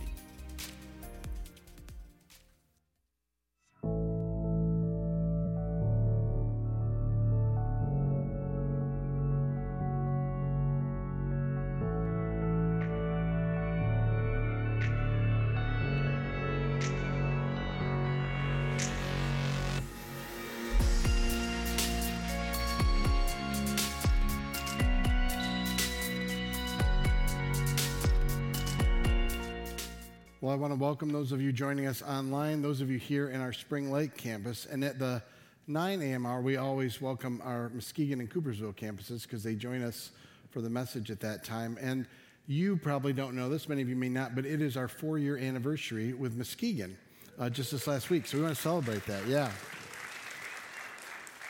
Welcome 30.91 31.13
those 31.13 31.31
of 31.31 31.41
you 31.41 31.53
joining 31.53 31.87
us 31.87 32.03
online, 32.03 32.61
those 32.63 32.81
of 32.81 32.91
you 32.91 32.99
here 32.99 33.31
in 33.31 33.41
our 33.41 33.53
Spring 33.53 33.93
Lake 33.93 34.17
campus. 34.17 34.67
And 34.67 34.83
at 34.83 34.99
the 34.99 35.23
9 35.69 36.03
a.m. 36.03 36.27
hour, 36.27 36.41
we 36.41 36.57
always 36.57 37.01
welcome 37.01 37.41
our 37.45 37.69
Muskegon 37.69 38.19
and 38.19 38.29
Coopersville 38.29 38.75
campuses 38.75 39.23
because 39.23 39.45
they 39.45 39.55
join 39.55 39.85
us 39.85 40.11
for 40.51 40.61
the 40.61 40.69
message 40.69 41.13
at 41.13 41.21
that 41.21 41.45
time. 41.45 41.79
And 41.81 42.09
you 42.49 42.77
probably 42.77 43.13
don't 43.13 43.37
know 43.37 43.49
this, 43.49 43.69
many 43.69 43.83
of 43.83 43.89
you 43.89 43.95
may 43.95 44.09
not, 44.09 44.35
but 44.35 44.45
it 44.45 44.61
is 44.61 44.77
our 44.77 44.89
four 44.89 45.17
year 45.17 45.39
anniversary 45.39 46.13
with 46.13 46.35
Muskegon 46.35 46.99
uh, 47.39 47.49
just 47.49 47.71
this 47.71 47.87
last 47.87 48.11
week. 48.11 48.27
So 48.27 48.39
we 48.39 48.43
want 48.43 48.57
to 48.57 48.61
celebrate 48.61 49.07
that, 49.07 49.25
yeah. 49.29 49.53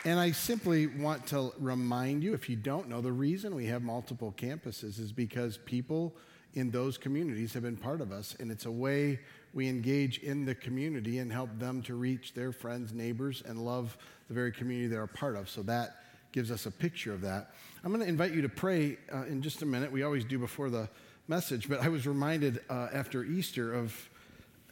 And 0.05 0.19
I 0.19 0.33
simply 0.33 0.85
want 0.85 1.25
to 1.29 1.51
remind 1.57 2.23
you, 2.23 2.35
if 2.35 2.47
you 2.47 2.57
don't 2.57 2.87
know, 2.87 3.01
the 3.01 3.11
reason 3.11 3.55
we 3.55 3.65
have 3.65 3.81
multiple 3.81 4.35
campuses 4.37 4.99
is 4.99 5.11
because 5.11 5.57
people 5.57 6.13
in 6.53 6.71
those 6.71 6.97
communities 6.97 7.53
have 7.53 7.63
been 7.63 7.77
part 7.77 8.01
of 8.01 8.11
us, 8.11 8.35
and 8.39 8.51
it's 8.51 8.65
a 8.65 8.71
way 8.71 9.19
we 9.53 9.67
engage 9.67 10.19
in 10.19 10.45
the 10.45 10.55
community 10.55 11.19
and 11.19 11.31
help 11.31 11.49
them 11.59 11.81
to 11.83 11.95
reach 11.95 12.33
their 12.33 12.51
friends, 12.51 12.93
neighbors, 12.93 13.43
and 13.45 13.59
love 13.59 13.97
the 14.27 14.33
very 14.33 14.51
community 14.51 14.87
they're 14.87 15.03
a 15.03 15.07
part 15.07 15.35
of. 15.35 15.49
So 15.49 15.61
that 15.63 15.97
gives 16.31 16.51
us 16.51 16.65
a 16.65 16.71
picture 16.71 17.13
of 17.13 17.21
that. 17.21 17.51
I'm 17.83 17.91
going 17.91 18.03
to 18.03 18.07
invite 18.07 18.33
you 18.33 18.41
to 18.41 18.49
pray 18.49 18.97
uh, 19.13 19.23
in 19.23 19.41
just 19.41 19.61
a 19.61 19.65
minute. 19.65 19.91
We 19.91 20.03
always 20.03 20.23
do 20.23 20.39
before 20.39 20.69
the 20.69 20.89
message, 21.27 21.67
but 21.67 21.81
I 21.81 21.89
was 21.89 22.07
reminded 22.07 22.61
uh, 22.69 22.87
after 22.93 23.23
Easter 23.23 23.73
of 23.73 24.09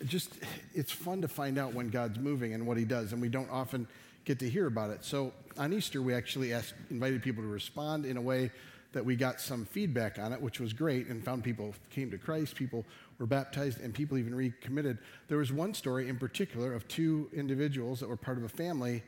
just 0.05 0.33
it's 0.73 0.91
fun 0.91 1.21
to 1.21 1.27
find 1.27 1.57
out 1.57 1.73
when 1.73 1.89
God's 1.89 2.17
moving 2.19 2.53
and 2.53 2.65
what 2.65 2.77
He 2.77 2.85
does, 2.85 3.11
and 3.11 3.21
we 3.21 3.29
don't 3.29 3.49
often 3.49 3.87
get 4.25 4.39
to 4.39 4.49
hear 4.49 4.67
about 4.67 4.91
it. 4.91 5.03
So 5.03 5.33
on 5.57 5.73
Easter, 5.73 6.01
we 6.01 6.13
actually 6.13 6.53
asked, 6.53 6.73
invited 6.89 7.21
people 7.21 7.43
to 7.43 7.49
respond 7.49 8.05
in 8.05 8.15
a 8.15 8.21
way 8.21 8.51
that 8.91 9.05
we 9.05 9.15
got 9.15 9.39
some 9.39 9.65
feedback 9.65 10.17
on 10.17 10.33
it, 10.33 10.41
which 10.41 10.59
was 10.59 10.73
great, 10.73 11.07
and 11.07 11.23
found 11.23 11.43
people 11.43 11.75
came 11.89 12.09
to 12.09 12.17
Christ, 12.17 12.55
people 12.55 12.85
were 13.19 13.27
baptized, 13.27 13.81
and 13.81 13.93
people 13.93 14.17
even 14.17 14.33
recommitted. 14.33 14.97
There 15.27 15.37
was 15.37 15.51
one 15.51 15.73
story 15.73 16.09
in 16.09 16.17
particular 16.17 16.73
of 16.73 16.87
two 16.87 17.29
individuals 17.33 17.99
that 17.99 18.09
were 18.09 18.17
part 18.17 18.37
of 18.37 18.43
a 18.43 18.49
family 18.49 19.03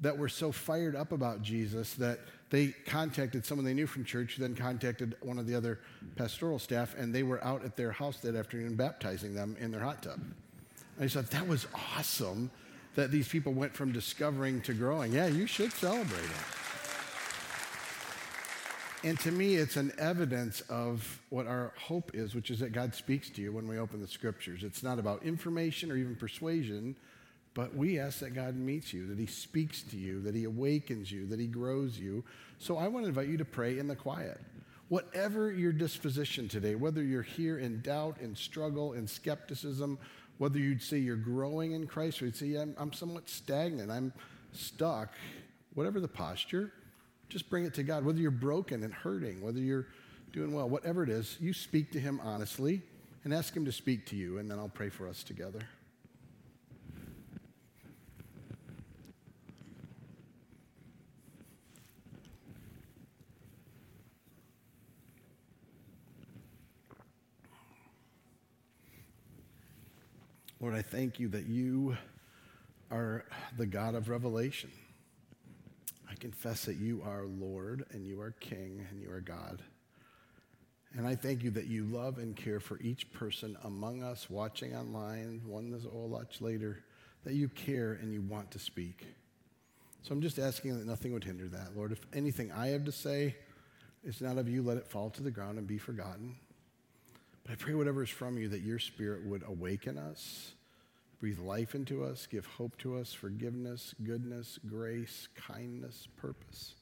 that 0.00 0.18
were 0.18 0.28
so 0.28 0.52
fired 0.52 0.96
up 0.96 1.12
about 1.12 1.42
Jesus 1.42 1.94
that 1.94 2.18
they 2.50 2.68
contacted 2.86 3.46
someone 3.46 3.64
they 3.64 3.72
knew 3.72 3.86
from 3.86 4.04
church, 4.04 4.36
then 4.36 4.54
contacted 4.54 5.16
one 5.22 5.38
of 5.38 5.46
the 5.46 5.54
other 5.54 5.78
pastoral 6.16 6.58
staff, 6.58 6.94
and 6.98 7.14
they 7.14 7.22
were 7.22 7.42
out 7.42 7.64
at 7.64 7.76
their 7.76 7.92
house 7.92 8.18
that 8.18 8.34
afternoon 8.34 8.74
baptizing 8.74 9.34
them 9.34 9.56
in 9.60 9.70
their 9.70 9.80
hot 9.80 10.02
tub. 10.02 10.20
I 11.00 11.08
thought 11.08 11.30
that 11.30 11.46
was 11.46 11.66
awesome 11.96 12.50
that 12.94 13.10
these 13.10 13.28
people 13.28 13.54
went 13.54 13.74
from 13.74 13.92
discovering 13.92 14.60
to 14.62 14.74
growing. 14.74 15.12
Yeah, 15.12 15.28
you 15.28 15.46
should 15.46 15.72
celebrate 15.72 16.24
it. 16.24 16.71
And 19.04 19.18
to 19.20 19.32
me, 19.32 19.56
it's 19.56 19.76
an 19.76 19.92
evidence 19.98 20.60
of 20.62 21.20
what 21.30 21.48
our 21.48 21.72
hope 21.76 22.12
is, 22.14 22.36
which 22.36 22.52
is 22.52 22.60
that 22.60 22.72
God 22.72 22.94
speaks 22.94 23.28
to 23.30 23.42
you 23.42 23.50
when 23.50 23.66
we 23.66 23.76
open 23.76 24.00
the 24.00 24.06
scriptures. 24.06 24.62
It's 24.62 24.84
not 24.84 25.00
about 25.00 25.24
information 25.24 25.90
or 25.90 25.96
even 25.96 26.14
persuasion, 26.14 26.94
but 27.52 27.74
we 27.74 27.98
ask 27.98 28.20
that 28.20 28.30
God 28.32 28.54
meets 28.54 28.92
you, 28.92 29.08
that 29.08 29.18
He 29.18 29.26
speaks 29.26 29.82
to 29.82 29.96
you, 29.96 30.20
that 30.22 30.36
He 30.36 30.44
awakens 30.44 31.10
you, 31.10 31.26
that 31.26 31.40
He 31.40 31.48
grows 31.48 31.98
you. 31.98 32.22
So 32.60 32.76
I 32.76 32.86
want 32.86 33.04
to 33.04 33.08
invite 33.08 33.26
you 33.26 33.36
to 33.38 33.44
pray 33.44 33.80
in 33.80 33.88
the 33.88 33.96
quiet. 33.96 34.40
Whatever 34.88 35.50
your 35.50 35.72
disposition 35.72 36.48
today, 36.48 36.76
whether 36.76 37.02
you're 37.02 37.22
here 37.22 37.58
in 37.58 37.80
doubt, 37.80 38.18
in 38.20 38.36
struggle, 38.36 38.92
in 38.92 39.08
skepticism, 39.08 39.98
whether 40.38 40.60
you'd 40.60 40.82
say 40.82 40.98
you're 40.98 41.16
growing 41.16 41.72
in 41.72 41.88
Christ 41.88 42.22
or 42.22 42.26
you'd 42.26 42.36
say, 42.36 42.46
yeah, 42.46 42.62
I'm, 42.62 42.76
I'm 42.78 42.92
somewhat 42.92 43.28
stagnant, 43.28 43.90
I'm 43.90 44.12
stuck, 44.52 45.12
whatever 45.74 45.98
the 45.98 46.08
posture, 46.08 46.72
just 47.32 47.48
bring 47.48 47.64
it 47.64 47.72
to 47.74 47.82
God. 47.82 48.04
Whether 48.04 48.20
you're 48.20 48.30
broken 48.30 48.84
and 48.84 48.92
hurting, 48.92 49.40
whether 49.40 49.58
you're 49.58 49.86
doing 50.32 50.52
well, 50.52 50.68
whatever 50.68 51.02
it 51.02 51.08
is, 51.08 51.38
you 51.40 51.54
speak 51.54 51.90
to 51.92 52.00
Him 52.00 52.20
honestly 52.22 52.82
and 53.24 53.32
ask 53.32 53.56
Him 53.56 53.64
to 53.64 53.72
speak 53.72 54.04
to 54.06 54.16
you, 54.16 54.36
and 54.38 54.50
then 54.50 54.58
I'll 54.58 54.68
pray 54.68 54.90
for 54.90 55.08
us 55.08 55.22
together. 55.22 55.60
Lord, 70.60 70.74
I 70.74 70.82
thank 70.82 71.18
you 71.18 71.28
that 71.28 71.46
you 71.46 71.96
are 72.90 73.24
the 73.56 73.66
God 73.66 73.94
of 73.94 74.08
revelation. 74.08 74.70
I 76.12 76.14
confess 76.16 76.66
that 76.66 76.76
you 76.76 77.02
are 77.06 77.24
Lord 77.24 77.86
and 77.92 78.06
you 78.06 78.20
are 78.20 78.32
King 78.32 78.86
and 78.90 79.00
you 79.00 79.10
are 79.10 79.22
God. 79.22 79.62
And 80.94 81.06
I 81.06 81.14
thank 81.14 81.42
you 81.42 81.50
that 81.52 81.68
you 81.68 81.84
love 81.86 82.18
and 82.18 82.36
care 82.36 82.60
for 82.60 82.78
each 82.80 83.10
person 83.12 83.56
among 83.64 84.02
us 84.02 84.28
watching 84.28 84.76
online, 84.76 85.40
one 85.46 85.70
that's 85.70 85.86
a 85.86 85.88
whole 85.88 86.10
lot 86.10 86.38
later, 86.42 86.84
that 87.24 87.32
you 87.32 87.48
care 87.48 87.94
and 87.94 88.12
you 88.12 88.20
want 88.20 88.50
to 88.50 88.58
speak. 88.58 89.06
So 90.02 90.12
I'm 90.12 90.20
just 90.20 90.38
asking 90.38 90.78
that 90.78 90.86
nothing 90.86 91.14
would 91.14 91.24
hinder 91.24 91.48
that. 91.48 91.74
Lord, 91.74 91.92
if 91.92 92.00
anything 92.12 92.52
I 92.52 92.66
have 92.68 92.84
to 92.84 92.92
say 92.92 93.34
is 94.04 94.20
not 94.20 94.36
of 94.36 94.50
you, 94.50 94.62
let 94.62 94.76
it 94.76 94.86
fall 94.86 95.08
to 95.10 95.22
the 95.22 95.30
ground 95.30 95.56
and 95.56 95.66
be 95.66 95.78
forgotten. 95.78 96.34
But 97.42 97.52
I 97.52 97.54
pray 97.54 97.72
whatever 97.72 98.02
is 98.02 98.10
from 98.10 98.36
you, 98.36 98.48
that 98.48 98.60
your 98.60 98.78
spirit 98.78 99.24
would 99.24 99.44
awaken 99.48 99.96
us, 99.96 100.52
breathe 101.22 101.38
life 101.38 101.76
into 101.76 102.02
us, 102.02 102.26
give 102.26 102.44
hope 102.44 102.76
to 102.78 102.96
us, 102.98 103.12
forgiveness, 103.12 103.94
goodness, 104.02 104.58
grace, 104.66 105.28
kindness, 105.36 106.08
purpose. 106.16 106.74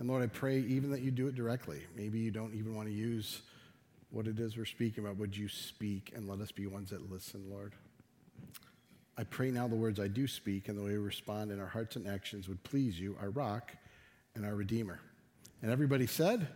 And 0.00 0.08
Lord, 0.08 0.24
I 0.24 0.26
pray 0.26 0.58
even 0.58 0.90
that 0.90 1.02
you 1.02 1.12
do 1.12 1.28
it 1.28 1.36
directly. 1.36 1.82
Maybe 1.96 2.18
you 2.18 2.32
don't 2.32 2.52
even 2.52 2.74
want 2.74 2.88
to 2.88 2.92
use 2.92 3.42
what 4.10 4.26
it 4.26 4.40
is 4.40 4.56
we're 4.56 4.64
speaking 4.64 5.04
about. 5.04 5.18
Would 5.18 5.36
you 5.36 5.48
speak 5.48 6.12
and 6.16 6.28
let 6.28 6.40
us 6.40 6.50
be 6.50 6.66
ones 6.66 6.90
that 6.90 7.12
listen, 7.12 7.44
Lord? 7.48 7.74
I 9.16 9.22
pray 9.22 9.52
now 9.52 9.68
the 9.68 9.76
words 9.76 10.00
I 10.00 10.08
do 10.08 10.26
speak 10.26 10.68
and 10.68 10.76
the 10.76 10.82
way 10.82 10.90
we 10.90 10.96
respond 10.96 11.52
in 11.52 11.60
our 11.60 11.66
hearts 11.68 11.94
and 11.94 12.08
actions 12.08 12.48
would 12.48 12.64
please 12.64 12.98
you, 12.98 13.16
our 13.20 13.30
rock 13.30 13.70
and 14.34 14.44
our 14.44 14.56
redeemer. 14.56 14.98
And 15.62 15.70
everybody 15.70 16.08
said, 16.08 16.48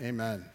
Amen. 0.00 0.38
Amen. 0.38 0.50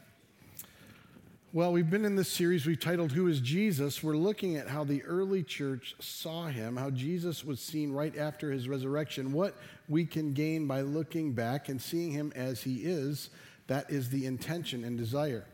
Well, 1.55 1.71
we've 1.71 1.87
been 1.87 2.03
in 2.03 2.15
this 2.15 2.29
series 2.29 2.65
we've 2.65 2.79
titled 2.79 3.11
Who 3.11 3.27
is 3.27 3.39
Jesus? 3.39 4.01
We're 4.01 4.17
looking 4.17 4.55
at 4.55 4.67
how 4.67 4.83
the 4.83 5.03
early 5.03 5.43
church 5.43 5.93
saw 5.99 6.47
him, 6.47 6.77
how 6.77 6.89
Jesus 6.89 7.45
was 7.45 7.59
seen 7.59 7.91
right 7.91 8.17
after 8.17 8.51
his 8.51 8.67
resurrection, 8.67 9.33
what 9.33 9.55
we 9.87 10.03
can 10.03 10.33
gain 10.33 10.65
by 10.65 10.81
looking 10.81 11.33
back 11.33 11.69
and 11.69 11.79
seeing 11.79 12.09
him 12.09 12.33
as 12.35 12.63
he 12.63 12.77
is. 12.77 13.29
That 13.67 13.91
is 13.91 14.09
the 14.09 14.25
intention 14.25 14.83
and 14.83 14.97
desire. 14.97 15.45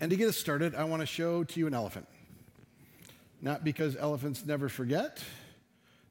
And 0.00 0.10
to 0.10 0.16
get 0.16 0.28
us 0.28 0.36
started, 0.36 0.74
I 0.74 0.82
want 0.82 0.98
to 0.98 1.06
show 1.06 1.44
to 1.44 1.60
you 1.60 1.68
an 1.68 1.74
elephant. 1.74 2.08
Not 3.40 3.62
because 3.62 3.94
elephants 3.96 4.44
never 4.44 4.68
forget, 4.68 5.22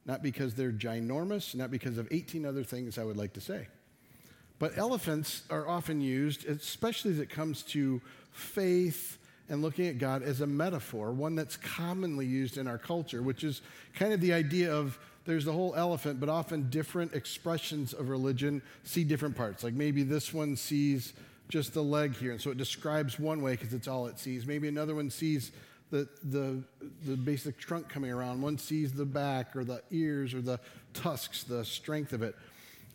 not 0.06 0.24
because 0.24 0.56
they're 0.56 0.72
ginormous, 0.72 1.54
not 1.56 1.72
because 1.72 1.98
of 1.98 2.08
18 2.10 2.46
other 2.46 2.64
things 2.64 2.98
I 2.98 3.04
would 3.04 3.18
like 3.18 3.34
to 3.34 3.42
say. 3.42 3.68
But 4.60 4.78
elephants 4.78 5.42
are 5.50 5.68
often 5.68 6.00
used, 6.00 6.46
especially 6.46 7.12
as 7.12 7.20
it 7.20 7.32
comes 7.32 7.64
to 7.64 8.00
faith 8.32 9.18
and 9.50 9.62
looking 9.62 9.88
at 9.88 9.98
God 9.98 10.24
as 10.24 10.42
a 10.42 10.48
metaphor, 10.48 11.12
one 11.12 11.36
that's 11.36 11.58
commonly 11.58 12.26
used 12.26 12.58
in 12.58 12.68
our 12.68 12.78
culture, 12.78 13.22
which 13.22 13.44
is 13.44 13.62
kind 13.96 14.14
of 14.14 14.22
the 14.22 14.34
idea 14.34 14.74
of 14.74 14.98
there's 15.26 15.46
the 15.46 15.52
whole 15.52 15.76
elephant, 15.76 16.20
but 16.20 16.30
often 16.30 16.70
different 16.70 17.14
expressions 17.14 17.94
of 17.94 18.10
religion 18.10 18.62
see 18.84 19.04
different 19.04 19.36
parts. 19.36 19.64
Like 19.64 19.74
maybe 19.74 20.04
this 20.04 20.34
one 20.34 20.56
sees 20.56 21.14
just 21.50 21.74
the 21.74 21.84
leg 21.84 22.16
here, 22.16 22.32
and 22.32 22.42
so 22.42 22.50
it 22.50 22.58
describes 22.58 23.20
one 23.20 23.42
way 23.42 23.52
because 23.52 23.74
it's 23.74 23.88
all 23.88 24.08
it 24.08 24.18
sees. 24.18 24.46
Maybe 24.46 24.68
another 24.68 24.96
one 24.96 25.10
sees 25.10 25.52
the, 25.92 26.08
the, 26.24 26.64
the 27.06 27.18
basic 27.18 27.58
trunk 27.58 27.90
coming 27.90 28.12
around. 28.12 28.42
One 28.42 28.58
sees 28.58 28.94
the 28.94 29.06
back 29.06 29.56
or 29.56 29.64
the 29.64 29.84
ears 29.92 30.34
or 30.34 30.42
the 30.42 30.60
tusks, 30.94 31.44
the 31.44 31.66
strength 31.66 32.14
of 32.14 32.24
it. 32.24 32.36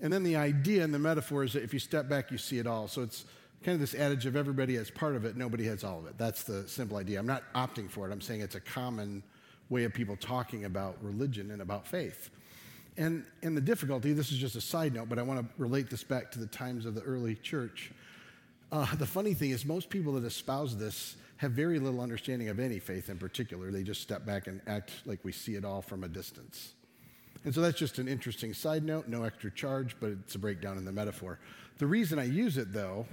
And 0.00 0.12
then 0.12 0.24
the 0.24 0.36
idea 0.36 0.82
and 0.82 0.92
the 0.92 0.98
metaphor 0.98 1.44
is 1.44 1.52
that 1.52 1.62
if 1.62 1.72
you 1.72 1.78
step 1.78 2.08
back, 2.08 2.30
you 2.30 2.38
see 2.38 2.58
it 2.58 2.66
all. 2.66 2.88
So 2.88 3.02
it's 3.02 3.24
kind 3.62 3.74
of 3.74 3.80
this 3.80 3.94
adage 3.94 4.26
of 4.26 4.36
everybody 4.36 4.76
has 4.76 4.90
part 4.90 5.16
of 5.16 5.24
it, 5.24 5.36
nobody 5.36 5.64
has 5.64 5.84
all 5.84 5.98
of 5.98 6.06
it. 6.06 6.16
That's 6.18 6.44
the 6.44 6.68
simple 6.68 6.96
idea. 6.96 7.18
I'm 7.18 7.26
not 7.26 7.42
opting 7.54 7.90
for 7.90 8.08
it. 8.08 8.12
I'm 8.12 8.20
saying 8.20 8.40
it's 8.40 8.54
a 8.54 8.60
common 8.60 9.22
way 9.68 9.84
of 9.84 9.92
people 9.92 10.16
talking 10.16 10.64
about 10.64 10.96
religion 11.02 11.50
and 11.50 11.60
about 11.60 11.86
faith. 11.86 12.30
And, 12.96 13.24
and 13.42 13.56
the 13.56 13.60
difficulty, 13.60 14.12
this 14.12 14.32
is 14.32 14.38
just 14.38 14.56
a 14.56 14.60
side 14.60 14.94
note, 14.94 15.08
but 15.08 15.18
I 15.18 15.22
want 15.22 15.40
to 15.40 15.62
relate 15.62 15.90
this 15.90 16.04
back 16.04 16.30
to 16.32 16.38
the 16.38 16.46
times 16.46 16.86
of 16.86 16.94
the 16.94 17.02
early 17.02 17.34
church. 17.34 17.90
Uh, 18.72 18.94
the 18.96 19.06
funny 19.06 19.34
thing 19.34 19.50
is, 19.50 19.64
most 19.64 19.90
people 19.90 20.14
that 20.14 20.24
espouse 20.24 20.76
this 20.76 21.16
have 21.38 21.52
very 21.52 21.78
little 21.78 22.00
understanding 22.00 22.48
of 22.48 22.58
any 22.58 22.78
faith 22.78 23.10
in 23.10 23.18
particular. 23.18 23.70
They 23.70 23.82
just 23.82 24.00
step 24.00 24.24
back 24.24 24.46
and 24.46 24.60
act 24.66 24.92
like 25.04 25.20
we 25.22 25.32
see 25.32 25.54
it 25.54 25.64
all 25.64 25.82
from 25.82 26.04
a 26.04 26.08
distance. 26.08 26.72
And 27.44 27.54
so 27.54 27.60
that's 27.60 27.78
just 27.78 27.98
an 27.98 28.08
interesting 28.08 28.54
side 28.54 28.82
note, 28.82 29.08
no 29.08 29.22
extra 29.22 29.50
charge, 29.50 29.96
but 30.00 30.10
it's 30.10 30.34
a 30.34 30.38
breakdown 30.38 30.78
in 30.78 30.84
the 30.84 30.92
metaphor. 30.92 31.38
The 31.78 31.86
reason 31.86 32.18
I 32.18 32.24
use 32.24 32.56
it, 32.56 32.72
though, 32.72 33.06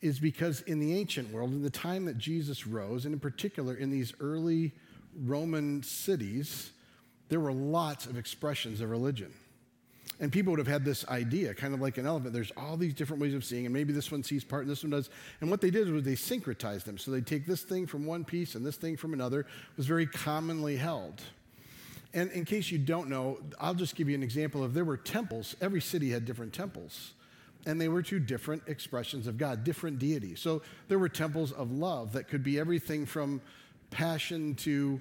is 0.00 0.18
because 0.18 0.62
in 0.62 0.80
the 0.80 0.96
ancient 0.96 1.32
world, 1.32 1.52
in 1.52 1.62
the 1.62 1.70
time 1.70 2.06
that 2.06 2.18
Jesus 2.18 2.66
rose, 2.66 3.04
and 3.04 3.12
in 3.12 3.20
particular 3.20 3.74
in 3.74 3.90
these 3.90 4.14
early 4.20 4.72
Roman 5.24 5.82
cities, 5.82 6.70
there 7.28 7.40
were 7.40 7.52
lots 7.52 8.06
of 8.06 8.16
expressions 8.16 8.80
of 8.80 8.90
religion. 8.90 9.32
And 10.20 10.30
people 10.30 10.50
would 10.50 10.58
have 10.58 10.66
had 10.66 10.84
this 10.84 11.06
idea, 11.08 11.54
kind 11.54 11.72
of 11.72 11.80
like 11.80 11.96
an 11.96 12.06
elephant. 12.06 12.34
There's 12.34 12.52
all 12.56 12.76
these 12.76 12.92
different 12.92 13.22
ways 13.22 13.34
of 13.34 13.42
seeing, 13.42 13.64
and 13.64 13.72
maybe 13.72 13.92
this 13.94 14.12
one 14.12 14.22
sees 14.22 14.44
part 14.44 14.62
and 14.62 14.70
this 14.70 14.82
one 14.82 14.90
does. 14.90 15.08
And 15.40 15.50
what 15.50 15.62
they 15.62 15.70
did 15.70 15.90
was 15.90 16.04
they 16.04 16.12
syncretized 16.12 16.84
them. 16.84 16.98
So 16.98 17.10
they'd 17.10 17.26
take 17.26 17.46
this 17.46 17.62
thing 17.62 17.86
from 17.86 18.04
one 18.04 18.24
piece 18.24 18.54
and 18.54 18.64
this 18.64 18.76
thing 18.76 18.98
from 18.98 19.14
another. 19.14 19.40
It 19.40 19.46
was 19.78 19.86
very 19.86 20.06
commonly 20.06 20.76
held. 20.76 21.22
And 22.12 22.30
in 22.32 22.44
case 22.44 22.70
you 22.70 22.76
don't 22.76 23.08
know, 23.08 23.38
I'll 23.58 23.74
just 23.74 23.96
give 23.96 24.08
you 24.08 24.14
an 24.14 24.22
example 24.22 24.62
of 24.62 24.74
there 24.74 24.84
were 24.84 24.98
temples. 24.98 25.56
Every 25.60 25.80
city 25.80 26.10
had 26.10 26.26
different 26.26 26.52
temples. 26.52 27.12
And 27.66 27.80
they 27.80 27.88
were 27.88 28.02
two 28.02 28.20
different 28.20 28.62
expressions 28.66 29.26
of 29.26 29.36
God, 29.36 29.64
different 29.64 29.98
deities. 29.98 30.40
So 30.40 30.62
there 30.88 30.98
were 30.98 31.08
temples 31.08 31.52
of 31.52 31.70
love 31.70 32.12
that 32.14 32.28
could 32.28 32.42
be 32.42 32.58
everything 32.58 33.04
from 33.06 33.40
passion 33.90 34.54
to 34.56 35.00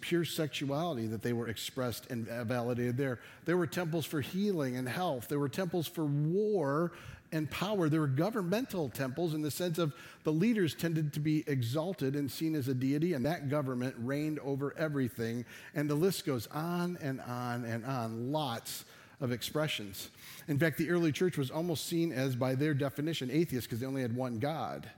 pure 0.00 0.24
sexuality 0.24 1.06
that 1.06 1.22
they 1.22 1.32
were 1.32 1.48
expressed 1.48 2.10
and 2.10 2.28
uh, 2.28 2.44
validated 2.44 2.96
there. 2.96 3.20
There 3.44 3.56
were 3.56 3.66
temples 3.66 4.06
for 4.06 4.20
healing 4.20 4.76
and 4.76 4.88
health. 4.88 5.28
There 5.28 5.38
were 5.38 5.48
temples 5.48 5.86
for 5.86 6.04
war 6.04 6.92
and 7.32 7.50
power. 7.50 7.88
There 7.88 8.00
were 8.00 8.06
governmental 8.06 8.88
temples 8.88 9.34
in 9.34 9.42
the 9.42 9.50
sense 9.50 9.78
of 9.78 9.92
the 10.24 10.32
leaders 10.32 10.74
tended 10.74 11.12
to 11.14 11.20
be 11.20 11.44
exalted 11.46 12.14
and 12.14 12.30
seen 12.30 12.54
as 12.54 12.68
a 12.68 12.74
deity, 12.74 13.12
and 13.12 13.24
that 13.26 13.48
government 13.48 13.94
reigned 13.98 14.38
over 14.40 14.74
everything. 14.78 15.44
And 15.74 15.90
the 15.90 15.94
list 15.94 16.24
goes 16.24 16.46
on 16.48 16.98
and 17.00 17.20
on 17.20 17.64
and 17.64 17.84
on. 17.84 18.32
Lots 18.32 18.84
of 19.20 19.32
expressions. 19.32 20.10
In 20.48 20.58
fact, 20.58 20.78
the 20.78 20.90
early 20.90 21.12
church 21.12 21.38
was 21.38 21.50
almost 21.50 21.86
seen 21.86 22.12
as, 22.12 22.36
by 22.36 22.54
their 22.54 22.74
definition, 22.74 23.30
atheists 23.30 23.66
because 23.66 23.80
they 23.80 23.86
only 23.86 24.02
had 24.02 24.14
one 24.14 24.38
God. 24.38 24.88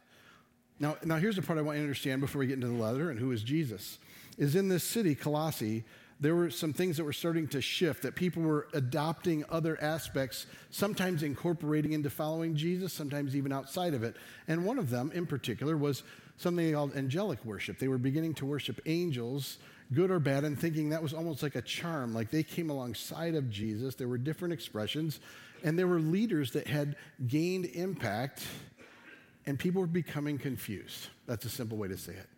Now, 0.80 0.96
now 1.04 1.16
here's 1.16 1.36
the 1.36 1.42
part 1.42 1.58
I 1.58 1.62
want 1.62 1.76
you 1.76 1.82
to 1.82 1.88
understand 1.88 2.20
before 2.20 2.40
we 2.40 2.46
get 2.46 2.54
into 2.54 2.68
the 2.68 2.72
letter 2.72 3.10
and 3.10 3.18
who 3.18 3.32
is 3.32 3.42
Jesus. 3.42 3.98
Is 4.36 4.54
in 4.54 4.68
this 4.68 4.84
city, 4.84 5.14
Colossae, 5.14 5.84
there 6.20 6.34
were 6.34 6.50
some 6.50 6.72
things 6.72 6.96
that 6.96 7.04
were 7.04 7.12
starting 7.12 7.46
to 7.48 7.60
shift, 7.60 8.02
that 8.02 8.16
people 8.16 8.42
were 8.42 8.68
adopting 8.72 9.44
other 9.50 9.80
aspects, 9.80 10.46
sometimes 10.70 11.22
incorporating 11.22 11.92
into 11.92 12.10
following 12.10 12.56
Jesus, 12.56 12.92
sometimes 12.92 13.36
even 13.36 13.52
outside 13.52 13.94
of 13.94 14.02
it. 14.02 14.16
And 14.48 14.64
one 14.64 14.78
of 14.78 14.90
them, 14.90 15.12
in 15.14 15.26
particular, 15.26 15.76
was 15.76 16.02
something 16.36 16.72
called 16.72 16.96
angelic 16.96 17.44
worship. 17.44 17.78
They 17.78 17.88
were 17.88 17.98
beginning 17.98 18.34
to 18.34 18.46
worship 18.46 18.80
angels, 18.86 19.58
good 19.92 20.10
or 20.10 20.18
bad, 20.18 20.44
and 20.44 20.58
thinking 20.58 20.90
that 20.90 21.02
was 21.02 21.14
almost 21.14 21.42
like 21.42 21.54
a 21.54 21.62
charm, 21.62 22.14
like 22.14 22.30
they 22.30 22.42
came 22.42 22.70
alongside 22.70 23.34
of 23.34 23.50
Jesus. 23.50 23.94
There 23.94 24.08
were 24.08 24.18
different 24.18 24.52
expressions, 24.54 25.20
and 25.64 25.78
there 25.78 25.86
were 25.86 26.00
leaders 26.00 26.52
that 26.52 26.66
had 26.66 26.96
gained 27.26 27.66
impact, 27.66 28.46
and 29.46 29.58
people 29.58 29.80
were 29.80 29.86
becoming 29.86 30.38
confused. 30.38 31.08
That's 31.26 31.44
a 31.44 31.50
simple 31.50 31.78
way 31.78 31.88
to 31.88 31.96
say 31.96 32.12
it. 32.12 32.28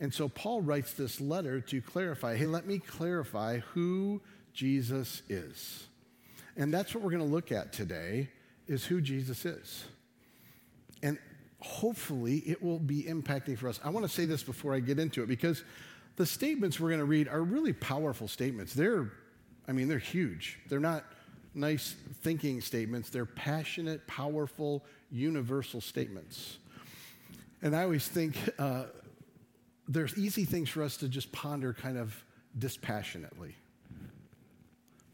And 0.00 0.12
so 0.12 0.28
Paul 0.28 0.62
writes 0.62 0.94
this 0.94 1.20
letter 1.20 1.60
to 1.60 1.80
clarify 1.82 2.36
hey, 2.36 2.46
let 2.46 2.66
me 2.66 2.78
clarify 2.78 3.58
who 3.74 4.22
Jesus 4.54 5.22
is. 5.28 5.86
And 6.56 6.72
that's 6.72 6.94
what 6.94 7.04
we're 7.04 7.10
going 7.10 7.26
to 7.26 7.32
look 7.32 7.52
at 7.52 7.72
today 7.72 8.28
is 8.66 8.84
who 8.84 9.00
Jesus 9.00 9.44
is. 9.44 9.84
And 11.02 11.18
hopefully 11.60 12.38
it 12.38 12.62
will 12.62 12.78
be 12.78 13.04
impacting 13.04 13.58
for 13.58 13.68
us. 13.68 13.78
I 13.84 13.90
want 13.90 14.06
to 14.06 14.12
say 14.12 14.24
this 14.24 14.42
before 14.42 14.74
I 14.74 14.80
get 14.80 14.98
into 14.98 15.22
it 15.22 15.26
because 15.28 15.62
the 16.16 16.26
statements 16.26 16.78
we're 16.78 16.88
going 16.88 17.00
to 17.00 17.04
read 17.06 17.28
are 17.28 17.42
really 17.42 17.72
powerful 17.72 18.28
statements. 18.28 18.74
They're 18.74 19.10
I 19.70 19.72
mean, 19.72 19.86
they're 19.86 19.98
huge. 19.98 20.58
They're 20.68 20.80
not 20.80 21.04
nice 21.54 21.94
thinking 22.22 22.60
statements. 22.60 23.08
They're 23.08 23.24
passionate, 23.24 24.04
powerful, 24.08 24.84
universal 25.12 25.80
statements. 25.80 26.58
And 27.62 27.76
I 27.76 27.84
always 27.84 28.08
think 28.08 28.36
uh, 28.58 28.86
there's 29.86 30.16
easy 30.16 30.44
things 30.44 30.68
for 30.68 30.82
us 30.82 30.96
to 30.98 31.08
just 31.08 31.30
ponder 31.30 31.72
kind 31.72 31.98
of 31.98 32.24
dispassionately. 32.58 33.54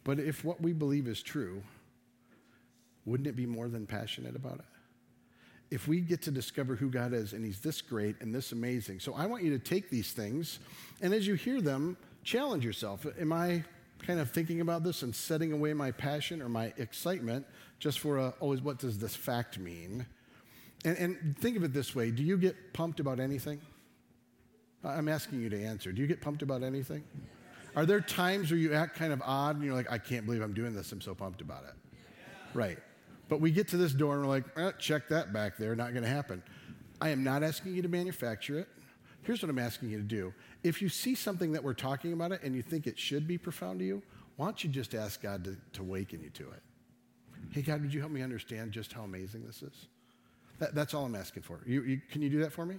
But 0.05 0.21
if 0.21 0.43
what 0.43 0.61
we 0.61 0.73
believe 0.73 1.07
is 1.07 1.23
true, 1.23 1.63
wouldn't 3.05 3.27
it 3.27 3.37
be 3.37 3.45
more 3.45 3.69
than 3.69 3.87
passionate 3.87 4.37
about 4.37 4.61
it? 4.61 4.65
If 5.71 5.89
we 5.89 6.01
get 6.01 6.23
to 6.23 6.31
discover 6.31 6.77
who 6.77 6.91
God 6.91 7.12
is 7.12 7.33
and 7.33 7.45
He's 7.45 7.61
this 7.61 7.81
great 7.81 8.17
and 8.21 8.35
this 8.35 8.53
amazing. 8.53 9.01
So 9.01 9.14
I 9.14 9.27
want 9.27 9.43
you 9.43 9.51
to 9.51 9.59
take 9.59 9.91
these 9.91 10.12
things 10.12 10.61
and 11.01 11.12
as 11.12 11.27
you 11.27 11.35
hear 11.35 11.61
them, 11.61 11.97
challenge 12.25 12.64
yourself. 12.64 13.07
Am 13.19 13.33
I 13.33 13.64
kind 13.99 14.21
of 14.21 14.31
thinking 14.31 14.61
about 14.61 14.85
this 14.85 15.03
and 15.03 15.14
setting 15.14 15.53
away 15.53 15.73
my 15.73 15.91
passion 15.91 16.43
or 16.43 16.49
my 16.49 16.73
excitement 16.77 17.47
just 17.79 17.99
for 17.99 18.19
a, 18.19 18.35
oh, 18.41 18.57
what 18.59 18.79
does 18.79 18.99
this 18.99 19.14
fact 19.17 19.59
mean? 19.59 20.07
And, 20.85 20.97
and 20.99 21.37
think 21.39 21.57
of 21.57 21.64
it 21.64 21.73
this 21.73 21.95
way 21.95 22.11
do 22.11 22.23
you 22.23 22.37
get 22.37 22.73
pumped 22.73 23.01
about 23.01 23.21
anything? 23.21 23.61
I'm 24.85 25.09
asking 25.09 25.41
you 25.41 25.51
to 25.51 25.64
answer. 25.64 25.91
Do 25.91 26.01
you 26.01 26.07
get 26.07 26.21
pumped 26.21 26.43
about 26.43 26.62
anything? 26.62 27.03
Are 27.75 27.85
there 27.85 28.01
times 28.01 28.51
where 28.51 28.59
you 28.59 28.73
act 28.73 28.97
kind 28.97 29.12
of 29.12 29.21
odd 29.25 29.57
and 29.57 29.64
you're 29.64 29.75
like, 29.75 29.91
I 29.91 29.99
can't 29.99 30.25
believe 30.25 30.43
I'm 30.43 30.55
doing 30.55 30.75
this. 30.75 30.93
I'm 30.93 31.01
so 31.01 31.14
pumped 31.14 31.41
about 31.41 31.64
it. 31.64 31.75
Right. 32.55 32.79
But 33.29 33.41
we 33.41 33.51
get 33.51 33.68
to 33.68 33.77
this 33.77 33.93
door 33.93 34.14
and 34.14 34.22
we're 34.22 34.29
like, 34.29 34.45
eh, 34.57 34.72
check 34.79 35.09
that 35.09 35.33
back 35.33 35.57
there. 35.57 35.74
Not 35.74 35.93
going 35.93 36.05
to 36.05 36.09
happen. 36.09 36.43
I 37.01 37.11
am 37.11 37.24
not 37.24 37.43
asking 37.43 37.74
you 37.74 37.83
to 37.83 37.89
manufacture 37.89 38.59
it. 38.59 38.68
Here's 39.22 39.43
what 39.43 39.51
I'm 39.51 39.59
asking 39.59 39.91
you 39.91 39.99
to 39.99 40.05
do. 40.05 40.33
If 40.62 40.81
you 40.81 40.89
see 40.89 41.14
something 41.16 41.53
that 41.53 41.64
we're 41.64 41.74
talking 41.74 42.12
about 42.12 42.31
it 42.31 42.43
and 42.43 42.55
you 42.55 42.62
think 42.62 42.87
it 42.87 42.99
should 42.99 43.27
be 43.27 43.37
profound 43.37 43.81
to 43.81 43.85
you, 43.85 44.03
why 44.37 44.47
don't 44.47 44.62
you 44.62 44.70
just 44.70 44.95
ask 44.95 45.20
God 45.20 45.45
to, 45.45 45.57
to 45.72 45.83
waken 45.83 46.20
you 46.22 46.31
to 46.31 46.51
it? 46.51 46.62
Hey, 47.51 47.62
God, 47.62 47.83
would 47.83 47.93
you 47.93 48.01
help 48.01 48.12
me 48.12 48.22
understand 48.22 48.72
just 48.72 48.93
how 48.93 49.03
amazing 49.03 49.45
this 49.45 49.62
is? 49.62 49.87
That, 50.59 50.74
that's 50.74 50.95
all 50.95 51.05
I'm 51.05 51.14
asking 51.14 51.43
for. 51.43 51.61
You, 51.66 51.83
you, 51.83 52.01
can 52.11 52.22
you 52.22 52.31
do 52.31 52.39
that 52.41 52.53
for 52.53 52.64
me? 52.64 52.77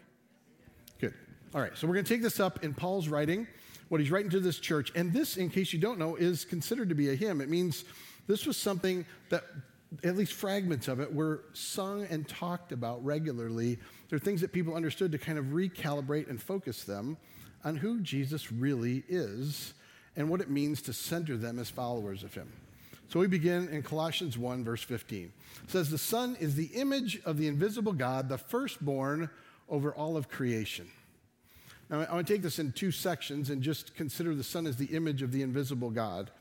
Good. 1.00 1.14
All 1.54 1.62
right, 1.62 1.78
so 1.78 1.88
we're 1.88 1.94
going 1.94 2.06
to 2.06 2.14
take 2.14 2.22
this 2.22 2.40
up 2.40 2.64
in 2.64 2.74
Paul's 2.74 3.08
writing, 3.08 3.48
what 3.90 4.02
he's 4.02 4.12
writing 4.12 4.32
to 4.32 4.40
this 4.40 4.60
church. 4.60 4.92
And 4.96 5.14
this, 5.14 5.38
in 5.38 5.50
case 5.50 5.74
you 5.74 5.80
don't 5.80 6.00
know, 6.00 6.16
is 6.16 6.46
considered 6.46 6.90
to 6.90 6.96
be 6.96 7.10
a 7.10 7.16
hymn. 7.16 7.42
It 7.42 7.50
means 7.50 7.86
this 8.28 8.46
was 8.46 8.58
something 8.58 9.06
that, 9.30 9.44
at 10.04 10.16
least 10.16 10.34
fragments 10.34 10.88
of 10.88 11.00
it, 11.00 11.14
were 11.14 11.46
sung 11.54 12.06
and 12.10 12.28
talked 12.28 12.72
about 12.72 13.04
regularly. 13.04 13.78
They're 14.10 14.20
things 14.20 14.42
that 14.42 14.52
people 14.52 14.76
understood 14.76 15.12
to 15.14 15.18
kind 15.18 15.38
of 15.38 15.46
recalibrate 15.46 16.30
and 16.30 16.42
focus 16.42 16.84
them 16.84 17.18
on 17.64 17.78
who 17.78 18.02
Jesus 18.02 18.52
really 18.52 19.04
is 19.08 19.74
and 20.16 20.30
what 20.30 20.42
it 20.42 20.50
means 20.50 20.82
to 20.84 20.94
center 20.94 21.38
them 21.38 21.60
as 21.60 21.70
followers 21.70 22.24
of 22.24 22.34
him. 22.34 22.52
So 23.10 23.20
we 23.20 23.28
begin 23.28 23.70
in 23.70 23.84
Colossians 23.84 24.38
1, 24.38 24.66
verse 24.66 24.84
15. 24.84 25.32
It 25.64 25.72
says, 25.72 25.90
The 25.90 25.98
Son 25.98 26.36
is 26.40 26.56
the 26.56 26.66
image 26.66 27.22
of 27.24 27.38
the 27.38 27.48
invisible 27.48 27.94
God, 27.94 28.28
the 28.28 28.38
firstborn 28.38 29.30
over 29.70 29.94
all 29.94 30.18
of 30.18 30.28
creation. 30.28 30.90
Now, 31.90 32.02
I 32.02 32.14
want 32.14 32.28
to 32.28 32.34
take 32.34 32.42
this 32.42 32.60
in 32.60 32.74
two 32.74 32.92
sections 32.92 33.50
and 33.50 33.62
just 33.62 33.96
consider 33.96 34.36
the 34.36 34.44
Son 34.44 34.68
as 34.68 34.76
the 34.76 34.88
image 34.88 35.22
of 35.22 35.32
the 35.32 35.42
invisible 35.42 35.90
God. 35.90 36.32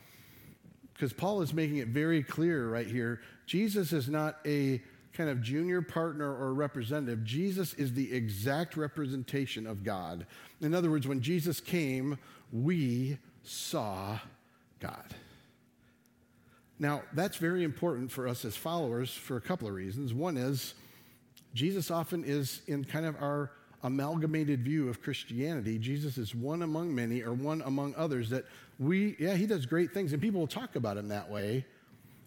Because 0.97 1.13
Paul 1.13 1.43
is 1.43 1.53
making 1.53 1.77
it 1.77 1.89
very 1.89 2.23
clear 2.23 2.69
right 2.69 2.87
here 2.87 3.21
Jesus 3.45 3.93
is 3.93 4.09
not 4.09 4.39
a 4.47 4.83
kind 5.13 5.31
of 5.31 5.41
junior 5.41 5.81
partner 5.81 6.35
or 6.35 6.53
representative. 6.53 7.23
Jesus 7.25 7.75
is 7.75 7.93
the 7.93 8.13
exact 8.13 8.77
representation 8.77 9.67
of 9.67 9.85
God. 9.85 10.27
In 10.61 10.75
other 10.75 10.91
words, 10.91 11.07
when 11.07 11.21
Jesus 11.21 11.61
came, 11.61 12.19
we 12.53 13.19
saw 13.43 14.19
God. 14.81 15.15
Now, 16.79 17.03
that's 17.15 17.37
very 17.37 17.63
important 17.63 18.11
for 18.11 18.27
us 18.27 18.45
as 18.45 18.57
followers 18.57 19.11
for 19.11 19.37
a 19.37 19.41
couple 19.41 19.69
of 19.69 19.75
reasons. 19.75 20.13
One 20.13 20.37
is 20.37 20.75
Jesus 21.55 21.91
often 21.91 22.25
is 22.25 22.61
in 22.67 22.85
kind 22.85 23.07
of 23.07 23.17
our 23.23 23.53
amalgamated 23.83 24.63
view 24.63 24.89
of 24.89 25.01
Christianity, 25.01 25.79
Jesus 25.79 26.19
is 26.19 26.35
one 26.35 26.63
among 26.63 26.95
many 26.95 27.23
or 27.23 27.33
one 27.33 27.63
among 27.63 27.95
others 27.95 28.29
that 28.31 28.45
we, 28.79 29.17
yeah, 29.19 29.35
he 29.35 29.47
does 29.47 29.67
great 29.67 29.93
things, 29.93 30.13
and 30.13 30.21
people 30.21 30.41
will 30.41 30.47
talk 30.47 30.77
about 30.77 30.97
him 30.97 31.09
that 31.09 31.31
way 31.31 31.65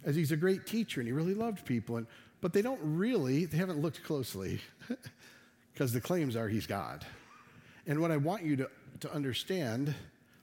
as 0.06 0.16
he's 0.16 0.32
a 0.32 0.38
great 0.38 0.66
teacher 0.66 1.02
and 1.02 1.08
he 1.08 1.12
really 1.12 1.34
loved 1.34 1.66
people. 1.66 1.97
And, 1.97 2.08
but 2.41 2.54
they 2.54 2.62
don't 2.62 2.80
really, 2.82 3.45
they 3.45 3.58
haven't 3.58 3.82
looked 3.82 4.04
closely 4.04 4.62
because 5.74 5.91
the 5.93 6.02
claims 6.02 6.36
are 6.36 6.47
he's 6.47 6.66
God. 6.66 7.06
And 7.86 8.00
what 8.00 8.12
I 8.12 8.18
want 8.18 8.43
you 8.43 8.56
to, 8.58 8.70
to 9.02 9.14
understand 9.14 9.93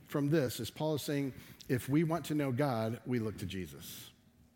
from 0.08 0.28
this 0.30 0.60
is 0.60 0.70
Paul 0.70 0.96
is 0.96 1.02
saying 1.02 1.32
if 1.68 1.88
we 1.88 2.04
want 2.04 2.24
to 2.26 2.34
know 2.34 2.52
God, 2.52 3.00
we 3.06 3.18
look 3.18 3.38
to 3.38 3.46
Jesus. 3.46 4.10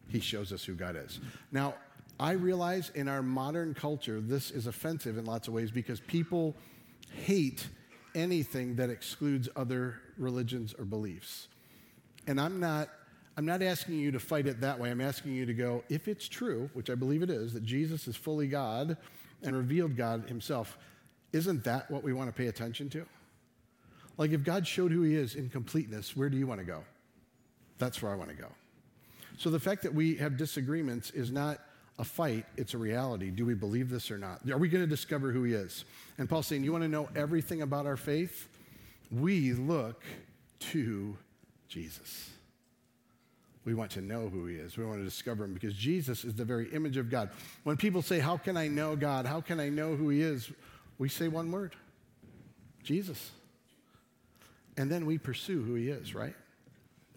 He 0.08 0.20
shows 0.20 0.52
us 0.52 0.64
who 0.64 0.74
God 0.74 0.96
is. 0.96 1.20
Now, 1.52 1.74
I 2.18 2.32
realize 2.32 2.90
in 2.94 3.08
our 3.08 3.22
modern 3.22 3.74
culture, 3.74 4.20
this 4.20 4.50
is 4.50 4.66
offensive 4.66 5.16
in 5.16 5.24
lots 5.24 5.48
of 5.48 5.54
ways 5.54 5.70
because 5.70 6.00
people 6.00 6.54
hate 7.24 7.66
anything 8.14 8.76
that 8.76 8.90
excludes 8.90 9.48
other 9.56 10.00
religions 10.18 10.74
or 10.78 10.84
beliefs. 10.84 11.48
And 12.26 12.40
I'm 12.40 12.60
not, 12.60 12.88
I'm 13.36 13.46
not 13.46 13.62
asking 13.62 13.98
you 13.98 14.10
to 14.12 14.20
fight 14.20 14.46
it 14.46 14.60
that 14.60 14.78
way. 14.78 14.90
I'm 14.90 15.00
asking 15.00 15.32
you 15.32 15.46
to 15.46 15.54
go, 15.54 15.84
if 15.88 16.08
it's 16.08 16.28
true, 16.28 16.70
which 16.74 16.90
I 16.90 16.94
believe 16.94 17.22
it 17.22 17.30
is, 17.30 17.52
that 17.54 17.64
Jesus 17.64 18.06
is 18.08 18.16
fully 18.16 18.46
God 18.46 18.96
and 19.42 19.56
revealed 19.56 19.96
God 19.96 20.24
himself, 20.28 20.78
isn't 21.32 21.64
that 21.64 21.90
what 21.90 22.02
we 22.02 22.12
want 22.12 22.28
to 22.28 22.32
pay 22.32 22.48
attention 22.48 22.90
to? 22.90 23.06
Like 24.18 24.32
if 24.32 24.44
God 24.44 24.66
showed 24.66 24.92
who 24.92 25.02
he 25.02 25.14
is 25.14 25.34
in 25.34 25.48
completeness, 25.48 26.16
where 26.16 26.28
do 26.28 26.36
you 26.36 26.46
want 26.46 26.60
to 26.60 26.66
go? 26.66 26.84
That's 27.78 28.02
where 28.02 28.12
I 28.12 28.16
want 28.16 28.30
to 28.30 28.36
go. 28.36 28.48
So 29.38 29.48
the 29.48 29.60
fact 29.60 29.82
that 29.82 29.94
we 29.94 30.16
have 30.16 30.36
disagreements 30.36 31.10
is 31.12 31.30
not 31.30 31.60
a 32.00 32.04
fight, 32.04 32.46
it's 32.56 32.72
a 32.72 32.78
reality. 32.78 33.30
Do 33.30 33.44
we 33.44 33.52
believe 33.52 33.90
this 33.90 34.10
or 34.10 34.16
not? 34.16 34.40
Are 34.50 34.56
we 34.56 34.70
going 34.70 34.82
to 34.82 34.88
discover 34.88 35.32
who 35.32 35.44
he 35.44 35.52
is? 35.52 35.84
And 36.16 36.28
Paul's 36.28 36.46
saying, 36.46 36.64
You 36.64 36.72
want 36.72 36.82
to 36.82 36.88
know 36.88 37.10
everything 37.14 37.60
about 37.60 37.84
our 37.84 37.98
faith? 37.98 38.48
We 39.10 39.52
look 39.52 40.02
to 40.60 41.16
Jesus. 41.68 42.30
We 43.66 43.74
want 43.74 43.90
to 43.92 44.00
know 44.00 44.30
who 44.30 44.46
he 44.46 44.56
is. 44.56 44.78
We 44.78 44.86
want 44.86 45.00
to 45.00 45.04
discover 45.04 45.44
him 45.44 45.52
because 45.52 45.74
Jesus 45.74 46.24
is 46.24 46.34
the 46.34 46.44
very 46.44 46.72
image 46.72 46.96
of 46.96 47.10
God. 47.10 47.28
When 47.64 47.76
people 47.76 48.00
say, 48.00 48.18
How 48.18 48.38
can 48.38 48.56
I 48.56 48.66
know 48.66 48.96
God? 48.96 49.26
How 49.26 49.42
can 49.42 49.60
I 49.60 49.68
know 49.68 49.94
who 49.94 50.08
he 50.08 50.22
is? 50.22 50.50
We 50.96 51.10
say 51.10 51.28
one 51.28 51.52
word 51.52 51.76
Jesus. 52.82 53.30
And 54.78 54.90
then 54.90 55.04
we 55.04 55.18
pursue 55.18 55.62
who 55.62 55.74
he 55.74 55.90
is, 55.90 56.14
right? 56.14 56.34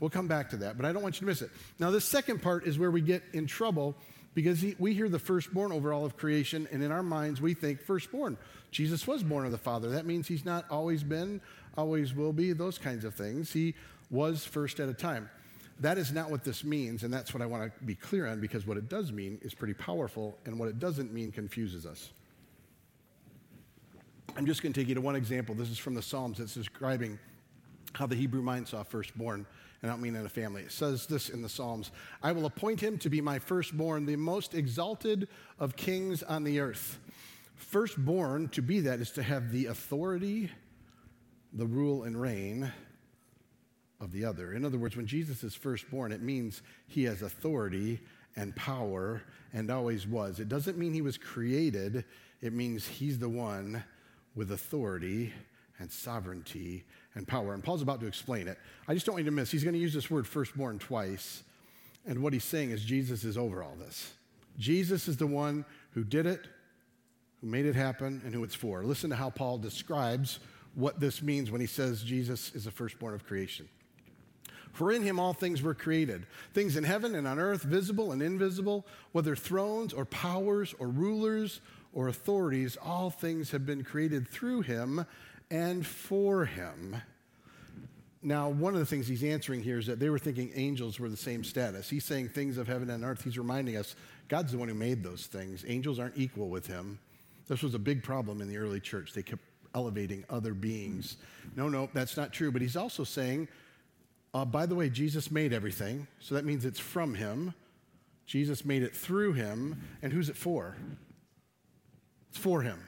We'll 0.01 0.09
come 0.09 0.27
back 0.27 0.49
to 0.49 0.57
that, 0.57 0.75
but 0.75 0.85
I 0.85 0.91
don't 0.91 1.01
want 1.01 1.15
you 1.15 1.19
to 1.21 1.25
miss 1.27 1.41
it. 1.41 1.49
Now, 1.79 1.89
this 1.89 2.03
second 2.03 2.41
part 2.41 2.67
is 2.67 2.77
where 2.77 2.91
we 2.91 2.99
get 2.99 3.23
in 3.31 3.47
trouble 3.47 3.95
because 4.33 4.61
he, 4.61 4.75
we 4.79 4.93
hear 4.93 5.09
the 5.09 5.19
firstborn 5.19 5.71
over 5.71 5.93
all 5.93 6.05
of 6.05 6.17
creation, 6.17 6.67
and 6.71 6.81
in 6.81 6.91
our 6.91 7.03
minds, 7.03 7.41
we 7.41 7.53
think 7.53 7.81
firstborn. 7.81 8.37
Jesus 8.71 9.05
was 9.05 9.23
born 9.23 9.45
of 9.45 9.51
the 9.51 9.57
Father. 9.57 9.89
That 9.89 10.05
means 10.05 10.27
he's 10.27 10.45
not 10.45 10.65
always 10.69 11.03
been, 11.03 11.41
always 11.77 12.13
will 12.13 12.33
be, 12.33 12.53
those 12.53 12.77
kinds 12.77 13.05
of 13.05 13.13
things. 13.13 13.53
He 13.53 13.75
was 14.09 14.45
first 14.45 14.79
at 14.79 14.89
a 14.89 14.93
time. 14.93 15.29
That 15.79 15.97
is 15.97 16.11
not 16.11 16.29
what 16.29 16.43
this 16.43 16.63
means, 16.63 17.03
and 17.03 17.13
that's 17.13 17.33
what 17.33 17.41
I 17.41 17.45
want 17.45 17.73
to 17.73 17.83
be 17.83 17.95
clear 17.95 18.27
on 18.27 18.39
because 18.39 18.65
what 18.65 18.77
it 18.77 18.89
does 18.89 19.11
mean 19.11 19.39
is 19.41 19.53
pretty 19.53 19.73
powerful, 19.73 20.37
and 20.45 20.57
what 20.57 20.69
it 20.69 20.79
doesn't 20.79 21.13
mean 21.13 21.31
confuses 21.31 21.85
us. 21.85 22.09
I'm 24.35 24.45
just 24.45 24.63
going 24.63 24.73
to 24.73 24.79
take 24.79 24.87
you 24.87 24.95
to 24.95 25.01
one 25.01 25.15
example. 25.15 25.53
This 25.53 25.69
is 25.69 25.77
from 25.77 25.93
the 25.93 26.01
Psalms. 26.01 26.39
It's 26.39 26.55
describing 26.55 27.19
how 27.93 28.07
the 28.07 28.15
Hebrew 28.15 28.41
mind 28.41 28.67
saw 28.67 28.81
firstborn, 28.81 29.45
I 29.83 29.87
don't 29.87 30.01
mean 30.01 30.15
in 30.15 30.25
a 30.25 30.29
family. 30.29 30.61
It 30.61 30.71
says 30.71 31.07
this 31.07 31.29
in 31.29 31.41
the 31.41 31.49
Psalms 31.49 31.91
I 32.21 32.31
will 32.31 32.45
appoint 32.45 32.79
him 32.79 32.97
to 32.99 33.09
be 33.09 33.19
my 33.19 33.37
firstborn, 33.37 34.05
the 34.05 34.15
most 34.15 34.53
exalted 34.53 35.27
of 35.59 35.75
kings 35.75 36.23
on 36.23 36.45
the 36.45 36.61
earth. 36.61 36.99
Firstborn, 37.55 38.47
to 38.49 38.61
be 38.61 38.79
that, 38.81 38.99
is 38.99 39.11
to 39.11 39.23
have 39.23 39.51
the 39.51 39.65
authority, 39.65 40.49
the 41.51 41.65
rule, 41.65 42.03
and 42.03 42.19
reign 42.19 42.71
of 43.99 44.11
the 44.11 44.25
other. 44.25 44.53
In 44.53 44.63
other 44.63 44.77
words, 44.77 44.95
when 44.95 45.05
Jesus 45.05 45.43
is 45.43 45.53
firstborn, 45.53 46.11
it 46.11 46.21
means 46.21 46.61
he 46.87 47.03
has 47.03 47.21
authority 47.21 47.99
and 48.35 48.55
power 48.55 49.21
and 49.53 49.69
always 49.69 50.07
was. 50.07 50.39
It 50.39 50.49
doesn't 50.49 50.77
mean 50.77 50.93
he 50.93 51.01
was 51.01 51.17
created, 51.17 52.05
it 52.41 52.53
means 52.53 52.87
he's 52.87 53.19
the 53.19 53.29
one 53.29 53.83
with 54.35 54.51
authority 54.51 55.33
and 55.79 55.91
sovereignty 55.91 56.85
and 57.15 57.27
power. 57.27 57.53
And 57.53 57.63
Paul's 57.63 57.81
about 57.81 57.99
to 58.01 58.07
explain 58.07 58.47
it. 58.47 58.57
I 58.87 58.93
just 58.93 59.05
don't 59.05 59.13
want 59.13 59.25
you 59.25 59.31
to 59.31 59.35
miss. 59.35 59.51
He's 59.51 59.63
going 59.63 59.73
to 59.75 59.79
use 59.79 59.93
this 59.93 60.09
word 60.09 60.27
firstborn 60.27 60.79
twice. 60.79 61.43
And 62.05 62.21
what 62.21 62.33
he's 62.33 62.43
saying 62.43 62.71
is 62.71 62.83
Jesus 62.83 63.23
is 63.23 63.37
over 63.37 63.63
all 63.63 63.75
this. 63.79 64.13
Jesus 64.57 65.07
is 65.07 65.17
the 65.17 65.27
one 65.27 65.65
who 65.91 66.03
did 66.03 66.25
it, 66.25 66.47
who 67.41 67.47
made 67.47 67.65
it 67.65 67.75
happen, 67.75 68.21
and 68.25 68.33
who 68.33 68.43
it's 68.43 68.55
for. 68.55 68.83
Listen 68.83 69.09
to 69.09 69.15
how 69.15 69.29
Paul 69.29 69.57
describes 69.57 70.39
what 70.75 70.99
this 70.99 71.21
means 71.21 71.51
when 71.51 71.61
he 71.61 71.67
says 71.67 72.03
Jesus 72.03 72.53
is 72.53 72.65
the 72.65 72.71
firstborn 72.71 73.13
of 73.13 73.25
creation. 73.25 73.67
For 74.73 74.91
in 74.91 75.03
him 75.03 75.19
all 75.19 75.33
things 75.33 75.61
were 75.61 75.75
created, 75.75 76.25
things 76.53 76.77
in 76.77 76.83
heaven 76.83 77.13
and 77.13 77.27
on 77.27 77.37
earth, 77.37 77.61
visible 77.61 78.11
and 78.11 78.23
invisible, 78.23 78.87
whether 79.11 79.35
thrones 79.35 79.93
or 79.93 80.03
powers 80.05 80.73
or 80.79 80.87
rulers 80.87 81.61
or 81.93 82.07
authorities, 82.07 82.75
all 82.83 83.11
things 83.11 83.51
have 83.51 83.67
been 83.67 83.83
created 83.83 84.27
through 84.27 84.61
him 84.61 85.05
and 85.53 85.85
for 85.85 86.45
him. 86.45 86.95
Now, 88.23 88.49
one 88.49 88.73
of 88.73 88.79
the 88.79 88.85
things 88.87 89.07
he's 89.07 89.23
answering 89.23 89.61
here 89.61 89.77
is 89.77 89.85
that 89.85 89.99
they 89.99 90.09
were 90.09 90.17
thinking 90.17 90.51
angels 90.55 90.99
were 90.99 91.09
the 91.09 91.15
same 91.15 91.43
status. 91.43 91.87
He's 91.87 92.05
saying 92.05 92.29
things 92.29 92.57
of 92.57 92.67
heaven 92.67 92.89
and 92.89 93.03
earth. 93.03 93.23
He's 93.23 93.37
reminding 93.37 93.77
us 93.77 93.95
God's 94.29 94.51
the 94.51 94.57
one 94.57 94.67
who 94.67 94.73
made 94.73 95.03
those 95.03 95.27
things. 95.27 95.63
Angels 95.67 95.99
aren't 95.99 96.17
equal 96.17 96.49
with 96.49 96.65
him. 96.65 96.97
This 97.47 97.61
was 97.61 97.75
a 97.75 97.79
big 97.79 98.01
problem 98.01 98.41
in 98.41 98.47
the 98.47 98.57
early 98.57 98.79
church. 98.79 99.13
They 99.13 99.21
kept 99.21 99.43
elevating 99.75 100.25
other 100.27 100.55
beings. 100.55 101.17
No, 101.55 101.69
no, 101.69 101.87
that's 101.93 102.17
not 102.17 102.33
true. 102.33 102.51
But 102.51 102.63
he's 102.63 102.77
also 102.77 103.03
saying, 103.03 103.47
uh, 104.33 104.45
by 104.45 104.65
the 104.65 104.73
way, 104.73 104.89
Jesus 104.89 105.29
made 105.29 105.53
everything. 105.53 106.07
So 106.19 106.33
that 106.33 106.45
means 106.45 106.65
it's 106.65 106.79
from 106.79 107.13
him. 107.13 107.53
Jesus 108.25 108.65
made 108.65 108.81
it 108.81 108.95
through 108.95 109.33
him. 109.33 109.79
And 110.01 110.11
who's 110.11 110.29
it 110.29 110.37
for? 110.37 110.77
It's 112.29 112.39
for 112.39 112.63
him. 112.63 112.79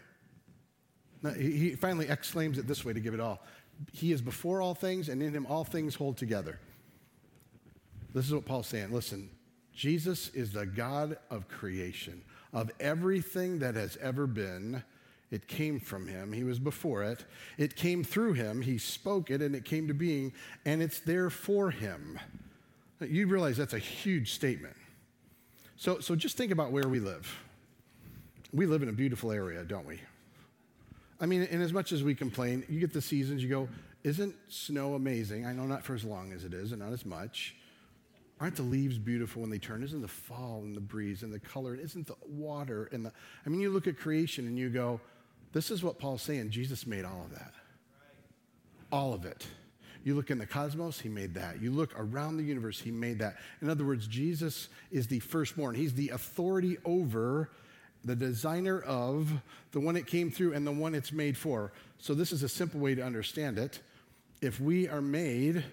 He 1.34 1.76
finally 1.76 2.08
exclaims 2.08 2.58
it 2.58 2.68
this 2.68 2.86
way 2.86 2.94
to 2.94 3.00
give 3.00 3.14
it 3.14 3.20
all 3.20 3.42
He 3.92 4.12
is 4.12 4.22
before 4.22 4.62
all 4.62 4.76
things, 4.76 5.10
and 5.10 5.22
in 5.22 5.34
him 5.34 5.46
all 5.48 5.64
things 5.64 5.96
hold 5.96 6.18
together. 6.18 6.60
This 8.14 8.26
is 8.26 8.34
what 8.34 8.46
Paul's 8.46 8.68
saying. 8.68 8.92
Listen, 8.92 9.30
Jesus 9.74 10.30
is 10.30 10.54
the 10.54 10.66
God 10.66 11.18
of 11.30 11.48
creation, 11.50 12.22
of 12.54 12.72
everything 12.80 13.60
that 13.60 13.76
has 13.76 13.98
ever 13.98 14.26
been. 14.26 14.84
It 15.32 15.48
came 15.48 15.80
from 15.80 16.08
him. 16.08 16.32
He 16.32 16.44
was 16.44 16.60
before 16.60 17.04
it. 17.04 17.26
It 17.58 17.76
came 17.76 18.04
through 18.04 18.34
him. 18.34 18.62
He 18.62 18.78
spoke 18.78 19.32
it, 19.32 19.42
and 19.42 19.56
it 19.56 19.66
came 19.66 19.88
to 19.88 19.94
being, 19.94 20.32
and 20.64 20.82
it's 20.82 21.00
there 21.00 21.30
for 21.30 21.72
him. 21.72 22.20
You 23.02 23.28
realize 23.28 23.58
that's 23.58 23.74
a 23.74 23.80
huge 23.80 24.34
statement. 24.34 24.76
So, 25.76 26.00
so 26.00 26.16
just 26.16 26.38
think 26.38 26.52
about 26.52 26.72
where 26.72 26.88
we 26.88 27.00
live. 27.00 27.44
We 28.54 28.66
live 28.66 28.82
in 28.82 28.88
a 28.88 28.94
beautiful 28.94 29.32
area, 29.32 29.64
don't 29.66 29.86
we? 29.86 30.00
I 31.20 31.26
mean, 31.26 31.44
in 31.44 31.62
as 31.62 31.72
much 31.72 31.92
as 31.92 32.04
we 32.04 32.14
complain, 32.14 32.66
you 32.68 32.80
get 32.80 32.94
the 32.94 33.02
seasons, 33.02 33.42
you 33.42 33.50
go, 33.50 33.70
isn't 34.04 34.36
snow 34.50 34.96
amazing? 34.96 35.46
I 35.46 35.54
know 35.54 35.66
not 35.66 35.84
for 35.84 35.96
as 35.96 36.04
long 36.04 36.34
as 36.34 36.44
it 36.44 36.54
is 36.54 36.72
and 36.72 36.82
not 36.82 36.94
as 36.94 37.06
much. 37.06 37.56
Aren't 38.40 38.58
the 38.58 38.64
leaves 38.64 38.98
beautiful 38.98 39.42
when 39.42 39.50
they 39.50 39.58
turn? 39.58 39.82
Isn't 39.82 40.02
the 40.02 40.08
fall 40.08 40.62
and 40.64 40.76
the 40.76 40.82
breeze 40.82 41.24
and 41.24 41.34
the 41.34 41.40
color? 41.40 41.74
Isn't 41.74 42.06
the 42.06 42.16
water 42.28 42.90
and 42.92 43.06
the. 43.06 43.14
I 43.46 43.50
mean, 43.50 43.62
you 43.62 43.70
look 43.70 43.88
at 43.88 43.98
creation 43.98 44.46
and 44.46 44.60
you 44.60 44.70
go, 44.70 45.00
this 45.54 45.72
is 45.72 45.82
what 45.82 46.00
Paul's 46.00 46.22
saying. 46.22 46.50
Jesus 46.50 46.86
made 46.86 47.06
all 47.06 47.24
of 47.24 47.32
that. 47.32 47.54
All 48.92 49.14
of 49.14 49.26
it. 49.26 49.48
You 50.04 50.14
look 50.16 50.30
in 50.30 50.38
the 50.38 50.46
cosmos, 50.46 51.00
he 51.00 51.10
made 51.10 51.34
that. 51.36 51.62
You 51.62 51.72
look 51.72 51.92
around 51.98 52.38
the 52.38 52.44
universe, 52.44 52.80
he 52.80 52.92
made 52.92 53.20
that. 53.20 53.38
In 53.62 53.70
other 53.70 53.86
words, 53.86 54.06
Jesus 54.06 54.68
is 54.92 55.08
the 55.08 55.20
firstborn. 55.20 55.74
He's 55.74 55.94
the 55.94 56.10
authority 56.10 56.78
over 56.86 57.50
the 58.06 58.16
designer 58.16 58.80
of, 58.82 59.34
the 59.72 59.80
one 59.80 59.96
it 59.96 60.06
came 60.06 60.32
through, 60.32 60.54
and 60.54 60.66
the 60.66 60.72
one 60.72 60.94
it's 60.94 61.12
made 61.12 61.36
for. 61.36 61.74
So, 61.98 62.14
this 62.14 62.32
is 62.32 62.44
a 62.44 62.50
simple 62.50 62.80
way 62.80 62.96
to 62.96 63.02
understand 63.02 63.58
it. 63.58 63.80
If 64.42 64.60
we 64.60 64.88
are 64.88 65.02
made, 65.02 65.64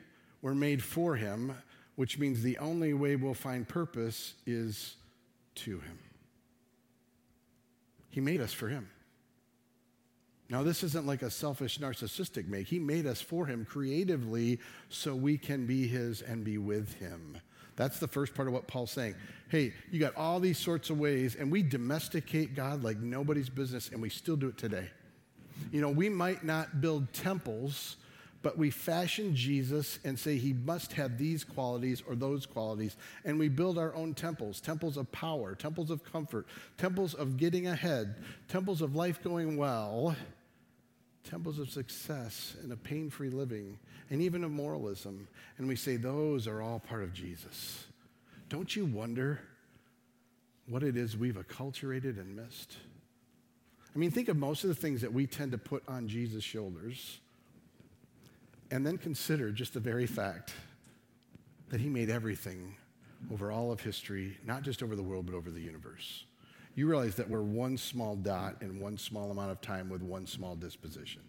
we're 0.40 0.54
made 0.54 0.82
for 0.82 1.14
Him, 1.14 1.54
which 1.96 2.18
means 2.18 2.42
the 2.42 2.58
only 2.58 2.94
way 2.94 3.16
we'll 3.16 3.34
find 3.34 3.68
purpose 3.68 4.34
is 4.46 4.96
to 5.56 5.78
Him. 5.80 5.98
He 8.08 8.20
made 8.20 8.40
us 8.40 8.52
for 8.52 8.68
Him. 8.68 8.88
Now, 10.48 10.62
this 10.62 10.82
isn't 10.82 11.06
like 11.06 11.22
a 11.22 11.30
selfish, 11.30 11.78
narcissistic 11.78 12.46
make. 12.48 12.66
He 12.68 12.78
made 12.78 13.06
us 13.06 13.20
for 13.20 13.46
Him 13.46 13.64
creatively 13.64 14.58
so 14.88 15.14
we 15.14 15.38
can 15.38 15.66
be 15.66 15.86
His 15.86 16.22
and 16.22 16.44
be 16.44 16.58
with 16.58 16.94
Him. 16.94 17.38
That's 17.76 17.98
the 17.98 18.08
first 18.08 18.34
part 18.34 18.48
of 18.48 18.54
what 18.54 18.66
Paul's 18.66 18.90
saying. 18.90 19.14
Hey, 19.48 19.72
you 19.90 19.98
got 19.98 20.16
all 20.16 20.40
these 20.40 20.58
sorts 20.58 20.90
of 20.90 20.98
ways, 20.98 21.36
and 21.36 21.50
we 21.50 21.62
domesticate 21.62 22.54
God 22.54 22.82
like 22.82 22.98
nobody's 22.98 23.48
business, 23.48 23.88
and 23.90 24.00
we 24.00 24.08
still 24.08 24.36
do 24.36 24.48
it 24.48 24.58
today. 24.58 24.88
You 25.70 25.80
know, 25.80 25.90
we 25.90 26.08
might 26.08 26.44
not 26.44 26.80
build 26.80 27.12
temples, 27.12 27.96
but 28.42 28.58
we 28.58 28.70
fashion 28.70 29.34
Jesus 29.34 29.98
and 30.04 30.18
say 30.18 30.36
he 30.36 30.52
must 30.52 30.92
have 30.94 31.16
these 31.16 31.44
qualities 31.44 32.02
or 32.06 32.14
those 32.14 32.44
qualities. 32.44 32.96
And 33.24 33.38
we 33.38 33.48
build 33.48 33.78
our 33.78 33.94
own 33.94 34.14
temples 34.14 34.60
temples 34.60 34.96
of 34.96 35.10
power, 35.12 35.54
temples 35.54 35.90
of 35.90 36.04
comfort, 36.04 36.46
temples 36.76 37.14
of 37.14 37.36
getting 37.36 37.68
ahead, 37.68 38.16
temples 38.48 38.82
of 38.82 38.96
life 38.96 39.22
going 39.22 39.56
well, 39.56 40.16
temples 41.28 41.58
of 41.58 41.70
success 41.70 42.54
and 42.62 42.72
a 42.72 42.76
pain 42.76 43.10
free 43.10 43.30
living 43.30 43.78
and 44.10 44.20
even 44.20 44.44
of 44.44 44.50
moralism. 44.50 45.28
And 45.58 45.68
we 45.68 45.76
say 45.76 45.96
those 45.96 46.46
are 46.46 46.60
all 46.60 46.80
part 46.80 47.02
of 47.02 47.12
Jesus. 47.12 47.86
Don't 48.48 48.74
you 48.74 48.84
wonder 48.84 49.40
what 50.66 50.82
it 50.82 50.96
is 50.96 51.16
we've 51.16 51.36
acculturated 51.36 52.20
and 52.20 52.36
missed? 52.36 52.76
I 53.94 53.98
mean, 53.98 54.10
think 54.10 54.28
of 54.28 54.36
most 54.36 54.64
of 54.64 54.68
the 54.68 54.74
things 54.74 55.02
that 55.02 55.12
we 55.12 55.26
tend 55.26 55.52
to 55.52 55.58
put 55.58 55.82
on 55.86 56.08
Jesus' 56.08 56.42
shoulders, 56.42 57.18
and 58.70 58.86
then 58.86 58.96
consider 58.96 59.50
just 59.50 59.74
the 59.74 59.80
very 59.80 60.06
fact 60.06 60.54
that 61.68 61.80
he 61.80 61.88
made 61.88 62.08
everything 62.08 62.74
over 63.30 63.52
all 63.52 63.70
of 63.70 63.80
history, 63.80 64.38
not 64.44 64.62
just 64.62 64.82
over 64.82 64.96
the 64.96 65.02
world, 65.02 65.26
but 65.26 65.34
over 65.34 65.50
the 65.50 65.60
universe. 65.60 66.24
You 66.74 66.88
realize 66.88 67.14
that 67.16 67.28
we're 67.28 67.42
one 67.42 67.76
small 67.76 68.16
dot 68.16 68.56
in 68.62 68.80
one 68.80 68.96
small 68.96 69.30
amount 69.30 69.50
of 69.50 69.60
time 69.60 69.88
with 69.88 70.02
one 70.02 70.26
small 70.26 70.56
disposition. 70.56 71.22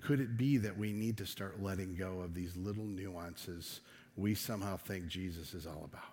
Could 0.00 0.20
it 0.20 0.36
be 0.36 0.56
that 0.58 0.78
we 0.78 0.92
need 0.92 1.16
to 1.18 1.26
start 1.26 1.60
letting 1.62 1.96
go 1.96 2.20
of 2.20 2.34
these 2.34 2.56
little 2.56 2.84
nuances 2.84 3.80
we 4.16 4.34
somehow 4.34 4.76
think 4.76 5.08
Jesus 5.08 5.54
is 5.54 5.66
all 5.66 5.84
about? 5.84 6.12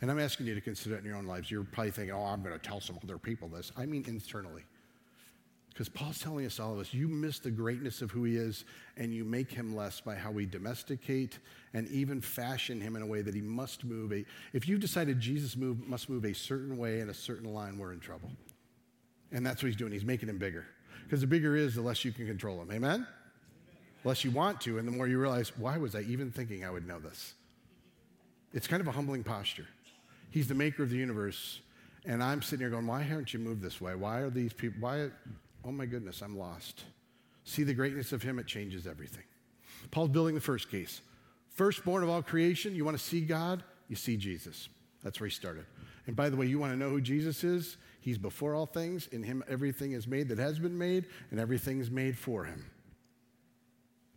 And 0.00 0.10
I'm 0.10 0.20
asking 0.20 0.46
you 0.46 0.54
to 0.54 0.60
consider 0.60 0.96
it 0.96 0.98
in 0.98 1.06
your 1.06 1.16
own 1.16 1.26
lives. 1.26 1.50
You're 1.50 1.64
probably 1.64 1.92
thinking, 1.92 2.14
oh, 2.14 2.24
I'm 2.24 2.42
going 2.42 2.52
to 2.52 2.58
tell 2.58 2.80
some 2.80 2.98
other 3.02 3.16
people 3.16 3.48
this. 3.48 3.72
I 3.76 3.86
mean, 3.86 4.04
internally. 4.06 4.64
Because 5.74 5.88
Paul's 5.88 6.20
telling 6.20 6.46
us, 6.46 6.60
all 6.60 6.72
of 6.72 6.78
us, 6.78 6.94
you 6.94 7.08
miss 7.08 7.40
the 7.40 7.50
greatness 7.50 8.00
of 8.00 8.12
who 8.12 8.22
he 8.22 8.36
is 8.36 8.64
and 8.96 9.12
you 9.12 9.24
make 9.24 9.50
him 9.50 9.74
less 9.74 10.00
by 10.00 10.14
how 10.14 10.30
we 10.30 10.46
domesticate 10.46 11.40
and 11.72 11.88
even 11.88 12.20
fashion 12.20 12.80
him 12.80 12.94
in 12.94 13.02
a 13.02 13.06
way 13.06 13.22
that 13.22 13.34
he 13.34 13.40
must 13.40 13.84
move. 13.84 14.12
A, 14.12 14.24
if 14.52 14.68
you've 14.68 14.78
decided 14.78 15.18
Jesus 15.18 15.56
move, 15.56 15.84
must 15.84 16.08
move 16.08 16.24
a 16.26 16.32
certain 16.32 16.78
way 16.78 17.00
in 17.00 17.10
a 17.10 17.14
certain 17.14 17.52
line, 17.52 17.76
we're 17.76 17.92
in 17.92 17.98
trouble. 17.98 18.30
And 19.32 19.44
that's 19.44 19.64
what 19.64 19.66
he's 19.66 19.76
doing. 19.76 19.90
He's 19.90 20.04
making 20.04 20.28
him 20.28 20.38
bigger. 20.38 20.64
Because 21.02 21.20
the 21.20 21.26
bigger 21.26 21.56
is, 21.56 21.74
the 21.74 21.82
less 21.82 22.04
you 22.04 22.12
can 22.12 22.28
control 22.28 22.62
him. 22.62 22.70
Amen? 22.70 22.92
Amen? 22.92 23.06
Less 24.04 24.22
you 24.22 24.30
want 24.30 24.60
to, 24.60 24.78
and 24.78 24.86
the 24.86 24.92
more 24.92 25.08
you 25.08 25.18
realize, 25.18 25.58
why 25.58 25.76
was 25.76 25.96
I 25.96 26.02
even 26.02 26.30
thinking 26.30 26.64
I 26.64 26.70
would 26.70 26.86
know 26.86 27.00
this? 27.00 27.34
It's 28.52 28.68
kind 28.68 28.80
of 28.80 28.86
a 28.86 28.92
humbling 28.92 29.24
posture. 29.24 29.66
He's 30.30 30.46
the 30.46 30.54
maker 30.54 30.84
of 30.84 30.90
the 30.90 30.96
universe, 30.96 31.60
and 32.04 32.22
I'm 32.22 32.42
sitting 32.42 32.60
here 32.60 32.70
going, 32.70 32.86
why 32.86 33.02
haven't 33.02 33.34
you 33.34 33.40
moved 33.40 33.60
this 33.60 33.80
way? 33.80 33.96
Why 33.96 34.18
are 34.18 34.30
these 34.30 34.52
people, 34.52 34.76
why, 34.80 35.08
oh 35.66 35.72
my 35.72 35.86
goodness, 35.86 36.22
I'm 36.22 36.38
lost. 36.38 36.84
See 37.44 37.62
the 37.62 37.74
greatness 37.74 38.12
of 38.12 38.22
Him, 38.22 38.38
it 38.38 38.46
changes 38.46 38.86
everything. 38.86 39.24
Paul's 39.90 40.10
building 40.10 40.34
the 40.34 40.40
first 40.40 40.70
case. 40.70 41.00
Firstborn 41.48 42.02
of 42.02 42.08
all 42.08 42.22
creation, 42.22 42.74
you 42.74 42.84
want 42.84 42.96
to 42.96 43.02
see 43.02 43.20
God? 43.20 43.62
You 43.88 43.96
see 43.96 44.16
Jesus. 44.16 44.68
That's 45.02 45.20
where 45.20 45.28
he 45.28 45.34
started. 45.34 45.66
And 46.06 46.16
by 46.16 46.30
the 46.30 46.36
way, 46.36 46.46
you 46.46 46.58
want 46.58 46.72
to 46.72 46.78
know 46.78 46.90
who 46.90 47.00
Jesus 47.00 47.44
is? 47.44 47.76
He's 48.00 48.18
before 48.18 48.54
all 48.54 48.66
things. 48.66 49.06
In 49.08 49.22
him, 49.22 49.44
everything 49.48 49.92
is 49.92 50.06
made 50.06 50.28
that 50.28 50.38
has 50.38 50.58
been 50.58 50.76
made, 50.76 51.06
and 51.30 51.38
everything's 51.38 51.90
made 51.90 52.16
for 52.18 52.44
him. 52.44 52.64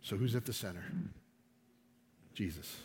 So 0.02 0.16
who's 0.16 0.34
at 0.34 0.46
the 0.46 0.52
center? 0.52 0.84
Jesus. 2.34 2.76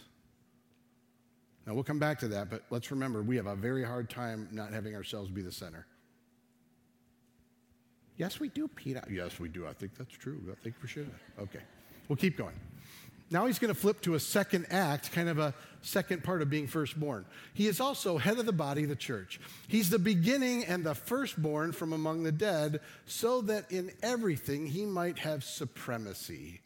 Now, 1.66 1.74
we'll 1.74 1.84
come 1.84 2.00
back 2.00 2.20
to 2.20 2.28
that, 2.30 2.50
but 2.50 2.64
let's 2.70 2.92
remember 2.92 3.22
we 3.22 3.38
have 3.38 3.48
a 3.48 3.56
very 3.56 3.84
hard 3.84 4.10
time 4.10 4.50
not 4.52 4.74
having 4.74 4.96
ourselves 4.96 5.30
be 5.30 5.42
the 5.42 5.52
center. 5.52 5.86
Yes, 8.18 8.40
we 8.40 8.50
do, 8.50 8.68
Peter. 8.68 9.04
Yes, 9.10 9.40
we 9.40 9.50
do. 9.50 9.68
I 9.68 9.74
think 9.74 9.96
that's 9.98 10.14
true. 10.14 10.40
I 10.52 10.56
think 10.64 10.76
we 10.82 10.88
should. 10.88 11.10
Okay. 11.40 11.60
We'll 12.08 12.18
keep 12.18 12.38
going. 12.38 12.54
Now 13.32 13.48
he's 13.48 13.58
going 13.58 13.74
to 13.74 13.80
flip 13.80 14.02
to 14.02 14.14
a 14.14 14.20
second 14.20 14.68
act, 14.70 15.12
kind 15.12 15.28
of 15.28 15.40
a 15.40 15.56
second 15.82 16.24
part 16.24 16.44
of 16.44 16.52
being 16.52 16.68
firstborn. 16.68 17.26
He 17.56 17.68
is 17.68 17.80
also 17.80 18.20
head 18.20 18.38
of 18.38 18.46
the 18.46 18.54
body, 18.54 18.86
the 18.86 18.96
church. 18.96 19.40
He's 19.68 19.90
the 19.90 19.98
beginning 19.98 20.66
and 20.66 20.84
the 20.84 20.94
firstborn 20.94 21.72
from 21.72 21.94
among 21.94 22.24
the 22.24 22.32
dead, 22.32 22.82
so 23.08 23.42
that 23.42 23.72
in 23.72 23.92
everything 24.04 24.68
he 24.68 24.86
might 24.86 25.18
have 25.20 25.44
supremacy. 25.44 26.62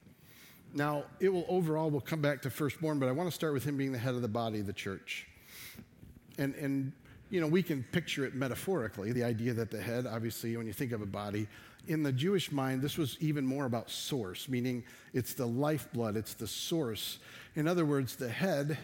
Now, 0.74 1.06
it 1.22 1.30
will 1.30 1.46
overall, 1.48 1.90
we'll 1.90 2.02
come 2.02 2.22
back 2.22 2.42
to 2.42 2.50
firstborn, 2.50 3.00
but 3.00 3.08
I 3.08 3.14
want 3.14 3.30
to 3.30 3.36
start 3.36 3.54
with 3.54 3.64
him 3.64 3.78
being 3.78 3.94
the 3.94 3.98
head 3.98 4.16
of 4.16 4.22
the 4.22 4.28
body, 4.28 4.60
of 4.60 4.66
the 4.66 4.74
church. 4.74 5.26
And, 6.38 6.54
and 6.56 6.92
you 7.30 7.42
know, 7.42 7.48
we 7.48 7.62
can 7.62 7.84
picture 7.92 8.26
it 8.26 8.36
metaphorically, 8.36 9.12
the 9.12 9.24
idea 9.24 9.54
that 9.54 9.70
the 9.70 9.82
head, 9.82 10.06
obviously, 10.08 10.56
when 10.56 10.68
you 10.68 10.74
think 10.74 10.92
of 10.92 11.02
a 11.02 11.06
body, 11.06 11.48
in 11.88 12.04
the 12.04 12.12
Jewish 12.12 12.52
mind, 12.52 12.82
this 12.82 12.98
was 12.98 13.18
even 13.20 13.46
more 13.46 13.66
about 13.66 13.90
source, 13.90 14.50
meaning 14.50 14.84
it's 15.14 15.34
the 15.34 15.46
lifeblood, 15.46 16.18
it's 16.18 16.34
the 16.34 16.48
source. 16.48 17.20
In 17.56 17.68
other 17.68 17.86
words, 17.86 18.16
the 18.16 18.30
head, 18.30 18.78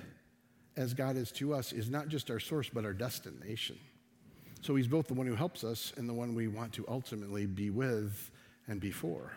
as 0.77 0.93
God 0.93 1.15
is 1.15 1.31
to 1.33 1.53
us, 1.53 1.73
is 1.73 1.89
not 1.89 2.07
just 2.07 2.29
our 2.29 2.39
source, 2.39 2.69
but 2.69 2.85
our 2.85 2.93
destination. 2.93 3.77
So 4.61 4.75
he's 4.75 4.87
both 4.87 5.07
the 5.07 5.13
one 5.13 5.27
who 5.27 5.35
helps 5.35 5.63
us 5.63 5.91
and 5.97 6.07
the 6.07 6.13
one 6.13 6.33
we 6.33 6.47
want 6.47 6.73
to 6.73 6.85
ultimately 6.87 7.45
be 7.45 7.69
with 7.69 8.31
and 8.67 8.79
before. 8.79 9.33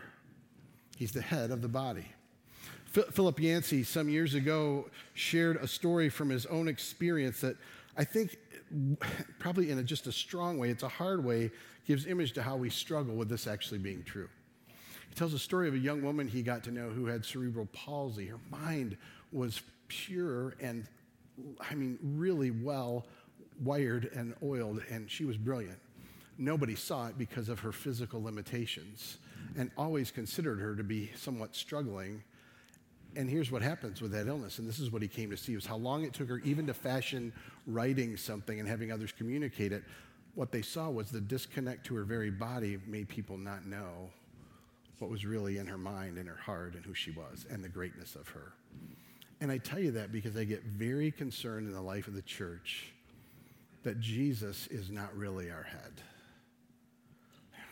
He's 0.96 1.12
the 1.12 1.22
head 1.22 1.50
of 1.50 1.62
the 1.62 1.68
body. 1.68 2.06
Philip 2.86 3.40
Yancey, 3.40 3.82
some 3.82 4.08
years 4.08 4.34
ago, 4.34 4.88
shared 5.12 5.56
a 5.56 5.66
story 5.66 6.08
from 6.08 6.30
his 6.30 6.46
own 6.46 6.68
experience 6.68 7.40
that 7.40 7.56
I 7.96 8.04
think 8.04 8.38
probably 9.38 9.70
in 9.70 9.78
a, 9.78 9.82
just 9.82 10.06
a 10.06 10.12
strong 10.12 10.58
way, 10.58 10.70
it's 10.70 10.82
a 10.82 10.88
hard 10.88 11.24
way, 11.24 11.50
gives 11.86 12.06
image 12.06 12.32
to 12.32 12.42
how 12.42 12.56
we 12.56 12.70
struggle 12.70 13.14
with 13.14 13.28
this 13.28 13.46
actually 13.46 13.78
being 13.78 14.02
true. 14.02 14.28
He 15.08 15.14
tells 15.14 15.34
a 15.34 15.38
story 15.38 15.68
of 15.68 15.74
a 15.74 15.78
young 15.78 16.02
woman 16.02 16.28
he 16.28 16.42
got 16.42 16.64
to 16.64 16.70
know 16.70 16.88
who 16.88 17.06
had 17.06 17.24
cerebral 17.24 17.66
palsy. 17.72 18.26
Her 18.26 18.40
mind 18.50 18.96
was 19.32 19.62
pure 19.88 20.54
and, 20.60 20.86
I 21.70 21.74
mean, 21.74 21.98
really 22.02 22.50
well 22.50 23.06
wired 23.62 24.10
and 24.14 24.34
oiled, 24.42 24.82
and 24.90 25.10
she 25.10 25.24
was 25.24 25.36
brilliant. 25.36 25.78
Nobody 26.38 26.74
saw 26.74 27.06
it 27.06 27.16
because 27.16 27.48
of 27.48 27.60
her 27.60 27.72
physical 27.72 28.22
limitations 28.22 29.18
and 29.56 29.70
always 29.78 30.10
considered 30.10 30.60
her 30.60 30.76
to 30.76 30.84
be 30.84 31.10
somewhat 31.16 31.54
struggling 31.56 32.22
and 33.16 33.28
here's 33.28 33.50
what 33.50 33.62
happens 33.62 34.00
with 34.00 34.12
that 34.12 34.26
illness, 34.26 34.58
and 34.58 34.68
this 34.68 34.78
is 34.78 34.90
what 34.90 35.02
he 35.02 35.08
came 35.08 35.30
to 35.30 35.36
see, 35.36 35.54
was 35.54 35.66
how 35.66 35.76
long 35.76 36.04
it 36.04 36.12
took 36.12 36.28
her 36.28 36.38
even 36.44 36.66
to 36.66 36.74
fashion 36.74 37.32
writing 37.66 38.16
something 38.16 38.60
and 38.60 38.68
having 38.68 38.92
others 38.92 39.12
communicate 39.12 39.72
it. 39.72 39.82
What 40.34 40.52
they 40.52 40.62
saw 40.62 40.90
was 40.90 41.10
the 41.10 41.20
disconnect 41.20 41.86
to 41.86 41.94
her 41.96 42.04
very 42.04 42.30
body 42.30 42.78
made 42.86 43.08
people 43.08 43.38
not 43.38 43.66
know 43.66 44.10
what 44.98 45.10
was 45.10 45.24
really 45.24 45.58
in 45.58 45.66
her 45.66 45.78
mind 45.78 46.18
and 46.18 46.28
her 46.28 46.36
heart 46.36 46.74
and 46.74 46.84
who 46.84 46.94
she 46.94 47.10
was 47.10 47.46
and 47.50 47.64
the 47.64 47.68
greatness 47.68 48.14
of 48.14 48.28
her. 48.28 48.52
And 49.40 49.50
I 49.50 49.58
tell 49.58 49.78
you 49.78 49.90
that 49.92 50.12
because 50.12 50.36
I 50.36 50.44
get 50.44 50.62
very 50.62 51.10
concerned 51.10 51.66
in 51.66 51.74
the 51.74 51.80
life 51.80 52.08
of 52.08 52.14
the 52.14 52.22
church 52.22 52.92
that 53.82 54.00
Jesus 54.00 54.66
is 54.68 54.90
not 54.90 55.14
really 55.16 55.50
our 55.50 55.62
head 55.62 55.92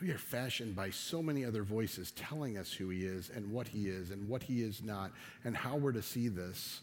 we 0.01 0.11
are 0.11 0.17
fashioned 0.17 0.75
by 0.75 0.89
so 0.89 1.21
many 1.21 1.45
other 1.45 1.63
voices 1.63 2.11
telling 2.11 2.57
us 2.57 2.71
who 2.71 2.89
he 2.89 3.05
is 3.05 3.29
and 3.33 3.49
what 3.51 3.67
he 3.67 3.87
is 3.87 4.11
and 4.11 4.27
what 4.27 4.43
he 4.43 4.61
is 4.61 4.83
not 4.83 5.11
and 5.43 5.55
how 5.55 5.75
we're 5.75 5.91
to 5.91 6.01
see 6.01 6.27
this 6.27 6.81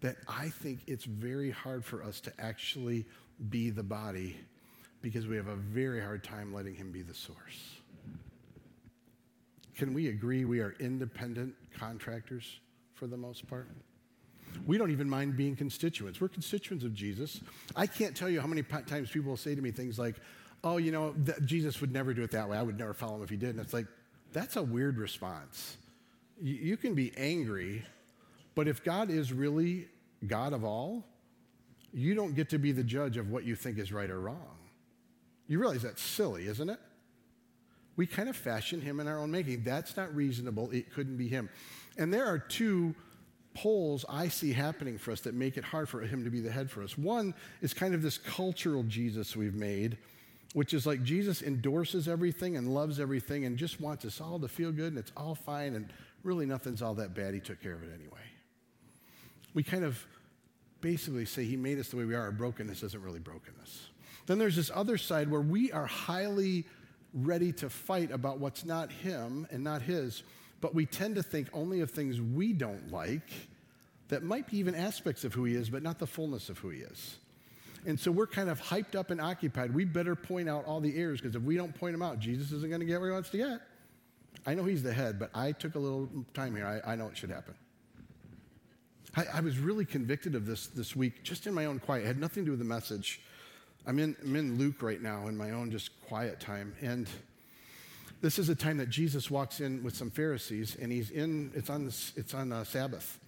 that 0.00 0.16
I 0.28 0.50
think 0.50 0.80
it's 0.86 1.04
very 1.04 1.50
hard 1.50 1.84
for 1.84 2.02
us 2.02 2.20
to 2.20 2.32
actually 2.38 3.06
be 3.48 3.70
the 3.70 3.82
body 3.82 4.36
because 5.00 5.26
we 5.26 5.36
have 5.36 5.48
a 5.48 5.56
very 5.56 6.00
hard 6.00 6.22
time 6.22 6.52
letting 6.52 6.74
him 6.74 6.92
be 6.92 7.02
the 7.02 7.14
source. 7.14 7.78
Can 9.76 9.92
we 9.92 10.08
agree 10.08 10.44
we 10.44 10.60
are 10.60 10.74
independent 10.78 11.54
contractors 11.76 12.60
for 12.92 13.06
the 13.06 13.16
most 13.16 13.48
part? 13.48 13.68
We 14.66 14.78
don't 14.78 14.90
even 14.90 15.08
mind 15.08 15.36
being 15.36 15.56
constituents. 15.56 16.20
We're 16.20 16.28
constituents 16.28 16.84
of 16.84 16.94
Jesus. 16.94 17.40
I 17.74 17.86
can't 17.86 18.16
tell 18.16 18.28
you 18.28 18.40
how 18.40 18.46
many 18.46 18.62
times 18.62 19.10
people 19.10 19.30
will 19.30 19.36
say 19.36 19.54
to 19.54 19.62
me 19.62 19.72
things 19.72 19.98
like, 19.98 20.16
oh, 20.64 20.78
you 20.78 20.90
know, 20.90 21.12
th- 21.12 21.38
Jesus 21.44 21.80
would 21.80 21.92
never 21.92 22.14
do 22.14 22.22
it 22.22 22.30
that 22.32 22.48
way. 22.48 22.56
I 22.56 22.62
would 22.62 22.78
never 22.78 22.94
follow 22.94 23.16
him 23.16 23.22
if 23.22 23.30
he 23.30 23.36
did. 23.36 23.50
And 23.50 23.60
it's 23.60 23.74
like, 23.74 23.86
that's 24.32 24.56
a 24.56 24.62
weird 24.62 24.98
response. 24.98 25.76
Y- 26.40 26.58
you 26.60 26.76
can 26.76 26.94
be 26.94 27.12
angry, 27.16 27.84
but 28.54 28.66
if 28.66 28.82
God 28.82 29.10
is 29.10 29.32
really 29.32 29.86
God 30.26 30.52
of 30.52 30.64
all, 30.64 31.04
you 31.92 32.14
don't 32.14 32.34
get 32.34 32.48
to 32.50 32.58
be 32.58 32.72
the 32.72 32.82
judge 32.82 33.16
of 33.18 33.30
what 33.30 33.44
you 33.44 33.54
think 33.54 33.78
is 33.78 33.92
right 33.92 34.10
or 34.10 34.20
wrong. 34.20 34.56
You 35.46 35.60
realize 35.60 35.82
that's 35.82 36.02
silly, 36.02 36.46
isn't 36.46 36.70
it? 36.70 36.80
We 37.96 38.06
kind 38.06 38.28
of 38.28 38.34
fashion 38.34 38.80
him 38.80 38.98
in 38.98 39.06
our 39.06 39.18
own 39.18 39.30
making. 39.30 39.62
That's 39.62 39.96
not 39.96 40.12
reasonable. 40.16 40.70
It 40.72 40.92
couldn't 40.92 41.16
be 41.16 41.28
him. 41.28 41.48
And 41.96 42.12
there 42.12 42.24
are 42.24 42.38
two 42.38 42.94
poles 43.54 44.04
I 44.08 44.28
see 44.28 44.52
happening 44.52 44.98
for 44.98 45.12
us 45.12 45.20
that 45.20 45.34
make 45.34 45.56
it 45.56 45.62
hard 45.62 45.88
for 45.88 46.00
him 46.00 46.24
to 46.24 46.30
be 46.30 46.40
the 46.40 46.50
head 46.50 46.70
for 46.70 46.82
us. 46.82 46.98
One 46.98 47.34
is 47.60 47.72
kind 47.72 47.94
of 47.94 48.02
this 48.02 48.18
cultural 48.18 48.82
Jesus 48.82 49.36
we've 49.36 49.54
made 49.54 49.96
which 50.54 50.72
is 50.72 50.86
like 50.86 51.02
Jesus 51.02 51.42
endorses 51.42 52.08
everything 52.08 52.56
and 52.56 52.72
loves 52.72 52.98
everything 52.98 53.44
and 53.44 53.58
just 53.58 53.80
wants 53.80 54.04
us 54.04 54.20
all 54.20 54.38
to 54.38 54.48
feel 54.48 54.72
good 54.72 54.92
and 54.92 54.98
it's 54.98 55.12
all 55.16 55.34
fine 55.34 55.74
and 55.74 55.92
really 56.22 56.46
nothing's 56.46 56.80
all 56.80 56.94
that 56.94 57.12
bad. 57.12 57.34
He 57.34 57.40
took 57.40 57.60
care 57.60 57.74
of 57.74 57.82
it 57.82 57.90
anyway. 57.92 58.22
We 59.52 59.64
kind 59.64 59.84
of 59.84 60.04
basically 60.80 61.24
say 61.24 61.44
he 61.44 61.56
made 61.56 61.78
us 61.78 61.88
the 61.88 61.96
way 61.96 62.04
we 62.04 62.14
are. 62.14 62.22
Our 62.22 62.32
brokenness 62.32 62.82
isn't 62.84 63.02
really 63.02 63.18
brokenness. 63.18 63.88
Then 64.26 64.38
there's 64.38 64.54
this 64.54 64.70
other 64.72 64.96
side 64.96 65.28
where 65.28 65.40
we 65.40 65.72
are 65.72 65.86
highly 65.86 66.64
ready 67.12 67.52
to 67.52 67.68
fight 67.68 68.12
about 68.12 68.38
what's 68.38 68.64
not 68.64 68.92
him 68.92 69.48
and 69.50 69.64
not 69.64 69.82
his, 69.82 70.22
but 70.60 70.72
we 70.72 70.86
tend 70.86 71.16
to 71.16 71.22
think 71.22 71.48
only 71.52 71.80
of 71.80 71.90
things 71.90 72.20
we 72.20 72.52
don't 72.52 72.92
like 72.92 73.28
that 74.08 74.22
might 74.22 74.46
be 74.48 74.58
even 74.58 74.76
aspects 74.76 75.24
of 75.24 75.34
who 75.34 75.44
he 75.44 75.56
is, 75.56 75.68
but 75.68 75.82
not 75.82 75.98
the 75.98 76.06
fullness 76.06 76.48
of 76.48 76.58
who 76.58 76.70
he 76.70 76.80
is. 76.80 77.16
And 77.86 78.00
so 78.00 78.10
we're 78.10 78.26
kind 78.26 78.48
of 78.48 78.60
hyped 78.60 78.94
up 78.94 79.10
and 79.10 79.20
occupied. 79.20 79.74
We 79.74 79.84
better 79.84 80.14
point 80.14 80.48
out 80.48 80.64
all 80.66 80.80
the 80.80 80.96
errors 80.96 81.20
because 81.20 81.36
if 81.36 81.42
we 81.42 81.56
don't 81.56 81.74
point 81.74 81.92
them 81.92 82.02
out, 82.02 82.18
Jesus 82.18 82.50
isn't 82.52 82.68
going 82.68 82.80
to 82.80 82.86
get 82.86 83.00
where 83.00 83.10
he 83.10 83.12
wants 83.14 83.30
to 83.30 83.36
get. 83.36 83.60
I 84.46 84.54
know 84.54 84.64
he's 84.64 84.82
the 84.82 84.92
head, 84.92 85.18
but 85.18 85.30
I 85.34 85.52
took 85.52 85.74
a 85.74 85.78
little 85.78 86.08
time 86.32 86.56
here. 86.56 86.66
I, 86.66 86.92
I 86.92 86.96
know 86.96 87.06
it 87.08 87.16
should 87.16 87.30
happen. 87.30 87.54
I, 89.16 89.24
I, 89.34 89.40
was 89.40 89.58
really 89.58 89.84
convicted 89.84 90.34
of 90.34 90.44
this 90.44 90.66
this 90.66 90.96
week, 90.96 91.22
just 91.22 91.46
in 91.46 91.54
my 91.54 91.66
own 91.66 91.78
quiet. 91.78 92.04
It 92.04 92.08
had 92.08 92.18
nothing 92.18 92.42
to 92.42 92.46
do 92.46 92.50
with 92.52 92.58
the 92.58 92.64
message. 92.64 93.20
I'm 93.86 93.98
in, 93.98 94.16
I'm 94.22 94.34
in 94.34 94.58
Luke 94.58 94.82
right 94.82 95.00
now 95.00 95.28
in 95.28 95.36
my 95.36 95.50
own 95.52 95.70
just 95.70 95.90
quiet 96.02 96.40
time. 96.40 96.74
And 96.80 97.08
this 98.22 98.38
is 98.38 98.48
a 98.48 98.54
time 98.54 98.78
that 98.78 98.88
Jesus 98.88 99.30
walks 99.30 99.60
in 99.60 99.82
with 99.84 99.94
some 99.94 100.10
Pharisees, 100.10 100.76
and 100.80 100.90
he's 100.90 101.10
in, 101.10 101.52
it's 101.54 101.70
on, 101.70 101.84
this, 101.84 102.12
it's 102.16 102.34
on 102.34 102.64
Sabbath. 102.64 103.18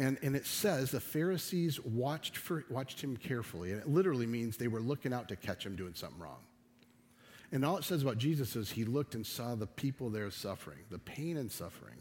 And, 0.00 0.16
and 0.22 0.34
it 0.34 0.46
says 0.46 0.90
the 0.90 0.98
Pharisees 0.98 1.78
watched, 1.78 2.38
for, 2.38 2.64
watched 2.70 3.02
him 3.02 3.18
carefully. 3.18 3.72
And 3.72 3.82
it 3.82 3.86
literally 3.86 4.26
means 4.26 4.56
they 4.56 4.66
were 4.66 4.80
looking 4.80 5.12
out 5.12 5.28
to 5.28 5.36
catch 5.36 5.66
him 5.66 5.76
doing 5.76 5.92
something 5.94 6.18
wrong. 6.18 6.38
And 7.52 7.66
all 7.66 7.76
it 7.76 7.84
says 7.84 8.00
about 8.00 8.16
Jesus 8.16 8.56
is 8.56 8.70
he 8.70 8.84
looked 8.84 9.14
and 9.14 9.26
saw 9.26 9.54
the 9.54 9.66
people 9.66 10.08
there 10.08 10.30
suffering, 10.30 10.78
the 10.88 10.98
pain 10.98 11.36
and 11.36 11.52
suffering. 11.52 11.96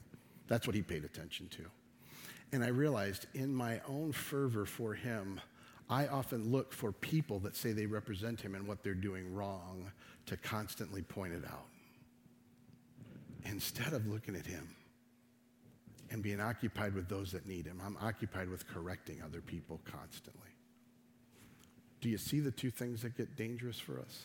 That's 0.47 0.66
what 0.66 0.78
he 0.78 0.82
paid 0.82 1.04
attention 1.04 1.50
to. 1.50 1.66
And 2.54 2.64
I 2.64 2.70
realized 2.70 3.26
in 3.34 3.54
my 3.54 3.82
own 3.86 4.14
fervor 4.14 4.66
for 4.66 4.93
him, 4.93 5.41
I 5.89 6.08
often 6.08 6.54
look 6.54 6.72
for 6.72 6.93
people 6.93 7.39
that 7.39 7.58
say 7.58 7.74
they 7.74 7.86
represent 7.86 8.39
him 8.39 8.56
and 8.56 8.66
what 8.66 8.82
they're 8.82 8.93
doing 8.93 9.34
wrong 9.34 9.91
to 10.28 10.38
constantly 10.38 11.02
point 11.02 11.34
it 11.34 11.43
out. 11.43 11.66
Instead 13.43 13.91
of 13.91 14.08
looking 14.08 14.38
at 14.38 14.45
him 14.45 14.70
and 16.12 16.24
being 16.24 16.39
occupied 16.39 16.93
with 16.93 17.07
those 17.07 17.32
that 17.32 17.45
need 17.45 17.66
Him. 17.66 17.82
I'm 17.86 17.97
occupied 18.01 18.49
with 18.49 18.68
correcting 18.68 19.22
other 19.24 19.41
people 19.41 19.80
constantly. 19.86 20.49
Do 22.01 22.10
you 22.10 22.18
see 22.18 22.39
the 22.39 22.51
two 22.51 22.72
things 22.72 23.01
that 23.01 23.18
get 23.18 23.36
dangerous 23.36 23.80
for 23.80 23.99
us? 23.99 24.24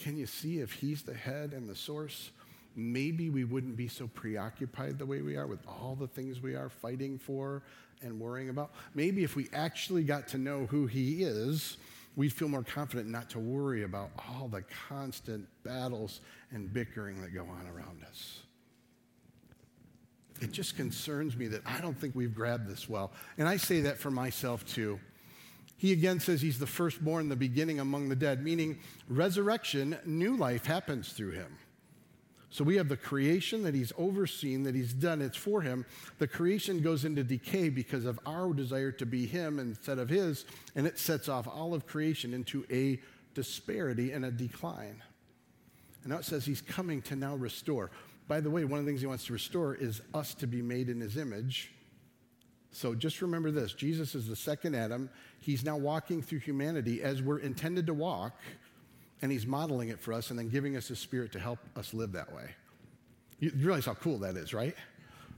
Can 0.00 0.16
you 0.16 0.26
see 0.26 0.58
if 0.58 0.72
He's 0.72 1.02
the 1.02 1.14
head 1.14 1.52
and 1.52 1.68
the 1.68 1.74
source? 1.74 2.30
Maybe 2.76 3.30
we 3.30 3.44
wouldn't 3.44 3.76
be 3.76 3.88
so 3.88 4.06
preoccupied 4.06 4.98
the 4.98 5.06
way 5.06 5.22
we 5.22 5.36
are 5.36 5.46
with 5.46 5.60
all 5.66 5.96
the 5.98 6.06
things 6.06 6.40
we 6.40 6.54
are 6.54 6.68
fighting 6.68 7.18
for 7.18 7.62
and 8.02 8.18
worrying 8.18 8.48
about. 8.48 8.70
Maybe 8.94 9.24
if 9.24 9.36
we 9.36 9.48
actually 9.52 10.04
got 10.04 10.28
to 10.28 10.38
know 10.38 10.66
who 10.66 10.86
He 10.86 11.22
is, 11.22 11.76
we'd 12.16 12.32
feel 12.32 12.48
more 12.48 12.62
confident 12.62 13.08
not 13.08 13.28
to 13.30 13.38
worry 13.38 13.82
about 13.82 14.10
all 14.16 14.48
the 14.48 14.62
constant 14.88 15.46
battles 15.64 16.20
and 16.52 16.72
bickering 16.72 17.20
that 17.22 17.34
go 17.34 17.42
on 17.42 17.66
around 17.66 18.04
us. 18.08 18.40
It 20.40 20.52
just 20.52 20.76
concerns 20.76 21.36
me 21.36 21.48
that 21.48 21.62
I 21.66 21.80
don't 21.80 21.98
think 21.98 22.14
we've 22.14 22.34
grabbed 22.34 22.68
this 22.68 22.88
well. 22.88 23.12
And 23.38 23.48
I 23.48 23.56
say 23.56 23.80
that 23.82 23.98
for 23.98 24.10
myself 24.10 24.64
too. 24.66 24.98
He 25.76 25.92
again 25.92 26.20
says 26.20 26.42
he's 26.42 26.58
the 26.58 26.66
firstborn, 26.66 27.28
the 27.28 27.36
beginning 27.36 27.80
among 27.80 28.08
the 28.08 28.16
dead, 28.16 28.42
meaning 28.44 28.78
resurrection, 29.08 29.98
new 30.04 30.36
life 30.36 30.66
happens 30.66 31.12
through 31.12 31.30
him. 31.30 31.56
So 32.50 32.64
we 32.64 32.76
have 32.76 32.88
the 32.88 32.96
creation 32.96 33.62
that 33.62 33.74
he's 33.74 33.92
overseen, 33.96 34.64
that 34.64 34.74
he's 34.74 34.92
done, 34.92 35.22
it's 35.22 35.36
for 35.36 35.62
him. 35.62 35.86
The 36.18 36.26
creation 36.26 36.82
goes 36.82 37.04
into 37.04 37.22
decay 37.22 37.68
because 37.68 38.04
of 38.04 38.18
our 38.26 38.52
desire 38.52 38.90
to 38.92 39.06
be 39.06 39.24
him 39.24 39.60
instead 39.60 39.98
of 39.98 40.08
his, 40.08 40.44
and 40.74 40.86
it 40.86 40.98
sets 40.98 41.28
off 41.28 41.46
all 41.46 41.74
of 41.74 41.86
creation 41.86 42.34
into 42.34 42.66
a 42.68 43.00
disparity 43.34 44.10
and 44.10 44.24
a 44.24 44.32
decline. 44.32 45.00
And 46.02 46.12
now 46.12 46.18
it 46.18 46.24
says 46.24 46.44
he's 46.44 46.60
coming 46.60 47.02
to 47.02 47.16
now 47.16 47.36
restore. 47.36 47.90
By 48.28 48.40
the 48.40 48.50
way, 48.50 48.64
one 48.64 48.78
of 48.78 48.84
the 48.84 48.90
things 48.90 49.00
he 49.00 49.06
wants 49.06 49.26
to 49.26 49.32
restore 49.32 49.74
is 49.74 50.00
us 50.14 50.34
to 50.34 50.46
be 50.46 50.62
made 50.62 50.88
in 50.88 51.00
his 51.00 51.16
image. 51.16 51.72
So 52.72 52.94
just 52.94 53.20
remember 53.20 53.50
this 53.50 53.72
Jesus 53.72 54.14
is 54.14 54.28
the 54.28 54.36
second 54.36 54.74
Adam. 54.74 55.10
He's 55.40 55.64
now 55.64 55.76
walking 55.76 56.22
through 56.22 56.40
humanity 56.40 57.02
as 57.02 57.22
we're 57.22 57.38
intended 57.38 57.86
to 57.86 57.94
walk 57.94 58.38
and 59.22 59.30
he's 59.30 59.46
modeling 59.46 59.88
it 59.88 59.98
for 59.98 60.12
us 60.12 60.30
and 60.30 60.38
then 60.38 60.48
giving 60.48 60.76
us 60.76 60.88
his 60.88 60.98
spirit 60.98 61.32
to 61.32 61.38
help 61.38 61.58
us 61.76 61.92
live 61.92 62.12
that 62.12 62.32
way. 62.32 62.54
You 63.38 63.52
realize 63.56 63.86
how 63.86 63.94
cool 63.94 64.18
that 64.18 64.36
is, 64.36 64.54
right? 64.54 64.76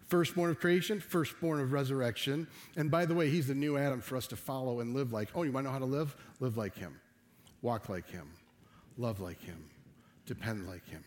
Firstborn 0.08 0.50
of 0.50 0.60
creation, 0.60 1.00
firstborn 1.00 1.60
of 1.60 1.72
resurrection. 1.72 2.46
And 2.76 2.90
by 2.90 3.06
the 3.06 3.14
way, 3.14 3.30
he's 3.30 3.46
the 3.46 3.54
new 3.54 3.78
Adam 3.78 4.00
for 4.00 4.16
us 4.16 4.26
to 4.28 4.36
follow 4.36 4.80
and 4.80 4.94
live 4.94 5.12
like. 5.12 5.30
Oh, 5.34 5.42
you 5.42 5.52
want 5.52 5.64
to 5.64 5.68
know 5.68 5.72
how 5.72 5.78
to 5.78 5.84
live? 5.84 6.14
Live 6.40 6.56
like 6.56 6.76
him, 6.76 7.00
walk 7.62 7.88
like 7.88 8.08
him, 8.10 8.28
love 8.98 9.20
like 9.20 9.40
him, 9.40 9.64
depend 10.26 10.68
like 10.68 10.86
him. 10.86 11.02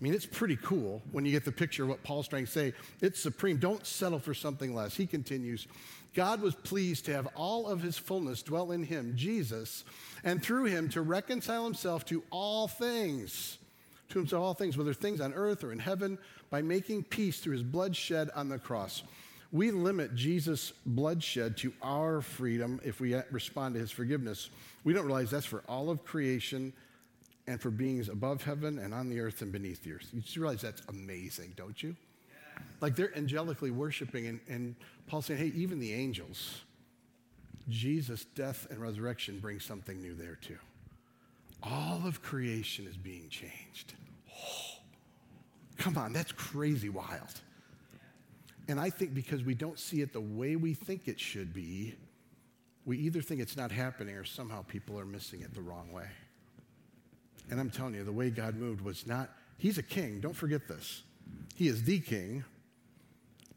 I 0.00 0.04
mean, 0.04 0.14
it's 0.14 0.26
pretty 0.26 0.56
cool 0.56 1.02
when 1.10 1.24
you 1.24 1.32
get 1.32 1.44
the 1.44 1.52
picture 1.52 1.82
of 1.82 1.88
what 1.88 2.04
Paul's 2.04 2.28
trying 2.28 2.46
to 2.46 2.50
say. 2.50 2.72
It's 3.00 3.20
supreme. 3.20 3.56
Don't 3.56 3.84
settle 3.84 4.20
for 4.20 4.32
something 4.32 4.74
less. 4.74 4.96
He 4.96 5.06
continues 5.06 5.66
God 6.14 6.40
was 6.40 6.54
pleased 6.54 7.04
to 7.04 7.12
have 7.12 7.28
all 7.36 7.68
of 7.68 7.82
his 7.82 7.98
fullness 7.98 8.42
dwell 8.42 8.72
in 8.72 8.82
him, 8.82 9.12
Jesus, 9.14 9.84
and 10.24 10.42
through 10.42 10.64
him 10.64 10.88
to 10.90 11.02
reconcile 11.02 11.64
himself 11.64 12.04
to 12.06 12.24
all 12.30 12.66
things, 12.66 13.58
to 14.08 14.18
himself 14.18 14.42
all 14.42 14.54
things, 14.54 14.76
whether 14.76 14.94
things 14.94 15.20
on 15.20 15.34
earth 15.34 15.62
or 15.62 15.70
in 15.70 15.78
heaven, 15.78 16.18
by 16.50 16.62
making 16.62 17.04
peace 17.04 17.40
through 17.40 17.52
his 17.52 17.62
blood 17.62 17.94
shed 17.94 18.30
on 18.34 18.48
the 18.48 18.58
cross. 18.58 19.02
We 19.52 19.70
limit 19.70 20.14
Jesus' 20.14 20.72
bloodshed 20.84 21.56
to 21.58 21.72
our 21.82 22.20
freedom 22.20 22.80
if 22.84 23.00
we 23.00 23.14
respond 23.30 23.74
to 23.74 23.80
his 23.80 23.90
forgiveness. 23.90 24.50
We 24.84 24.94
don't 24.94 25.06
realize 25.06 25.30
that's 25.30 25.46
for 25.46 25.62
all 25.68 25.88
of 25.88 26.04
creation 26.04 26.72
and 27.48 27.58
for 27.60 27.70
beings 27.70 28.10
above 28.10 28.44
heaven 28.44 28.78
and 28.78 28.92
on 28.92 29.08
the 29.08 29.18
earth 29.18 29.40
and 29.40 29.50
beneath 29.50 29.82
the 29.82 29.94
earth. 29.94 30.10
You 30.12 30.20
just 30.20 30.36
realize 30.36 30.60
that's 30.60 30.82
amazing, 30.88 31.54
don't 31.56 31.82
you? 31.82 31.96
Like 32.82 32.94
they're 32.94 33.16
angelically 33.16 33.70
worshiping, 33.70 34.26
and, 34.26 34.40
and 34.48 34.76
Paul 35.06 35.22
saying, 35.22 35.40
hey, 35.40 35.52
even 35.56 35.80
the 35.80 35.94
angels, 35.94 36.60
Jesus' 37.70 38.26
death 38.26 38.66
and 38.70 38.78
resurrection 38.78 39.38
bring 39.38 39.60
something 39.60 40.00
new 40.00 40.14
there 40.14 40.36
too. 40.42 40.58
All 41.62 42.02
of 42.06 42.22
creation 42.22 42.86
is 42.86 42.98
being 42.98 43.28
changed. 43.30 43.94
Oh, 44.30 44.80
come 45.78 45.96
on, 45.96 46.12
that's 46.12 46.32
crazy 46.32 46.90
wild. 46.90 47.40
And 48.68 48.78
I 48.78 48.90
think 48.90 49.14
because 49.14 49.42
we 49.42 49.54
don't 49.54 49.78
see 49.78 50.02
it 50.02 50.12
the 50.12 50.20
way 50.20 50.56
we 50.56 50.74
think 50.74 51.08
it 51.08 51.18
should 51.18 51.54
be, 51.54 51.94
we 52.84 52.98
either 52.98 53.22
think 53.22 53.40
it's 53.40 53.56
not 53.56 53.72
happening 53.72 54.16
or 54.16 54.24
somehow 54.24 54.62
people 54.62 54.98
are 55.00 55.06
missing 55.06 55.40
it 55.40 55.54
the 55.54 55.62
wrong 55.62 55.90
way. 55.92 56.08
And 57.50 57.58
I'm 57.58 57.70
telling 57.70 57.94
you, 57.94 58.04
the 58.04 58.12
way 58.12 58.30
God 58.30 58.56
moved 58.56 58.80
was 58.80 59.06
not, 59.06 59.30
He's 59.56 59.78
a 59.78 59.82
king, 59.82 60.20
don't 60.20 60.36
forget 60.36 60.68
this. 60.68 61.02
He 61.54 61.68
is 61.68 61.82
the 61.82 61.98
king, 61.98 62.44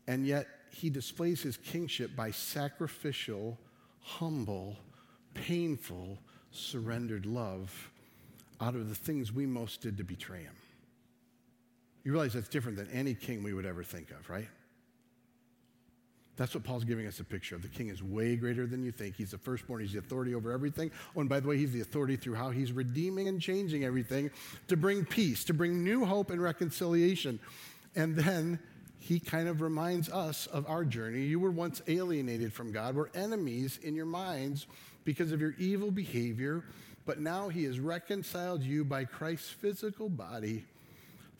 and 0.07 0.25
yet 0.25 0.47
He 0.71 0.89
displays 0.89 1.41
His 1.41 1.57
kingship 1.57 2.15
by 2.15 2.31
sacrificial 2.31 3.57
humble, 4.01 4.77
painful, 5.33 6.17
surrendered 6.51 7.25
love 7.25 7.91
out 8.59 8.75
of 8.75 8.89
the 8.89 8.95
things 8.95 9.31
we 9.31 9.45
most 9.45 9.81
did 9.81 9.97
to 9.97 10.03
betray 10.03 10.43
him. 10.43 10.55
You 12.03 12.11
realize 12.11 12.33
that's 12.33 12.49
different 12.49 12.77
than 12.77 12.89
any 12.91 13.13
king 13.13 13.43
we 13.43 13.53
would 13.53 13.65
ever 13.65 13.83
think 13.83 14.11
of, 14.11 14.29
right? 14.29 14.47
That's 16.37 16.55
what 16.55 16.63
Paul's 16.63 16.85
giving 16.85 17.07
us 17.07 17.19
a 17.19 17.23
picture 17.23 17.55
of. 17.55 17.61
The 17.61 17.67
king 17.67 17.89
is 17.89 18.01
way 18.01 18.35
greater 18.35 18.65
than 18.65 18.83
you 18.83 18.91
think. 18.91 19.15
He's 19.15 19.31
the 19.31 19.37
firstborn, 19.37 19.81
he's 19.81 19.93
the 19.93 19.99
authority 19.99 20.33
over 20.33 20.51
everything. 20.51 20.91
Oh, 21.15 21.19
and 21.19 21.29
by 21.29 21.39
the 21.39 21.47
way, 21.47 21.57
he's 21.57 21.71
the 21.71 21.81
authority 21.81 22.15
through 22.15 22.35
how 22.35 22.49
he's 22.49 22.71
redeeming 22.71 23.27
and 23.27 23.41
changing 23.41 23.83
everything 23.83 24.31
to 24.67 24.77
bring 24.77 25.05
peace, 25.05 25.43
to 25.45 25.53
bring 25.53 25.83
new 25.83 26.05
hope 26.05 26.31
and 26.31 26.41
reconciliation. 26.41 27.39
And 27.95 28.15
then 28.15 28.59
he 28.99 29.19
kind 29.19 29.47
of 29.47 29.61
reminds 29.61 30.09
us 30.09 30.47
of 30.47 30.67
our 30.69 30.85
journey. 30.85 31.23
You 31.23 31.39
were 31.39 31.51
once 31.51 31.81
alienated 31.87 32.53
from 32.53 32.71
God, 32.71 32.95
were 32.95 33.09
enemies 33.13 33.79
in 33.83 33.95
your 33.95 34.05
minds 34.05 34.67
because 35.03 35.31
of 35.31 35.41
your 35.41 35.55
evil 35.57 35.91
behavior, 35.91 36.63
but 37.05 37.19
now 37.19 37.49
he 37.49 37.63
has 37.63 37.79
reconciled 37.79 38.61
you 38.61 38.85
by 38.85 39.05
Christ's 39.05 39.49
physical 39.49 40.07
body 40.07 40.65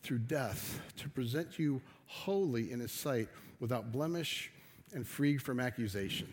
through 0.02 0.20
death 0.20 0.82
to 0.98 1.08
present 1.10 1.60
you 1.60 1.82
holy 2.08 2.72
in 2.72 2.80
his 2.80 2.92
sight 2.92 3.30
without 3.60 3.92
blemish 3.92 4.52
and 4.94 5.08
free 5.08 5.38
from 5.38 5.60
accusation. 5.60 6.28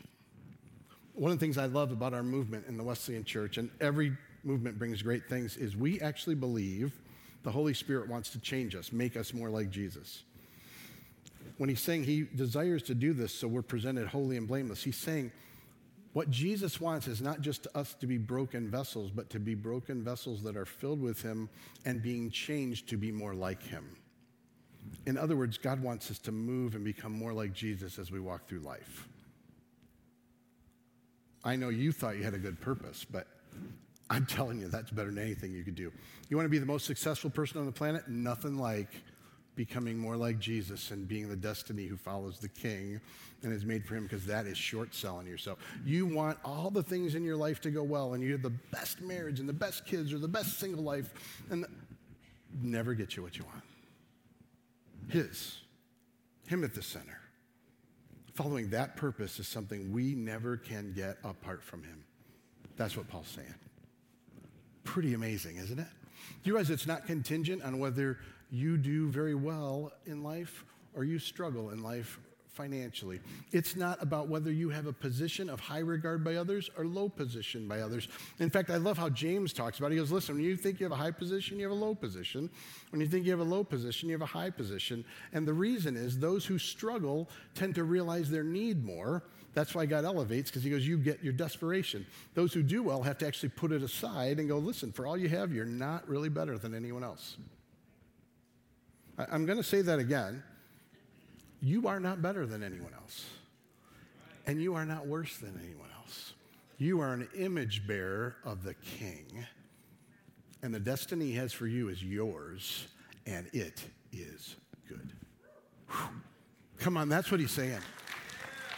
One 1.15 1.33
of 1.33 1.39
the 1.39 1.45
things 1.45 1.59
I 1.59 1.67
love 1.67 1.91
about 1.91 2.15
our 2.15 2.23
movement 2.23 2.67
in 2.69 2.77
the 2.77 2.85
Wesleyan 2.85 3.25
Church, 3.25 3.59
and 3.59 3.71
every 3.81 4.17
movement 4.45 4.79
brings 4.79 5.03
great 5.03 5.29
things, 5.29 5.57
is 5.57 5.77
we 5.77 6.01
actually 6.01 6.37
believe 6.37 6.93
the 7.43 7.51
Holy 7.51 7.75
Spirit 7.75 8.09
wants 8.09 8.31
to 8.31 8.39
change 8.39 8.75
us, 8.75 8.93
make 8.93 9.17
us 9.17 9.35
more 9.35 9.51
like 9.51 9.71
Jesus 9.71 10.23
when 11.59 11.69
he's 11.69 11.81
saying 11.81 12.05
he 12.05 12.23
desires 12.23 12.83
to 12.85 12.95
do 12.95 13.13
this 13.13 13.33
so 13.33 13.47
we're 13.47 13.63
presented 13.63 14.07
holy 14.07 14.37
and 14.37 14.49
blameless, 14.49 14.83
he's 14.83 14.97
saying 14.97 15.31
what 16.13 16.31
Jesus 16.31 16.81
wants 16.81 17.07
is 17.07 17.21
not 17.21 17.43
just 17.43 17.67
us 17.75 17.95
to 17.95 18.07
be 18.07 18.17
broken 18.17 18.71
vessels, 18.71 19.11
but 19.11 19.29
to 19.31 19.39
be 19.39 19.55
broken 19.55 20.03
vessels 20.03 20.43
that 20.45 20.57
are 20.57 20.65
filled 20.65 21.03
with 21.03 21.21
him 21.21 21.49
and 21.85 22.03
being 22.03 22.31
changed 22.31 22.89
to 22.89 22.97
be 22.97 23.13
more 23.13 23.35
like 23.35 23.63
him. 23.63 23.85
In 25.07 25.17
other 25.17 25.37
words, 25.37 25.59
God 25.59 25.83
wants 25.83 26.11
us 26.11 26.19
to 26.21 26.33
move 26.33 26.75
and 26.75 26.85
become 26.85 27.13
more 27.13 27.33
like 27.33 27.53
Jesus 27.53 27.99
as 27.99 28.11
we 28.11 28.21
walk 28.21 28.47
through 28.49 28.61
life. 28.61 29.09
I 31.45 31.57
know 31.57 31.69
you 31.69 31.93
thought 31.93 32.17
you 32.17 32.25
had 32.25 32.35
a 32.35 32.39
good 32.39 32.61
purpose, 32.61 33.07
but 33.09 33.27
I'm 34.11 34.27
telling 34.27 34.61
you, 34.61 34.69
that's 34.69 34.91
better 34.91 35.11
than 35.11 35.23
anything 35.23 35.53
you 35.53 35.65
could 35.65 35.75
do. 35.75 35.93
You 36.29 36.37
want 36.37 36.47
to 36.47 36.51
be 36.51 36.59
the 36.59 36.67
most 36.67 36.87
successful 36.87 37.31
person 37.31 37.59
on 37.59 37.67
the 37.67 37.73
planet? 37.73 38.09
Nothing 38.09 38.59
like 38.59 38.89
becoming 39.55 39.99
more 39.99 40.17
like 40.17 40.39
Jesus 40.39 40.93
and 40.93 41.07
being 41.09 41.29
the 41.29 41.37
destiny 41.37 41.87
who 41.87 41.97
follows 41.97 42.39
the 42.39 42.49
king 42.49 43.01
and 43.43 43.53
is 43.53 43.65
made 43.65 43.85
for 43.85 43.97
him 43.97 44.05
because 44.05 44.25
that 44.25 44.47
is 44.47 44.57
short 44.57 44.95
selling 44.95 45.27
yourself. 45.27 45.59
You 45.85 46.07
want 46.07 46.39
all 46.45 46.71
the 46.71 46.83
things 46.83 47.17
in 47.17 47.25
your 47.25 47.37
life 47.37 47.61
to 47.63 47.71
go 47.71 47.83
well 47.83 48.15
and 48.15 48.23
you 48.23 48.33
have 48.33 48.43
the 48.43 48.51
best 48.51 49.01
marriage 49.01 49.41
and 49.41 49.49
the 49.49 49.53
best 49.53 49.85
kids 49.85 50.13
or 50.13 50.19
the 50.19 50.29
best 50.29 50.61
single 50.61 50.85
life 50.85 51.13
and 51.51 51.65
the, 51.65 51.69
never 52.63 52.95
get 52.95 53.17
you 53.17 53.23
what 53.23 53.37
you 53.37 53.45
want. 53.45 53.65
His, 55.09 55.61
him 56.47 56.65
at 56.65 56.75
the 56.75 56.83
center. 56.83 57.19
Following 58.35 58.71
that 58.71 58.97
purpose 58.97 59.41
is 59.41 59.49
something 59.49 59.93
we 59.93 60.15
never 60.15 60.57
can 60.57 60.93
get 60.93 61.19
apart 61.25 61.63
from 61.63 61.83
him. 61.83 62.05
That's 62.77 62.97
what 62.97 63.09
Paul's 63.09 63.29
saying. 63.29 63.55
Pretty 64.85 65.15
amazing, 65.15 65.57
isn't 65.57 65.79
it? 65.79 65.89
Do 66.43 66.51
you 66.51 66.53
realize 66.53 66.71
it's 66.71 66.87
not 66.87 67.07
contingent 67.07 67.63
on 67.63 67.79
whether 67.79 68.19
you 68.51 68.77
do 68.77 69.09
very 69.09 69.35
well 69.35 69.93
in 70.07 70.23
life 70.23 70.65
or 70.95 71.05
you 71.05 71.19
struggle 71.19 71.71
in 71.71 71.83
life 71.83 72.19
financially. 72.59 73.21
It's 73.53 73.77
not 73.77 74.03
about 74.03 74.27
whether 74.27 74.51
you 74.51 74.69
have 74.71 74.87
a 74.87 74.93
position 74.93 75.49
of 75.49 75.61
high 75.61 75.79
regard 75.79 76.25
by 76.25 76.35
others 76.35 76.69
or 76.77 76.85
low 76.85 77.09
position 77.09 77.69
by 77.69 77.83
others. 77.83 78.09
In 78.41 78.51
fact, 78.51 78.69
I 78.69 78.79
love 78.79 78.99
how 78.99 79.09
James 79.09 79.53
talks 79.53 79.79
about 79.79 79.93
it. 79.93 79.95
He 79.95 80.01
goes, 80.01 80.11
listen, 80.11 80.35
when 80.35 80.45
you 80.45 80.57
think 80.57 80.81
you 80.81 80.85
have 80.85 80.93
a 80.93 80.97
high 80.97 81.13
position, 81.13 81.57
you 81.57 81.69
have 81.69 81.79
a 81.79 81.81
low 81.81 81.95
position. 81.95 82.51
When 82.91 83.01
you 83.01 83.07
think 83.07 83.27
you 83.27 83.31
have 83.31 83.39
a 83.39 83.45
low 83.45 83.63
position, 83.63 84.09
you 84.09 84.15
have 84.17 84.23
a 84.23 84.27
high 84.27 84.51
position. 84.51 85.05
And 85.33 85.47
the 85.47 85.53
reason 85.53 85.97
is 85.97 86.19
those 86.19 86.45
who 86.45 86.59
struggle 86.59 87.31
tend 87.55 87.77
to 87.77 87.85
realize 87.85 88.29
their 88.29 88.43
need 88.43 88.85
more. 88.85 89.23
That's 89.55 89.73
why 89.73 89.87
God 89.87 90.05
elevates, 90.05 90.51
because 90.51 90.65
he 90.65 90.71
goes, 90.71 90.87
You 90.87 90.99
get 90.99 91.23
your 91.23 91.33
desperation. 91.33 92.07
Those 92.35 92.53
who 92.53 92.65
do 92.65 92.83
well 92.83 93.03
have 93.03 93.19
to 93.19 93.27
actually 93.27 93.51
put 93.51 93.71
it 93.71 93.83
aside 93.83 94.41
and 94.41 94.49
go, 94.49 94.59
Listen, 94.59 94.91
for 94.91 95.07
all 95.07 95.17
you 95.17 95.29
have, 95.29 95.53
you're 95.53 95.65
not 95.65 96.09
really 96.09 96.29
better 96.29 96.59
than 96.59 96.75
anyone 96.75 97.05
else. 97.05 97.37
I'm 99.17 99.47
going 99.47 99.59
to 99.59 99.65
say 99.65 99.83
that 99.83 99.99
again. 100.01 100.43
You 101.61 101.89
are 101.89 101.99
not 101.99 102.23
better 102.23 102.47
than 102.47 102.63
anyone 102.63 102.93
else, 102.95 103.27
and 104.47 104.63
you 104.63 104.75
are 104.75 104.85
not 104.85 105.07
worse 105.07 105.37
than 105.39 105.59
anyone 105.63 105.89
else. 105.97 106.35
You 106.79 107.01
are 107.01 107.13
an 107.13 107.29
image 107.37 107.87
bearer 107.87 108.37
of 108.45 108.63
the 108.63 108.75
King, 108.75 109.45
and 110.63 110.73
the 110.73 110.81
destiny 110.81 111.27
he 111.27 111.35
has 111.35 111.53
for 111.53 111.67
you 111.67 111.89
is 111.89 112.03
yours, 112.03 112.87
and 113.27 113.49
it 113.53 113.83
is 114.13 114.57
good. 114.89 115.13
Whew. 115.91 116.09
Come 116.79 116.97
on, 116.97 117.09
that's 117.09 117.31
what 117.33 117.41
he's 117.41 117.51
saying. 117.51 117.81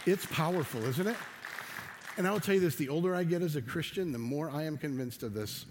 It's 0.07 0.25
powerful, 0.25 0.83
isn't 0.83 1.05
it? 1.07 1.17
And 2.17 2.27
I 2.27 2.31
will 2.31 2.39
tell 2.39 2.55
you 2.55 2.61
this 2.61 2.75
the 2.75 2.89
older 2.89 3.15
I 3.15 3.23
get 3.23 3.43
as 3.43 3.55
a 3.55 3.61
Christian, 3.61 4.11
the 4.11 4.19
more 4.19 4.49
I 4.49 4.63
am 4.63 4.77
convinced 4.77 5.21
of 5.21 5.33
this. 5.33 5.65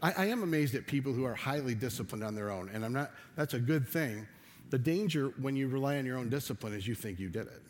I, 0.00 0.12
I 0.12 0.26
am 0.26 0.42
amazed 0.42 0.74
at 0.76 0.86
people 0.86 1.12
who 1.12 1.24
are 1.24 1.34
highly 1.34 1.74
disciplined 1.74 2.22
on 2.22 2.34
their 2.34 2.50
own, 2.50 2.70
and 2.72 2.84
I'm 2.84 2.92
not, 2.92 3.10
that's 3.34 3.54
a 3.54 3.58
good 3.58 3.88
thing. 3.88 4.26
The 4.70 4.78
danger 4.78 5.32
when 5.40 5.56
you 5.56 5.68
rely 5.68 5.98
on 5.98 6.06
your 6.06 6.18
own 6.18 6.28
discipline 6.28 6.74
is 6.74 6.86
you 6.86 6.94
think 6.94 7.20
you 7.20 7.28
did 7.28 7.46
it. 7.46 7.62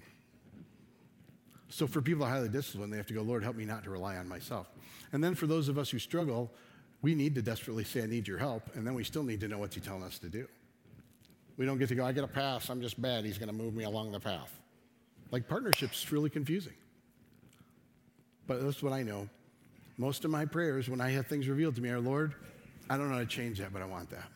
So 1.68 1.86
for 1.86 2.00
people 2.00 2.24
highly 2.24 2.48
disciplined, 2.48 2.92
they 2.92 2.96
have 2.96 3.06
to 3.06 3.14
go, 3.14 3.22
Lord, 3.22 3.42
help 3.42 3.56
me 3.56 3.64
not 3.64 3.84
to 3.84 3.90
rely 3.90 4.16
on 4.16 4.28
myself. 4.28 4.66
And 5.12 5.22
then 5.22 5.34
for 5.34 5.46
those 5.46 5.68
of 5.68 5.78
us 5.78 5.90
who 5.90 5.98
struggle, 5.98 6.50
we 7.02 7.14
need 7.14 7.34
to 7.34 7.42
desperately 7.42 7.84
say, 7.84 8.02
I 8.02 8.06
need 8.06 8.26
your 8.26 8.38
help. 8.38 8.62
And 8.74 8.86
then 8.86 8.94
we 8.94 9.04
still 9.04 9.22
need 9.22 9.40
to 9.40 9.48
know 9.48 9.58
what 9.58 9.74
he's 9.74 9.84
telling 9.84 10.02
us 10.02 10.18
to 10.20 10.28
do. 10.28 10.46
We 11.56 11.66
don't 11.66 11.78
get 11.78 11.88
to 11.88 11.94
go, 11.94 12.04
I 12.04 12.12
get 12.12 12.24
a 12.24 12.28
pass, 12.28 12.68
I'm 12.68 12.80
just 12.80 13.00
bad, 13.00 13.24
he's 13.24 13.38
going 13.38 13.48
to 13.48 13.54
move 13.54 13.74
me 13.74 13.84
along 13.84 14.12
the 14.12 14.20
path. 14.20 14.52
Like 15.30 15.48
partnership's 15.48 16.10
really 16.12 16.30
confusing. 16.30 16.74
But 18.46 18.62
that's 18.62 18.82
what 18.82 18.92
I 18.92 19.02
know. 19.02 19.28
Most 19.98 20.24
of 20.24 20.30
my 20.30 20.44
prayers 20.44 20.88
when 20.88 21.00
I 21.00 21.10
have 21.10 21.26
things 21.26 21.48
revealed 21.48 21.74
to 21.76 21.80
me 21.80 21.88
are, 21.88 22.00
Lord, 22.00 22.34
I 22.88 22.96
don't 22.96 23.08
know 23.08 23.14
how 23.14 23.20
to 23.20 23.26
change 23.26 23.58
that, 23.58 23.72
but 23.72 23.82
I 23.82 23.86
want 23.86 24.10
that. 24.10 24.28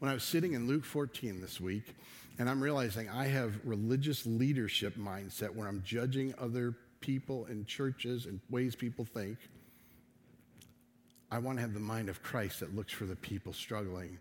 When 0.00 0.10
I 0.10 0.14
was 0.14 0.24
sitting 0.24 0.54
in 0.54 0.66
Luke 0.66 0.86
14 0.86 1.42
this 1.42 1.60
week, 1.60 1.94
and 2.38 2.48
I'm 2.48 2.62
realizing 2.62 3.10
I 3.10 3.26
have 3.26 3.60
religious 3.64 4.24
leadership 4.24 4.96
mindset 4.96 5.54
where 5.54 5.68
I'm 5.68 5.82
judging 5.84 6.34
other 6.38 6.74
people 7.00 7.44
and 7.50 7.66
churches 7.66 8.24
and 8.24 8.40
ways 8.48 8.74
people 8.74 9.04
think. 9.04 9.36
I 11.30 11.38
want 11.38 11.58
to 11.58 11.62
have 11.62 11.74
the 11.74 11.80
mind 11.80 12.08
of 12.08 12.22
Christ 12.22 12.60
that 12.60 12.74
looks 12.74 12.94
for 12.94 13.04
the 13.04 13.14
people 13.14 13.52
struggling 13.52 14.16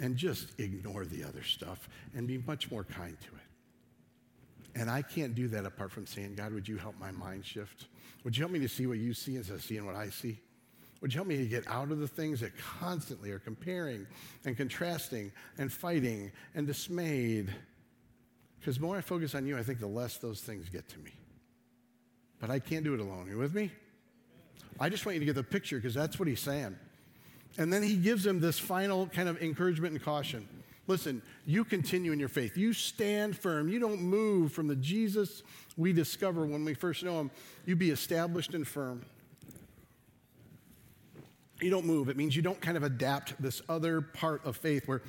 and 0.00 0.16
just 0.16 0.58
ignore 0.58 1.04
the 1.04 1.24
other 1.24 1.42
stuff 1.42 1.90
and 2.14 2.26
be 2.26 2.38
much 2.46 2.70
more 2.70 2.84
kind 2.84 3.16
to 3.20 3.26
it. 3.26 4.80
And 4.80 4.90
I 4.90 5.02
can't 5.02 5.34
do 5.34 5.46
that 5.48 5.66
apart 5.66 5.92
from 5.92 6.06
saying, 6.06 6.36
God, 6.36 6.54
would 6.54 6.66
you 6.66 6.78
help 6.78 6.98
my 6.98 7.10
mind 7.10 7.44
shift? 7.44 7.84
Would 8.24 8.34
you 8.34 8.44
help 8.44 8.52
me 8.52 8.60
to 8.60 8.68
see 8.68 8.86
what 8.86 8.96
you 8.96 9.12
see 9.12 9.36
instead 9.36 9.56
of 9.56 9.62
seeing 9.62 9.84
what 9.84 9.94
I 9.94 10.08
see? 10.08 10.40
Would 11.02 11.12
you 11.12 11.18
help 11.18 11.26
me 11.26 11.36
to 11.36 11.46
get 11.46 11.66
out 11.66 11.90
of 11.90 11.98
the 11.98 12.06
things 12.06 12.40
that 12.40 12.52
constantly 12.56 13.32
are 13.32 13.40
comparing 13.40 14.06
and 14.44 14.56
contrasting 14.56 15.32
and 15.58 15.70
fighting 15.70 16.30
and 16.54 16.64
dismayed? 16.64 17.52
Because 18.60 18.76
the 18.76 18.82
more 18.82 18.96
I 18.96 19.00
focus 19.00 19.34
on 19.34 19.44
you, 19.44 19.58
I 19.58 19.64
think 19.64 19.80
the 19.80 19.88
less 19.88 20.18
those 20.18 20.40
things 20.40 20.68
get 20.68 20.88
to 20.90 20.98
me. 21.00 21.10
But 22.40 22.50
I 22.50 22.60
can't 22.60 22.84
do 22.84 22.94
it 22.94 23.00
alone. 23.00 23.26
Are 23.26 23.32
you 23.32 23.38
with 23.38 23.52
me? 23.52 23.72
I 24.78 24.88
just 24.88 25.04
want 25.04 25.14
you 25.14 25.20
to 25.20 25.26
get 25.26 25.34
the 25.34 25.42
picture 25.42 25.76
because 25.76 25.92
that's 25.92 26.20
what 26.20 26.28
he's 26.28 26.40
saying. 26.40 26.76
And 27.58 27.72
then 27.72 27.82
he 27.82 27.96
gives 27.96 28.24
him 28.24 28.38
this 28.38 28.60
final 28.60 29.08
kind 29.08 29.28
of 29.28 29.42
encouragement 29.42 29.94
and 29.94 30.02
caution. 30.02 30.48
Listen, 30.86 31.20
you 31.46 31.64
continue 31.64 32.12
in 32.12 32.20
your 32.20 32.28
faith. 32.28 32.56
You 32.56 32.72
stand 32.72 33.36
firm. 33.36 33.68
You 33.68 33.80
don't 33.80 34.02
move 34.02 34.52
from 34.52 34.68
the 34.68 34.76
Jesus 34.76 35.42
we 35.76 35.92
discover 35.92 36.46
when 36.46 36.64
we 36.64 36.74
first 36.74 37.02
know 37.02 37.20
him. 37.20 37.32
You 37.66 37.74
be 37.74 37.90
established 37.90 38.54
and 38.54 38.66
firm. 38.66 39.04
You 41.62 41.70
don't 41.70 41.86
move. 41.86 42.08
It 42.08 42.16
means 42.16 42.34
you 42.34 42.42
don't 42.42 42.60
kind 42.60 42.76
of 42.76 42.82
adapt 42.82 43.40
this 43.40 43.62
other 43.68 44.00
part 44.00 44.44
of 44.44 44.56
faith 44.56 44.88
where 44.88 45.00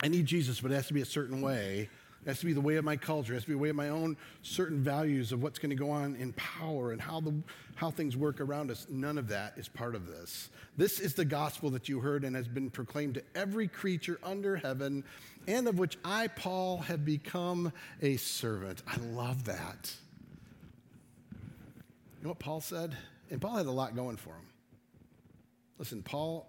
I 0.00 0.08
need 0.08 0.24
Jesus, 0.24 0.60
but 0.60 0.70
it 0.70 0.74
has 0.74 0.86
to 0.86 0.94
be 0.94 1.00
a 1.00 1.06
certain 1.06 1.42
way. 1.42 1.88
It 2.22 2.28
has 2.28 2.38
to 2.40 2.46
be 2.46 2.52
the 2.52 2.60
way 2.60 2.76
of 2.76 2.84
my 2.84 2.96
culture. 2.96 3.32
It 3.32 3.36
has 3.36 3.44
to 3.44 3.48
be 3.48 3.54
the 3.54 3.58
way 3.58 3.70
of 3.70 3.76
my 3.76 3.88
own 3.88 4.16
certain 4.42 4.84
values 4.84 5.32
of 5.32 5.42
what's 5.42 5.58
going 5.58 5.70
to 5.70 5.76
go 5.76 5.90
on 5.90 6.14
in 6.16 6.32
power 6.34 6.92
and 6.92 7.00
how, 7.00 7.20
the, 7.20 7.34
how 7.74 7.90
things 7.90 8.16
work 8.16 8.40
around 8.40 8.70
us. 8.70 8.86
None 8.88 9.18
of 9.18 9.26
that 9.28 9.54
is 9.56 9.68
part 9.68 9.94
of 9.94 10.06
this. 10.06 10.50
This 10.76 11.00
is 11.00 11.14
the 11.14 11.24
gospel 11.24 11.70
that 11.70 11.88
you 11.88 11.98
heard 11.98 12.24
and 12.24 12.36
has 12.36 12.46
been 12.46 12.70
proclaimed 12.70 13.14
to 13.14 13.22
every 13.34 13.66
creature 13.66 14.20
under 14.22 14.56
heaven, 14.56 15.02
and 15.48 15.66
of 15.66 15.78
which 15.78 15.98
I, 16.04 16.28
Paul, 16.28 16.78
have 16.78 17.04
become 17.04 17.72
a 18.00 18.16
servant. 18.18 18.82
I 18.86 18.96
love 18.98 19.44
that. 19.46 19.92
You 21.32 22.24
know 22.24 22.28
what 22.28 22.38
Paul 22.38 22.60
said? 22.60 22.96
And 23.30 23.40
Paul 23.40 23.56
had 23.56 23.66
a 23.66 23.72
lot 23.72 23.96
going 23.96 24.18
for 24.18 24.30
him. 24.30 24.49
Listen, 25.80 26.02
Paul 26.02 26.46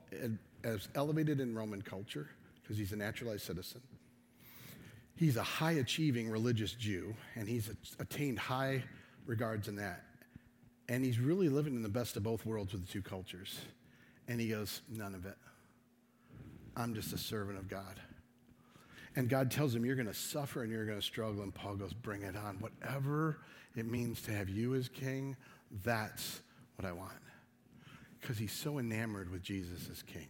is 0.65 0.89
elevated 0.93 1.39
in 1.39 1.55
Roman 1.55 1.81
culture 1.81 2.27
because 2.61 2.77
he's 2.77 2.91
a 2.91 2.97
naturalized 2.97 3.43
citizen. 3.43 3.79
He's 5.15 5.37
a 5.37 5.43
high 5.43 5.73
achieving 5.73 6.29
religious 6.29 6.73
Jew, 6.73 7.15
and 7.35 7.47
he's 7.47 7.71
attained 7.97 8.37
high 8.37 8.83
regards 9.25 9.69
in 9.69 9.77
that. 9.77 10.03
And 10.89 11.05
he's 11.05 11.17
really 11.17 11.47
living 11.47 11.75
in 11.75 11.81
the 11.81 11.87
best 11.89 12.17
of 12.17 12.23
both 12.23 12.45
worlds 12.45 12.73
with 12.73 12.85
the 12.85 12.91
two 12.91 13.01
cultures. 13.01 13.57
And 14.27 14.41
he 14.41 14.49
goes, 14.49 14.81
None 14.89 15.15
of 15.15 15.25
it. 15.25 15.37
I'm 16.75 16.93
just 16.93 17.13
a 17.13 17.17
servant 17.17 17.57
of 17.57 17.69
God. 17.69 18.01
And 19.15 19.29
God 19.29 19.49
tells 19.49 19.73
him, 19.73 19.85
You're 19.85 19.95
going 19.95 20.07
to 20.07 20.13
suffer 20.13 20.61
and 20.63 20.69
you're 20.69 20.85
going 20.85 20.99
to 20.99 21.05
struggle. 21.05 21.41
And 21.41 21.55
Paul 21.55 21.75
goes, 21.75 21.93
Bring 21.93 22.23
it 22.23 22.35
on. 22.35 22.57
Whatever 22.59 23.37
it 23.77 23.85
means 23.85 24.21
to 24.23 24.33
have 24.33 24.49
you 24.49 24.75
as 24.75 24.89
king, 24.89 25.37
that's 25.85 26.41
what 26.75 26.85
I 26.85 26.91
want 26.91 27.13
because 28.21 28.37
he's 28.37 28.53
so 28.53 28.79
enamored 28.79 29.31
with 29.31 29.41
Jesus 29.41 29.89
as 29.91 30.03
king. 30.03 30.27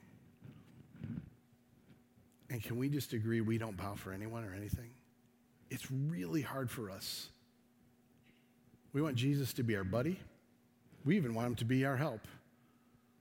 And 2.50 2.64
can 2.64 2.78
we 2.78 2.90
just 2.90 3.14
agree 3.14 3.42
we 3.42 3.58
don't 3.58 3.78
bow 3.78 3.96
for 3.96 4.12
anyone 4.12 4.44
or 4.44 4.54
anything? 4.54 4.92
It's 5.70 5.90
really 5.92 6.42
hard 6.42 6.70
for 6.70 6.90
us. 6.90 7.30
We 8.94 9.02
want 9.02 9.16
Jesus 9.16 9.54
to 9.54 9.64
be 9.64 9.76
our 9.76 9.86
buddy. 9.86 10.20
We 11.06 11.16
even 11.16 11.34
want 11.34 11.48
him 11.48 11.56
to 11.56 11.66
be 11.66 11.86
our 11.86 11.96
help. 11.96 12.28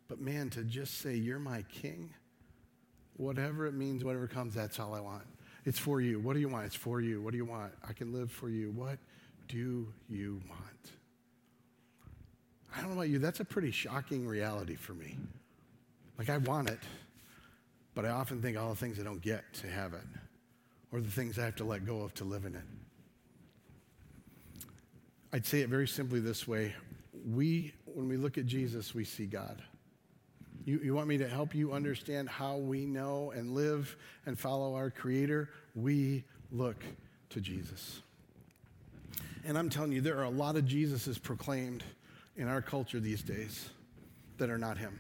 But 0.09 0.21
man, 0.21 0.51
to 0.51 0.65
just 0.65 0.99
say, 0.99 1.15
You're 1.15 1.39
my 1.39 1.63
king, 1.63 2.13
whatever 3.17 3.67
it 3.67 3.75
means, 3.75 4.03
whatever 4.03 4.27
comes, 4.27 4.55
that's 4.55 4.81
all 4.81 4.95
I 4.95 5.01
want. 5.01 5.23
It's 5.65 5.79
for 5.79 6.01
you. 6.01 6.19
What 6.19 6.35
do 6.35 6.41
you 6.41 6.49
want? 6.49 6.67
It's 6.67 6.75
for 6.75 7.01
you. 7.01 7.23
What 7.23 7.31
do 7.31 7.37
you 7.37 7.45
want? 7.45 7.73
I 7.89 7.93
can 7.93 8.13
live 8.13 8.33
for 8.33 8.49
you. 8.49 8.73
What 8.73 8.99
do 9.47 9.87
you 10.09 10.43
want? 10.49 11.00
I 12.75 12.81
don't 12.81 12.91
know 12.91 12.97
about 12.97 13.09
you, 13.09 13.19
that's 13.19 13.41
a 13.41 13.45
pretty 13.45 13.71
shocking 13.71 14.27
reality 14.27 14.77
for 14.77 14.95
me. 14.95 15.17
Like, 16.19 16.31
I 16.31 16.37
want 16.39 16.69
it, 16.69 16.81
but 17.95 18.05
I 18.05 18.11
often 18.11 18.41
think 18.43 18.59
all 18.59 18.71
the 18.71 18.77
things 18.77 19.01
I 19.01 19.03
don't 19.03 19.23
get 19.23 19.53
to 19.55 19.69
have 19.69 19.95
it, 19.95 20.05
or 20.93 21.01
the 21.01 21.11
things 21.11 21.39
I 21.39 21.45
have 21.45 21.57
to 21.57 21.65
let 21.65 21.87
go 21.87 22.03
of 22.03 22.15
to 22.15 22.25
live 22.25 22.45
in 22.45 22.55
it. 22.55 22.65
I'd 25.33 25.47
say 25.47 25.61
it 25.61 25.69
very 25.69 25.89
simply 25.89 26.21
this 26.21 26.47
way 26.47 26.75
we, 27.27 27.73
when 27.85 28.09
we 28.09 28.17
look 28.17 28.39
at 28.39 28.47
Jesus, 28.47 28.95
we 28.95 29.05
see 29.05 29.27
God. 29.27 29.63
You, 30.65 30.81
you 30.83 30.95
want 30.95 31.09
me 31.09 31.19
to 31.19 31.29
help 31.29 31.55
you 31.55 31.73
understand 31.73 32.29
how 32.29 32.57
we 32.57 32.87
know 32.87 33.33
and 33.35 33.55
live 33.55 33.97
and 34.27 34.39
follow 34.39 34.75
our 34.75 34.91
Creator? 34.91 35.51
We 35.75 36.25
look 36.53 36.83
to 37.31 37.41
Jesus. 37.41 38.03
And 39.45 39.59
I'm 39.59 39.71
telling 39.71 39.93
you, 39.93 40.01
there 40.01 40.19
are 40.19 40.25
a 40.25 40.31
lot 40.31 40.57
of 40.57 40.65
Jesuses 40.65 41.21
proclaimed 41.21 41.83
in 42.37 42.49
our 42.49 42.63
culture 42.63 43.01
these 43.01 43.23
days 43.23 43.69
that 44.39 44.51
are 44.51 44.59
not 44.59 44.79
him. 44.79 44.99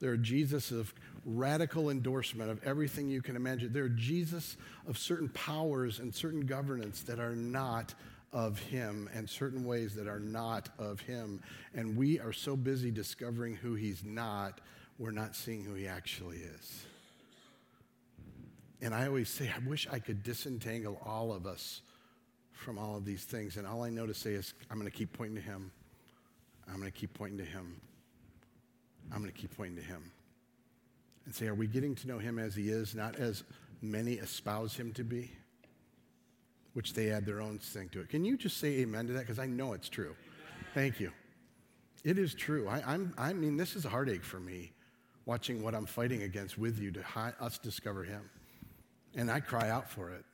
They're 0.00 0.16
Jesus 0.16 0.70
of 0.70 0.92
radical 1.26 1.90
endorsement 1.90 2.50
of 2.50 2.62
everything 2.64 3.08
you 3.10 3.20
can 3.20 3.36
imagine. 3.36 3.72
They're 3.72 3.88
Jesus 3.88 4.56
of 4.88 4.96
certain 4.96 5.28
powers 5.28 5.98
and 5.98 6.14
certain 6.14 6.46
governance 6.46 7.02
that 7.02 7.20
are 7.20 7.36
not 7.36 7.94
of 8.32 8.58
him 8.58 9.08
and 9.12 9.28
certain 9.28 9.64
ways 9.64 9.94
that 9.96 10.06
are 10.06 10.20
not 10.20 10.68
of 10.78 11.00
him. 11.00 11.42
And 11.74 11.96
we 11.96 12.18
are 12.20 12.32
so 12.32 12.56
busy 12.56 12.90
discovering 12.90 13.56
who 13.56 13.74
he's 13.74 14.04
not, 14.04 14.60
we're 14.98 15.10
not 15.10 15.36
seeing 15.36 15.64
who 15.64 15.74
he 15.74 15.86
actually 15.86 16.38
is. 16.38 16.84
And 18.80 18.94
I 18.94 19.06
always 19.06 19.28
say, 19.28 19.52
I 19.54 19.68
wish 19.68 19.86
I 19.92 19.98
could 19.98 20.22
disentangle 20.22 21.00
all 21.04 21.32
of 21.32 21.46
us 21.46 21.82
from 22.52 22.78
all 22.78 22.96
of 22.96 23.04
these 23.04 23.24
things. 23.24 23.56
And 23.56 23.66
all 23.66 23.82
I 23.82 23.90
know 23.90 24.06
to 24.06 24.14
say 24.14 24.32
is, 24.32 24.54
I'm 24.70 24.78
going 24.78 24.90
to 24.90 24.96
keep 24.96 25.12
pointing 25.12 25.36
to 25.36 25.42
him. 25.42 25.70
I'm 26.70 26.78
going 26.78 26.90
to 26.90 26.98
keep 26.98 27.14
pointing 27.14 27.38
to 27.38 27.44
him. 27.44 27.80
I'm 29.12 29.20
going 29.20 29.32
to 29.32 29.38
keep 29.38 29.56
pointing 29.56 29.76
to 29.76 29.82
him. 29.82 30.10
And 31.26 31.34
say, 31.34 31.48
are 31.48 31.54
we 31.54 31.66
getting 31.66 31.94
to 31.96 32.08
know 32.08 32.18
him 32.18 32.38
as 32.38 32.54
he 32.54 32.70
is, 32.70 32.94
not 32.94 33.16
as 33.16 33.44
many 33.82 34.14
espouse 34.14 34.74
him 34.74 34.92
to 34.94 35.04
be? 35.04 35.32
Which 36.74 36.94
they 36.94 37.10
add 37.10 37.26
their 37.26 37.40
own 37.40 37.58
thing 37.58 37.88
to 37.90 38.00
it. 38.00 38.08
Can 38.08 38.24
you 38.24 38.36
just 38.36 38.58
say 38.58 38.78
amen 38.78 39.08
to 39.08 39.12
that? 39.14 39.20
Because 39.20 39.38
I 39.38 39.46
know 39.46 39.72
it's 39.72 39.88
true. 39.88 40.14
Thank 40.74 41.00
you. 41.00 41.10
It 42.04 42.18
is 42.18 42.34
true. 42.34 42.68
I, 42.68 42.82
I'm, 42.86 43.12
I 43.18 43.32
mean, 43.32 43.56
this 43.56 43.76
is 43.76 43.84
a 43.84 43.88
heartache 43.88 44.24
for 44.24 44.40
me, 44.40 44.72
watching 45.26 45.62
what 45.62 45.74
I'm 45.74 45.86
fighting 45.86 46.22
against 46.22 46.56
with 46.56 46.78
you 46.78 46.90
to 46.92 47.02
hi, 47.02 47.32
us 47.40 47.58
discover 47.58 48.04
him. 48.04 48.30
And 49.14 49.30
I 49.30 49.40
cry 49.40 49.68
out 49.68 49.90
for 49.90 50.10
it 50.10 50.24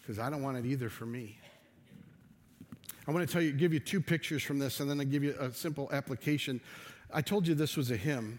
because 0.00 0.18
I 0.18 0.30
don't 0.30 0.42
want 0.42 0.56
it 0.56 0.66
either 0.66 0.88
for 0.88 1.06
me. 1.06 1.38
I 3.06 3.10
want 3.10 3.26
to 3.26 3.32
tell 3.32 3.42
you, 3.42 3.52
give 3.52 3.72
you 3.72 3.80
two 3.80 4.00
pictures 4.00 4.42
from 4.42 4.58
this, 4.58 4.80
and 4.80 4.88
then 4.88 5.00
I'll 5.00 5.06
give 5.06 5.24
you 5.24 5.34
a 5.38 5.52
simple 5.52 5.88
application. 5.92 6.60
I 7.12 7.20
told 7.20 7.48
you 7.48 7.54
this 7.54 7.76
was 7.76 7.90
a 7.90 7.96
hymn, 7.96 8.38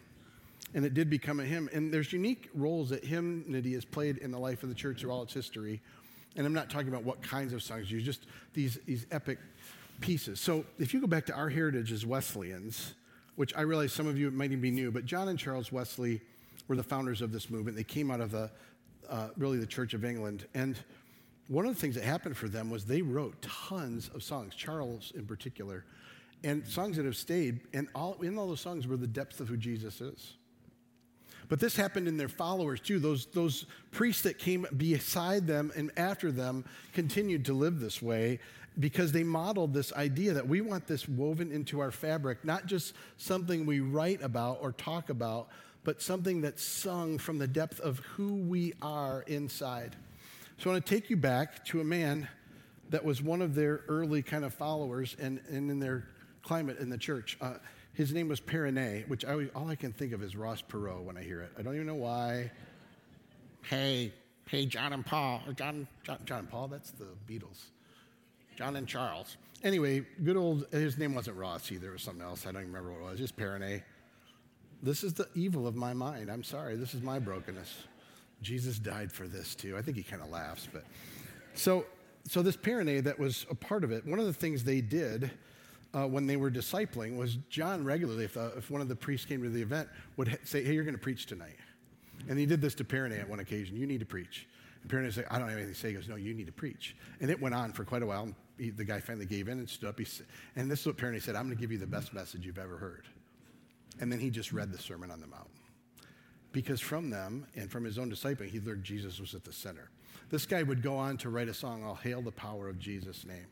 and 0.73 0.85
it 0.85 0.93
did 0.93 1.09
become 1.09 1.39
a 1.39 1.43
hymn. 1.43 1.69
And 1.73 1.93
there's 1.93 2.13
unique 2.13 2.49
roles 2.53 2.89
that 2.89 3.03
hymnody 3.03 3.73
has 3.73 3.83
played 3.83 4.17
in 4.19 4.31
the 4.31 4.39
life 4.39 4.63
of 4.63 4.69
the 4.69 4.75
church 4.75 5.01
through 5.01 5.11
all 5.11 5.23
its 5.23 5.33
history. 5.33 5.81
And 6.35 6.45
I'm 6.45 6.53
not 6.53 6.69
talking 6.69 6.87
about 6.87 7.03
what 7.03 7.21
kinds 7.21 7.53
of 7.53 7.61
songs 7.61 7.91
you 7.91 8.01
just 8.01 8.25
these, 8.53 8.79
these 8.85 9.05
epic 9.11 9.37
pieces. 9.99 10.39
So 10.39 10.65
if 10.79 10.93
you 10.93 11.01
go 11.01 11.07
back 11.07 11.25
to 11.27 11.33
our 11.33 11.49
heritage 11.49 11.91
as 11.91 12.05
Wesleyans, 12.05 12.93
which 13.35 13.55
I 13.55 13.61
realize 13.61 13.91
some 13.91 14.07
of 14.07 14.17
you 14.17 14.31
might 14.31 14.51
even 14.51 14.61
be 14.61 14.71
new, 14.71 14.91
but 14.91 15.05
John 15.05 15.27
and 15.27 15.37
Charles 15.37 15.71
Wesley 15.71 16.21
were 16.67 16.75
the 16.75 16.83
founders 16.83 17.21
of 17.21 17.31
this 17.31 17.49
movement. 17.49 17.75
They 17.75 17.83
came 17.83 18.09
out 18.09 18.21
of 18.21 18.31
the 18.31 18.49
uh, 19.09 19.29
really 19.37 19.57
the 19.57 19.65
Church 19.65 19.93
of 19.93 20.05
England, 20.05 20.45
and 20.53 20.77
one 21.47 21.65
of 21.65 21.73
the 21.73 21.79
things 21.79 21.95
that 21.95 22.03
happened 22.03 22.37
for 22.37 22.47
them 22.47 22.69
was 22.69 22.85
they 22.85 23.01
wrote 23.01 23.41
tons 23.41 24.09
of 24.13 24.23
songs, 24.23 24.55
Charles 24.55 25.11
in 25.15 25.25
particular, 25.25 25.85
and 26.43 26.65
songs 26.67 26.97
that 26.97 27.05
have 27.05 27.17
stayed. 27.17 27.61
And 27.73 27.87
all, 27.95 28.17
in 28.21 28.37
all 28.37 28.47
those 28.47 28.61
songs 28.61 28.87
were 28.87 28.97
the 28.97 29.07
depth 29.07 29.39
of 29.39 29.47
who 29.47 29.57
Jesus 29.57 30.01
is. 30.01 30.33
But 31.49 31.59
this 31.59 31.75
happened 31.75 32.07
in 32.07 32.17
their 32.17 32.29
followers 32.29 32.79
too. 32.79 32.99
Those, 32.99 33.25
those 33.27 33.65
priests 33.91 34.23
that 34.23 34.39
came 34.39 34.65
beside 34.77 35.45
them 35.45 35.71
and 35.75 35.91
after 35.97 36.31
them 36.31 36.65
continued 36.93 37.45
to 37.45 37.53
live 37.53 37.79
this 37.79 38.01
way 38.01 38.39
because 38.79 39.11
they 39.11 39.23
modeled 39.23 39.73
this 39.73 39.93
idea 39.93 40.33
that 40.33 40.47
we 40.47 40.61
want 40.61 40.87
this 40.87 41.07
woven 41.07 41.51
into 41.51 41.79
our 41.79 41.91
fabric, 41.91 42.43
not 42.43 42.65
just 42.65 42.93
something 43.17 43.65
we 43.65 43.81
write 43.81 44.21
about 44.21 44.59
or 44.61 44.71
talk 44.71 45.09
about, 45.09 45.49
but 45.83 46.01
something 46.01 46.41
that's 46.41 46.63
sung 46.63 47.17
from 47.17 47.37
the 47.37 47.47
depth 47.47 47.79
of 47.81 47.99
who 47.99 48.35
we 48.35 48.73
are 48.81 49.23
inside. 49.27 49.95
So 50.63 50.69
I 50.69 50.75
want 50.75 50.85
to 50.85 50.95
take 50.95 51.09
you 51.09 51.17
back 51.17 51.65
to 51.65 51.81
a 51.81 51.83
man 51.83 52.25
that 52.89 53.03
was 53.03 53.21
one 53.21 53.41
of 53.41 53.53
their 53.53 53.81
early 53.89 54.21
kind 54.21 54.45
of 54.45 54.53
followers 54.53 55.13
and, 55.19 55.41
and 55.49 55.69
in 55.69 55.77
their 55.77 56.07
climate 56.41 56.79
in 56.79 56.89
the 56.89 56.97
church. 56.97 57.37
Uh, 57.41 57.55
his 57.91 58.13
name 58.13 58.29
was 58.29 58.39
Perrine, 58.39 59.03
which 59.09 59.25
I, 59.25 59.47
all 59.55 59.67
I 59.67 59.75
can 59.75 59.91
think 59.91 60.13
of 60.13 60.23
is 60.23 60.37
Ross 60.37 60.61
Perot 60.61 61.03
when 61.03 61.17
I 61.17 61.21
hear 61.21 61.41
it. 61.41 61.51
I 61.59 61.63
don't 61.63 61.75
even 61.75 61.85
know 61.85 61.95
why. 61.95 62.49
Hey, 63.63 64.13
hey, 64.47 64.65
John 64.65 64.93
and 64.93 65.05
Paul. 65.05 65.41
John, 65.57 65.85
John, 66.03 66.19
John 66.23 66.39
and 66.39 66.49
Paul, 66.49 66.69
that's 66.69 66.91
the 66.91 67.07
Beatles. 67.27 67.65
John 68.55 68.77
and 68.77 68.87
Charles. 68.87 69.35
Anyway, 69.65 70.05
good 70.23 70.37
old, 70.37 70.65
his 70.71 70.97
name 70.97 71.13
wasn't 71.13 71.35
Ross 71.35 71.73
either, 71.73 71.89
it 71.89 71.91
was 71.91 72.03
something 72.03 72.23
else. 72.23 72.47
I 72.47 72.53
don't 72.53 72.61
even 72.61 72.73
remember 72.73 72.93
what 72.93 73.05
it 73.05 73.11
was, 73.11 73.19
just 73.19 73.35
Perrine. 73.35 73.83
This 74.81 75.03
is 75.03 75.13
the 75.13 75.27
evil 75.35 75.67
of 75.67 75.75
my 75.75 75.93
mind. 75.93 76.31
I'm 76.31 76.43
sorry, 76.43 76.77
this 76.77 76.93
is 76.93 77.01
my 77.01 77.19
brokenness. 77.19 77.83
Jesus 78.43 78.79
died 78.79 79.11
for 79.11 79.27
this 79.27 79.55
too. 79.55 79.77
I 79.77 79.81
think 79.81 79.97
he 79.97 80.03
kind 80.03 80.21
of 80.21 80.29
laughs, 80.29 80.67
but 80.71 80.83
so 81.55 81.85
so 82.25 82.41
this 82.41 82.55
Perrine 82.55 83.03
that 83.03 83.19
was 83.19 83.45
a 83.49 83.55
part 83.55 83.83
of 83.83 83.91
it. 83.91 84.05
One 84.05 84.19
of 84.19 84.25
the 84.25 84.33
things 84.33 84.63
they 84.63 84.81
did 84.81 85.31
uh, 85.93 86.07
when 86.07 86.25
they 86.25 86.37
were 86.37 86.49
discipling 86.49 87.17
was 87.17 87.37
John 87.49 87.83
regularly, 87.83 88.25
if, 88.25 88.37
uh, 88.37 88.49
if 88.57 88.71
one 88.71 88.81
of 88.81 88.87
the 88.87 88.95
priests 88.95 89.25
came 89.25 89.43
to 89.43 89.49
the 89.49 89.61
event, 89.61 89.89
would 90.17 90.27
ha- 90.27 90.37
say, 90.43 90.63
"Hey, 90.63 90.73
you're 90.73 90.83
going 90.83 90.95
to 90.95 91.01
preach 91.01 91.25
tonight," 91.25 91.57
and 92.27 92.39
he 92.39 92.45
did 92.45 92.61
this 92.61 92.75
to 92.75 92.83
Perrine 92.83 93.19
at 93.19 93.29
one 93.29 93.39
occasion. 93.39 93.75
You 93.77 93.85
need 93.85 93.99
to 93.99 94.05
preach. 94.05 94.47
And 94.81 94.89
Perrine 94.89 95.11
said, 95.11 95.25
"I 95.29 95.37
don't 95.37 95.47
have 95.49 95.57
anything 95.57 95.73
to 95.73 95.79
say." 95.79 95.89
He 95.89 95.93
goes, 95.93 96.09
"No, 96.09 96.15
you 96.15 96.33
need 96.33 96.47
to 96.47 96.53
preach." 96.53 96.95
And 97.19 97.29
it 97.29 97.39
went 97.39 97.55
on 97.55 97.71
for 97.71 97.83
quite 97.83 98.03
a 98.03 98.05
while. 98.05 98.33
He, 98.57 98.69
the 98.69 98.85
guy 98.85 98.99
finally 98.99 99.25
gave 99.25 99.47
in 99.47 99.59
and 99.59 99.69
stood 99.69 99.89
up. 99.89 99.99
He, 99.99 100.07
and 100.55 100.69
this 100.69 100.81
is 100.81 100.87
what 100.87 100.97
Perrine 100.97 101.19
said: 101.21 101.35
"I'm 101.35 101.45
going 101.45 101.55
to 101.55 101.61
give 101.61 101.71
you 101.71 101.77
the 101.77 101.87
best 101.87 102.13
message 102.13 102.45
you've 102.45 102.59
ever 102.59 102.77
heard." 102.77 103.05
And 103.99 104.11
then 104.11 104.19
he 104.19 104.29
just 104.31 104.51
read 104.51 104.71
the 104.71 104.79
Sermon 104.79 105.11
on 105.11 105.21
the 105.21 105.27
Mount 105.27 105.49
because 106.53 106.79
from 106.79 107.09
them 107.09 107.45
and 107.55 107.69
from 107.69 107.83
his 107.83 107.99
own 107.99 108.09
discipling, 108.09 108.49
he 108.49 108.61
learned 108.61 108.83
Jesus 108.83 109.19
was 109.19 109.33
at 109.33 109.43
the 109.43 109.51
center. 109.51 109.89
This 110.29 110.45
guy 110.45 110.63
would 110.63 110.81
go 110.81 110.95
on 110.95 111.17
to 111.17 111.29
write 111.29 111.49
a 111.49 111.53
song, 111.53 111.83
All 111.83 111.95
Hail 111.95 112.21
the 112.21 112.31
Power 112.31 112.69
of 112.69 112.79
Jesus' 112.79 113.25
Name, 113.25 113.47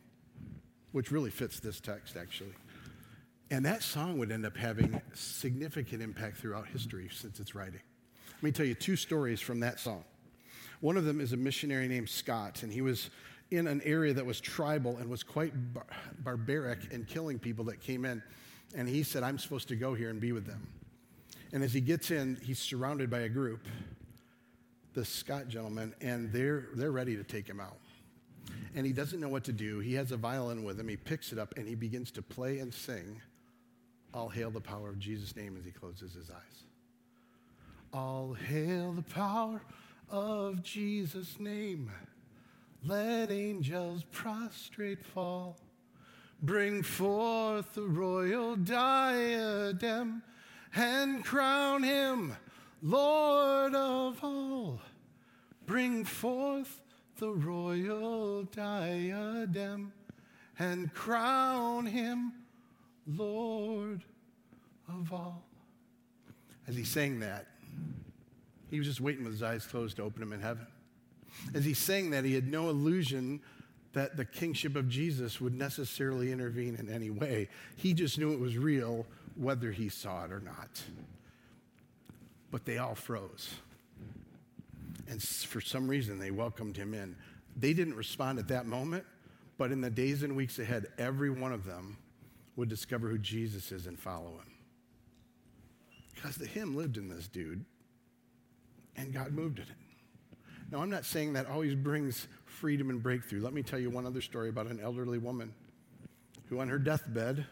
which 0.94 1.12
really 1.12 1.32
fits 1.32 1.60
this 1.60 1.82
text, 1.82 2.16
actually. 2.16 2.54
And 3.50 3.66
that 3.66 3.84
song 3.84 4.18
would 4.20 4.32
end 4.32 4.46
up 4.46 4.56
having 4.56 5.02
significant 5.14 6.02
impact 6.02 6.38
throughout 6.38 6.68
history 6.68 7.10
since 7.12 7.40
its 7.40 7.54
writing. 7.54 7.82
Let 8.36 8.44
me 8.44 8.52
tell 8.52 8.66
you 8.66 8.76
two 8.76 8.96
stories 8.96 9.42
from 9.42 9.60
that 9.60 9.80
song. 9.80 10.06
One 10.80 10.96
of 10.96 11.04
them 11.04 11.20
is 11.20 11.34
a 11.34 11.38
missionary 11.38 11.88
named 11.88 12.10
Scott, 12.10 12.64
and 12.64 12.72
he 12.72 12.82
was 12.82 13.10
in 13.52 13.68
an 13.68 13.82
area 13.84 14.14
that 14.14 14.26
was 14.26 14.40
tribal 14.40 14.98
and 14.98 15.10
was 15.10 15.22
quite 15.22 15.74
bar- 15.74 15.86
barbaric 16.20 16.92
in 16.92 17.04
killing 17.04 17.38
people 17.38 17.66
that 17.66 17.82
came 17.82 18.06
in. 18.06 18.24
And 18.74 18.88
he 18.88 19.04
said, 19.04 19.22
I'm 19.22 19.38
supposed 19.38 19.68
to 19.68 19.76
go 19.76 19.94
here 19.94 20.10
and 20.10 20.20
be 20.20 20.32
with 20.32 20.46
them. 20.46 20.66
And 21.54 21.64
as 21.64 21.74
he 21.74 21.82
gets 21.82 22.12
in, 22.12 22.38
he's 22.42 22.60
surrounded 22.60 23.10
by 23.10 23.20
a 23.20 23.30
group, 23.30 23.68
the 24.94 25.04
Scott 25.04 25.48
gentleman, 25.48 25.94
and 26.02 26.32
they're, 26.32 26.68
they're 26.76 26.92
ready 26.92 27.16
to 27.16 27.24
take 27.24 27.48
him 27.48 27.60
out. 27.60 27.78
And 28.74 28.86
he 28.86 28.94
doesn't 28.94 29.20
know 29.20 29.30
what 29.30 29.44
to 29.46 29.54
do. 29.54 29.80
He 29.80 29.94
has 29.96 30.12
a 30.12 30.18
violin 30.18 30.64
with 30.64 30.80
him. 30.80 30.88
He 30.88 30.96
picks 30.96 31.34
it 31.34 31.40
up 31.40 31.54
and 31.58 31.68
he 31.68 31.76
begins 31.76 32.10
to 32.12 32.22
play 32.22 32.60
and 32.60 32.74
sing, 32.74 33.22
I'll 34.14 34.30
hail 34.30 34.50
the 34.50 34.62
power 34.62 34.90
of 34.90 35.00
Jesus' 35.00 35.36
name 35.36 35.58
as 35.58 35.66
he 35.66 35.72
closes 35.72 36.14
his 36.14 36.30
eyes. 36.30 36.64
I'll 37.94 38.34
hail 38.34 38.94
the 38.94 39.02
power 39.02 39.62
of 40.10 40.64
Jesus' 40.64 41.40
name. 41.40 41.92
Let 42.86 43.30
angels 43.32 44.06
prostrate 44.12 45.06
fall. 45.06 45.58
Bring 46.42 46.82
forth 46.82 47.74
the 47.74 47.84
royal 47.84 48.56
diadem 48.56 50.24
and 50.76 51.24
crown 51.24 51.84
him 51.84 52.36
Lord 52.82 53.76
of 53.76 54.24
all. 54.24 54.80
Bring 55.66 56.04
forth 56.04 56.82
the 57.18 57.30
royal 57.30 58.44
diadem 58.44 59.94
and 60.58 60.94
crown 60.94 61.86
him 61.86 62.34
Lord 63.08 64.04
of 64.88 65.14
all. 65.14 65.44
As 66.68 66.76
he 66.76 66.84
sang 66.84 67.20
that, 67.20 67.48
he 68.70 68.78
was 68.78 68.88
just 68.88 69.02
waiting 69.02 69.24
with 69.24 69.34
his 69.34 69.44
eyes 69.44 69.66
closed 69.66 69.98
to 69.98 70.04
open 70.04 70.24
him 70.24 70.34
in 70.34 70.42
heaven. 70.42 70.66
As 71.54 71.66
he 71.66 71.74
sang 71.74 72.12
that, 72.12 72.26
he 72.26 72.34
had 72.34 72.48
no 72.48 72.70
illusion 72.70 73.42
that 73.94 74.16
the 74.16 74.26
kingship 74.26 74.76
of 74.76 74.88
Jesus 74.88 75.42
would 75.42 75.54
necessarily 75.54 76.32
intervene 76.32 76.76
in 76.76 76.90
any 76.90 77.10
way. 77.10 77.50
He 77.76 77.94
just 77.94 78.18
knew 78.18 78.32
it 78.32 78.40
was 78.40 78.58
real 78.58 79.06
whether 79.42 79.72
he 79.72 79.90
saw 79.90 80.26
it 80.26 80.32
or 80.32 80.40
not. 80.40 80.82
But 82.52 82.66
they 82.66 82.78
all 82.78 82.96
froze. 82.96 83.56
And 85.10 85.22
for 85.22 85.60
some 85.60 85.88
reason, 85.88 86.20
they 86.20 86.32
welcomed 86.32 86.78
him 86.78 86.94
in. 86.94 87.16
They 87.58 87.74
didn't 87.74 87.96
respond 87.96 88.40
at 88.40 88.48
that 88.50 88.66
moment, 88.66 89.04
but 89.58 89.72
in 89.72 89.82
the 89.82 89.90
days 89.90 90.24
and 90.24 90.36
weeks 90.36 90.60
ahead, 90.60 90.88
every 90.98 91.30
one 91.30 91.52
of 91.52 91.66
them 91.66 91.98
would 92.56 92.70
discover 92.70 93.10
who 93.10 93.18
Jesus 93.18 93.72
is 93.72 93.88
and 93.88 94.00
follow 94.00 94.30
him. 94.30 94.52
Because 96.14 96.36
the 96.36 96.46
hymn 96.46 96.76
lived 96.76 96.98
in 96.98 97.10
this 97.10 97.28
dude, 97.28 97.66
and 98.96 99.14
God 99.14 99.32
moved 99.32 99.58
in 99.58 99.66
it. 99.66 100.38
Now, 100.72 100.80
I'm 100.82 100.90
not 100.90 101.04
saying 101.04 101.34
that 101.34 101.48
always 101.48 101.74
brings 101.74 102.28
freedom 102.46 102.90
and 102.90 103.02
breakthrough. 103.02 103.42
Let 103.42 103.54
me 103.54 103.64
tell 103.64 103.80
you 103.80 103.90
one 103.90 104.06
other 104.06 104.22
story 104.22 104.50
about 104.50 104.68
an 104.68 104.80
elderly 104.80 105.18
woman 105.18 105.54
who, 106.48 106.60
on 106.60 106.70
her 106.70 106.78
deathbed, 106.78 107.46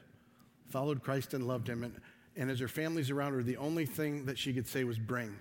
followed 0.69 1.03
Christ 1.03 1.33
and 1.33 1.47
loved 1.47 1.67
him. 1.67 1.83
And, 1.83 1.95
and 2.35 2.49
as 2.49 2.59
her 2.59 2.67
family's 2.67 3.09
around 3.09 3.33
her, 3.33 3.43
the 3.43 3.57
only 3.57 3.85
thing 3.85 4.25
that 4.25 4.37
she 4.37 4.53
could 4.53 4.67
say 4.67 4.83
was 4.83 4.97
bring. 4.97 5.35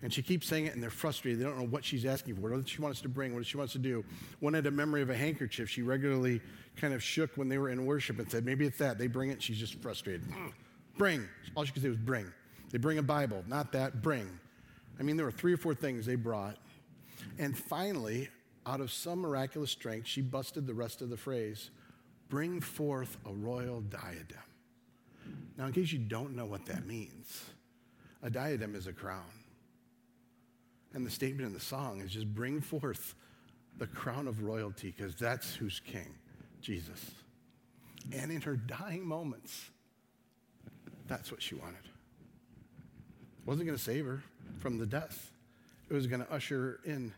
And 0.00 0.12
she 0.12 0.22
keeps 0.22 0.46
saying 0.46 0.66
it, 0.66 0.74
and 0.74 0.82
they're 0.82 0.90
frustrated. 0.90 1.40
They 1.40 1.44
don't 1.44 1.58
know 1.58 1.66
what 1.66 1.84
she's 1.84 2.04
asking 2.04 2.36
for. 2.36 2.42
What 2.42 2.52
does 2.52 2.68
she 2.68 2.80
want 2.80 2.94
us 2.94 3.00
to 3.02 3.08
bring? 3.08 3.32
What 3.34 3.40
does 3.40 3.48
she 3.48 3.56
want 3.56 3.68
us 3.68 3.72
to 3.72 3.80
do? 3.80 4.04
One 4.38 4.54
had 4.54 4.66
a 4.66 4.70
memory 4.70 5.02
of 5.02 5.10
a 5.10 5.16
handkerchief. 5.16 5.68
She 5.68 5.82
regularly 5.82 6.40
kind 6.76 6.94
of 6.94 7.02
shook 7.02 7.36
when 7.36 7.48
they 7.48 7.58
were 7.58 7.68
in 7.68 7.84
worship 7.84 8.20
and 8.20 8.30
said, 8.30 8.44
maybe 8.44 8.64
it's 8.64 8.78
that. 8.78 8.96
They 8.98 9.08
bring 9.08 9.30
it. 9.30 9.42
She's 9.42 9.58
just 9.58 9.74
frustrated. 9.82 10.22
Bring. 10.96 11.28
All 11.54 11.64
she 11.64 11.70
could 11.70 11.82
say 11.82 11.88
was 11.88 11.96
bring. 11.96 12.32
They 12.72 12.78
bring 12.78 12.98
a 12.98 13.02
Bible. 13.04 13.44
Not 13.46 13.70
that. 13.70 14.02
Bring. 14.02 14.28
I 14.98 15.04
mean, 15.04 15.16
there 15.16 15.24
were 15.24 15.30
three 15.30 15.52
or 15.52 15.56
four 15.56 15.72
things 15.72 16.06
they 16.06 16.16
brought. 16.16 16.56
And 17.38 17.56
finally, 17.56 18.28
out 18.66 18.80
of 18.80 18.90
some 18.90 19.20
miraculous 19.20 19.70
strength, 19.70 20.08
she 20.08 20.22
busted 20.22 20.66
the 20.66 20.74
rest 20.74 21.00
of 21.00 21.08
the 21.08 21.16
phrase 21.16 21.70
bring 22.28 22.60
forth 22.60 23.16
a 23.26 23.32
royal 23.32 23.80
diadem. 23.80 24.38
Now, 25.56 25.66
in 25.66 25.72
case 25.72 25.92
you 25.92 25.98
don't 25.98 26.36
know 26.36 26.46
what 26.46 26.66
that 26.66 26.86
means, 26.86 27.44
a 28.22 28.30
diadem 28.30 28.74
is 28.74 28.86
a 28.86 28.92
crown. 28.92 29.24
And 30.94 31.04
the 31.04 31.10
statement 31.10 31.46
in 31.46 31.52
the 31.52 31.60
song 31.60 32.00
is 32.00 32.12
just 32.12 32.32
bring 32.34 32.60
forth 32.60 33.14
the 33.78 33.86
crown 33.86 34.26
of 34.26 34.42
royalty 34.42 34.94
because 34.96 35.14
that's 35.14 35.54
who's 35.54 35.80
king, 35.80 36.14
Jesus. 36.60 37.10
And 38.12 38.30
in 38.30 38.40
her 38.42 38.56
dying 38.56 39.06
moments, 39.06 39.70
that's 41.06 41.30
what 41.30 41.42
she 41.42 41.54
wanted. 41.54 41.84
It 41.84 43.46
wasn't 43.46 43.66
going 43.66 43.78
to 43.78 43.82
save 43.84 44.06
her 44.06 44.22
from 44.58 44.78
the 44.78 44.86
death. 44.86 45.30
It 45.90 45.94
was 45.94 46.06
going 46.06 46.24
to 46.24 46.32
usher 46.32 46.56
her 46.56 46.80
in 46.84 47.12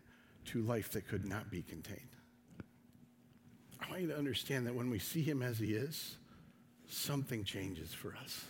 to 0.46 0.62
life 0.62 0.90
that 0.92 1.06
could 1.08 1.24
not 1.24 1.50
be 1.50 1.62
contained. 1.62 2.09
I 3.80 3.90
want 3.90 4.02
you 4.02 4.08
to 4.08 4.18
understand 4.18 4.66
that 4.66 4.74
when 4.74 4.90
we 4.90 4.98
see 4.98 5.22
him 5.22 5.42
as 5.42 5.58
he 5.58 5.74
is, 5.74 6.16
something 6.88 7.44
changes 7.44 7.94
for 7.94 8.14
us. 8.22 8.44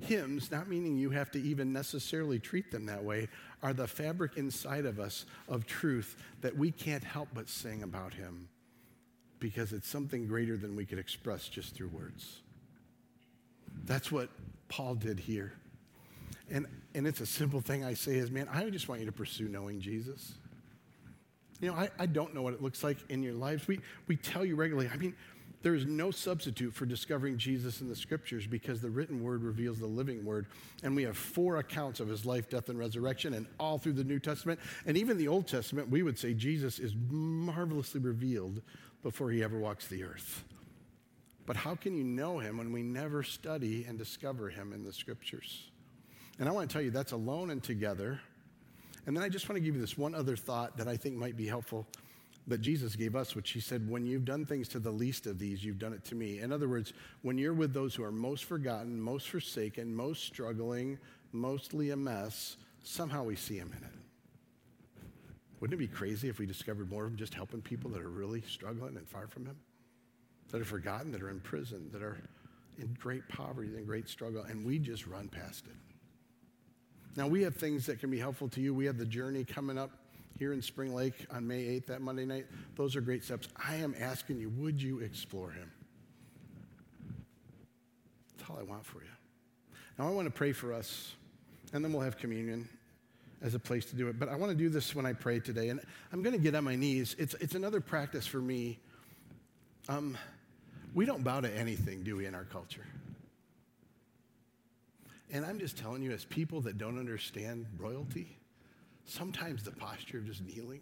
Hymns, 0.00 0.50
not 0.50 0.68
meaning 0.68 0.96
you 0.96 1.10
have 1.10 1.30
to 1.32 1.40
even 1.40 1.72
necessarily 1.72 2.38
treat 2.38 2.70
them 2.70 2.86
that 2.86 3.02
way, 3.02 3.28
are 3.62 3.72
the 3.72 3.86
fabric 3.86 4.36
inside 4.36 4.86
of 4.86 4.98
us 5.00 5.24
of 5.48 5.66
truth 5.66 6.16
that 6.40 6.56
we 6.56 6.70
can't 6.70 7.04
help 7.04 7.28
but 7.32 7.48
sing 7.48 7.82
about 7.82 8.12
him 8.12 8.48
because 9.38 9.72
it's 9.72 9.88
something 9.88 10.26
greater 10.26 10.56
than 10.56 10.76
we 10.76 10.84
could 10.84 10.98
express 10.98 11.48
just 11.48 11.74
through 11.74 11.88
words. 11.88 12.40
That's 13.84 14.10
what 14.10 14.28
Paul 14.68 14.94
did 14.94 15.18
here. 15.18 15.52
And, 16.50 16.66
and 16.94 17.06
it's 17.06 17.20
a 17.20 17.26
simple 17.26 17.60
thing 17.60 17.84
I 17.84 17.94
say 17.94 18.16
is, 18.16 18.30
man, 18.30 18.48
I 18.52 18.68
just 18.70 18.88
want 18.88 19.00
you 19.00 19.06
to 19.06 19.12
pursue 19.12 19.48
knowing 19.48 19.80
Jesus. 19.80 20.34
You 21.64 21.70
know, 21.70 21.78
I, 21.78 21.88
I 21.98 22.04
don't 22.04 22.34
know 22.34 22.42
what 22.42 22.52
it 22.52 22.60
looks 22.60 22.84
like 22.84 22.98
in 23.08 23.22
your 23.22 23.32
lives. 23.32 23.66
We, 23.66 23.80
we 24.06 24.16
tell 24.16 24.44
you 24.44 24.54
regularly, 24.54 24.90
I 24.92 24.98
mean, 24.98 25.14
there 25.62 25.74
is 25.74 25.86
no 25.86 26.10
substitute 26.10 26.74
for 26.74 26.84
discovering 26.84 27.38
Jesus 27.38 27.80
in 27.80 27.88
the 27.88 27.96
scriptures 27.96 28.46
because 28.46 28.82
the 28.82 28.90
written 28.90 29.22
word 29.22 29.42
reveals 29.42 29.78
the 29.78 29.86
living 29.86 30.26
word. 30.26 30.44
And 30.82 30.94
we 30.94 31.04
have 31.04 31.16
four 31.16 31.56
accounts 31.56 32.00
of 32.00 32.08
his 32.08 32.26
life, 32.26 32.50
death, 32.50 32.68
and 32.68 32.78
resurrection, 32.78 33.32
and 33.32 33.46
all 33.58 33.78
through 33.78 33.94
the 33.94 34.04
New 34.04 34.18
Testament. 34.18 34.60
And 34.84 34.98
even 34.98 35.16
the 35.16 35.26
Old 35.26 35.48
Testament, 35.48 35.88
we 35.88 36.02
would 36.02 36.18
say 36.18 36.34
Jesus 36.34 36.78
is 36.78 36.94
marvelously 37.08 38.02
revealed 38.02 38.60
before 39.02 39.30
he 39.30 39.42
ever 39.42 39.58
walks 39.58 39.86
the 39.86 40.04
earth. 40.04 40.44
But 41.46 41.56
how 41.56 41.76
can 41.76 41.96
you 41.96 42.04
know 42.04 42.40
him 42.40 42.58
when 42.58 42.72
we 42.72 42.82
never 42.82 43.22
study 43.22 43.86
and 43.88 43.96
discover 43.96 44.50
him 44.50 44.74
in 44.74 44.84
the 44.84 44.92
scriptures? 44.92 45.70
And 46.38 46.46
I 46.46 46.52
want 46.52 46.68
to 46.68 46.72
tell 46.74 46.82
you 46.82 46.90
that's 46.90 47.12
alone 47.12 47.48
and 47.48 47.62
together. 47.62 48.20
And 49.06 49.16
then 49.16 49.22
I 49.22 49.28
just 49.28 49.48
want 49.48 49.56
to 49.56 49.60
give 49.60 49.74
you 49.74 49.80
this 49.80 49.98
one 49.98 50.14
other 50.14 50.36
thought 50.36 50.76
that 50.78 50.88
I 50.88 50.96
think 50.96 51.16
might 51.16 51.36
be 51.36 51.46
helpful 51.46 51.86
that 52.46 52.60
Jesus 52.60 52.94
gave 52.94 53.16
us, 53.16 53.34
which 53.34 53.50
he 53.50 53.60
said, 53.60 53.88
When 53.88 54.06
you've 54.06 54.24
done 54.24 54.44
things 54.44 54.68
to 54.68 54.78
the 54.78 54.90
least 54.90 55.26
of 55.26 55.38
these, 55.38 55.64
you've 55.64 55.78
done 55.78 55.92
it 55.92 56.04
to 56.06 56.14
me. 56.14 56.40
In 56.40 56.52
other 56.52 56.68
words, 56.68 56.92
when 57.22 57.38
you're 57.38 57.54
with 57.54 57.72
those 57.72 57.94
who 57.94 58.04
are 58.04 58.12
most 58.12 58.44
forgotten, 58.44 59.00
most 59.00 59.28
forsaken, 59.28 59.94
most 59.94 60.24
struggling, 60.24 60.98
mostly 61.32 61.90
a 61.90 61.96
mess, 61.96 62.56
somehow 62.82 63.24
we 63.24 63.36
see 63.36 63.56
him 63.56 63.72
in 63.76 63.84
it. 63.84 63.94
Wouldn't 65.60 65.80
it 65.80 65.90
be 65.90 65.96
crazy 65.96 66.28
if 66.28 66.38
we 66.38 66.44
discovered 66.44 66.90
more 66.90 67.04
of 67.04 67.12
him 67.12 67.16
just 67.16 67.32
helping 67.32 67.62
people 67.62 67.90
that 67.90 68.02
are 68.02 68.10
really 68.10 68.42
struggling 68.42 68.96
and 68.96 69.08
far 69.08 69.26
from 69.26 69.46
him? 69.46 69.56
That 70.50 70.60
are 70.60 70.66
forgotten, 70.66 71.10
that 71.12 71.22
are 71.22 71.30
in 71.30 71.40
prison, 71.40 71.88
that 71.92 72.02
are 72.02 72.18
in 72.78 72.94
great 73.00 73.26
poverty 73.28 73.76
and 73.76 73.86
great 73.86 74.08
struggle, 74.08 74.42
and 74.42 74.64
we 74.64 74.78
just 74.78 75.06
run 75.06 75.28
past 75.28 75.64
it. 75.66 75.93
Now, 77.16 77.28
we 77.28 77.42
have 77.42 77.54
things 77.54 77.86
that 77.86 78.00
can 78.00 78.10
be 78.10 78.18
helpful 78.18 78.48
to 78.50 78.60
you. 78.60 78.74
We 78.74 78.86
have 78.86 78.98
the 78.98 79.06
journey 79.06 79.44
coming 79.44 79.78
up 79.78 79.90
here 80.38 80.52
in 80.52 80.60
Spring 80.60 80.94
Lake 80.94 81.26
on 81.30 81.46
May 81.46 81.62
8th, 81.64 81.86
that 81.86 82.00
Monday 82.00 82.24
night. 82.24 82.46
Those 82.74 82.96
are 82.96 83.00
great 83.00 83.22
steps. 83.22 83.48
I 83.56 83.76
am 83.76 83.94
asking 84.00 84.40
you, 84.40 84.48
would 84.50 84.82
you 84.82 84.98
explore 84.98 85.50
him? 85.50 85.70
That's 88.36 88.50
all 88.50 88.58
I 88.58 88.64
want 88.64 88.84
for 88.84 88.98
you. 88.98 89.10
Now, 89.96 90.08
I 90.08 90.10
want 90.10 90.26
to 90.26 90.32
pray 90.32 90.52
for 90.52 90.72
us, 90.72 91.14
and 91.72 91.84
then 91.84 91.92
we'll 91.92 92.02
have 92.02 92.16
communion 92.16 92.68
as 93.42 93.54
a 93.54 93.60
place 93.60 93.84
to 93.86 93.96
do 93.96 94.08
it. 94.08 94.18
But 94.18 94.28
I 94.28 94.34
want 94.34 94.50
to 94.50 94.58
do 94.58 94.68
this 94.68 94.94
when 94.94 95.06
I 95.06 95.12
pray 95.12 95.38
today, 95.38 95.68
and 95.68 95.80
I'm 96.12 96.22
going 96.22 96.34
to 96.34 96.42
get 96.42 96.56
on 96.56 96.64
my 96.64 96.74
knees. 96.74 97.14
It's, 97.16 97.34
it's 97.34 97.54
another 97.54 97.80
practice 97.80 98.26
for 98.26 98.38
me. 98.38 98.80
Um, 99.88 100.18
we 100.94 101.04
don't 101.04 101.22
bow 101.22 101.40
to 101.40 101.50
anything, 101.56 102.02
do 102.02 102.16
we, 102.16 102.26
in 102.26 102.34
our 102.34 102.44
culture? 102.44 102.86
And 105.32 105.44
I'm 105.44 105.58
just 105.58 105.76
telling 105.76 106.02
you, 106.02 106.12
as 106.12 106.24
people 106.24 106.60
that 106.62 106.78
don't 106.78 106.98
understand 106.98 107.66
royalty, 107.78 108.36
sometimes 109.04 109.62
the 109.62 109.72
posture 109.72 110.18
of 110.18 110.26
just 110.26 110.44
kneeling 110.44 110.80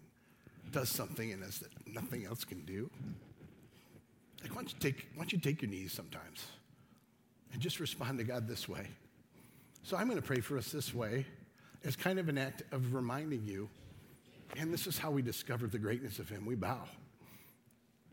does 0.72 0.88
something 0.88 1.30
in 1.30 1.43
us 1.43 1.59
that 1.59 1.70
nothing 1.86 2.24
else 2.24 2.45
can 2.45 2.64
do. 2.64 2.90
Like, 4.43 4.51
why 4.51 4.62
don't 4.62 4.72
you 4.72 4.78
take, 4.80 5.07
why 5.14 5.22
don't 5.22 5.32
you 5.32 5.38
take 5.38 5.62
your 5.62 5.70
knees 5.70 5.93
sometimes 5.93 6.47
and 7.53 7.61
just 7.61 7.78
respond 7.80 8.18
to 8.18 8.24
God 8.24 8.49
this 8.49 8.68
way? 8.68 8.88
So 9.82 9.97
I'm 9.97 10.06
going 10.06 10.20
to 10.20 10.27
pray 10.27 10.40
for 10.40 10.59
us 10.59 10.70
this 10.70 10.94
way 10.94 11.27
as 11.85 11.97
kind 11.97 12.19
of 12.19 12.28
an 12.28 12.39
act 12.39 12.62
of 12.73 12.94
reminding 12.94 13.44
you, 13.44 13.69
and 14.56 14.73
this 14.73 14.86
is 14.86 14.98
how 14.98 15.10
we 15.10 15.23
discover 15.23 15.66
the 15.66 15.78
greatness 15.78 16.19
of 16.19 16.28
Him. 16.28 16.47
We 16.47 16.55
bow. 16.55 16.81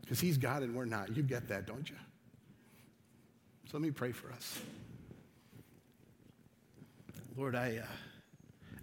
Because 0.00 0.20
He's 0.20 0.38
God 0.38 0.62
and 0.62 0.74
we're 0.74 0.86
not. 0.86 1.16
You 1.16 1.22
get 1.22 1.48
that, 1.48 1.66
don't 1.66 1.88
you? 1.88 1.96
So 3.66 3.78
let 3.78 3.82
me 3.82 3.90
pray 3.90 4.12
for 4.12 4.32
us. 4.32 4.60
Lord, 7.36 7.54
I, 7.54 7.78
uh, 7.82 7.86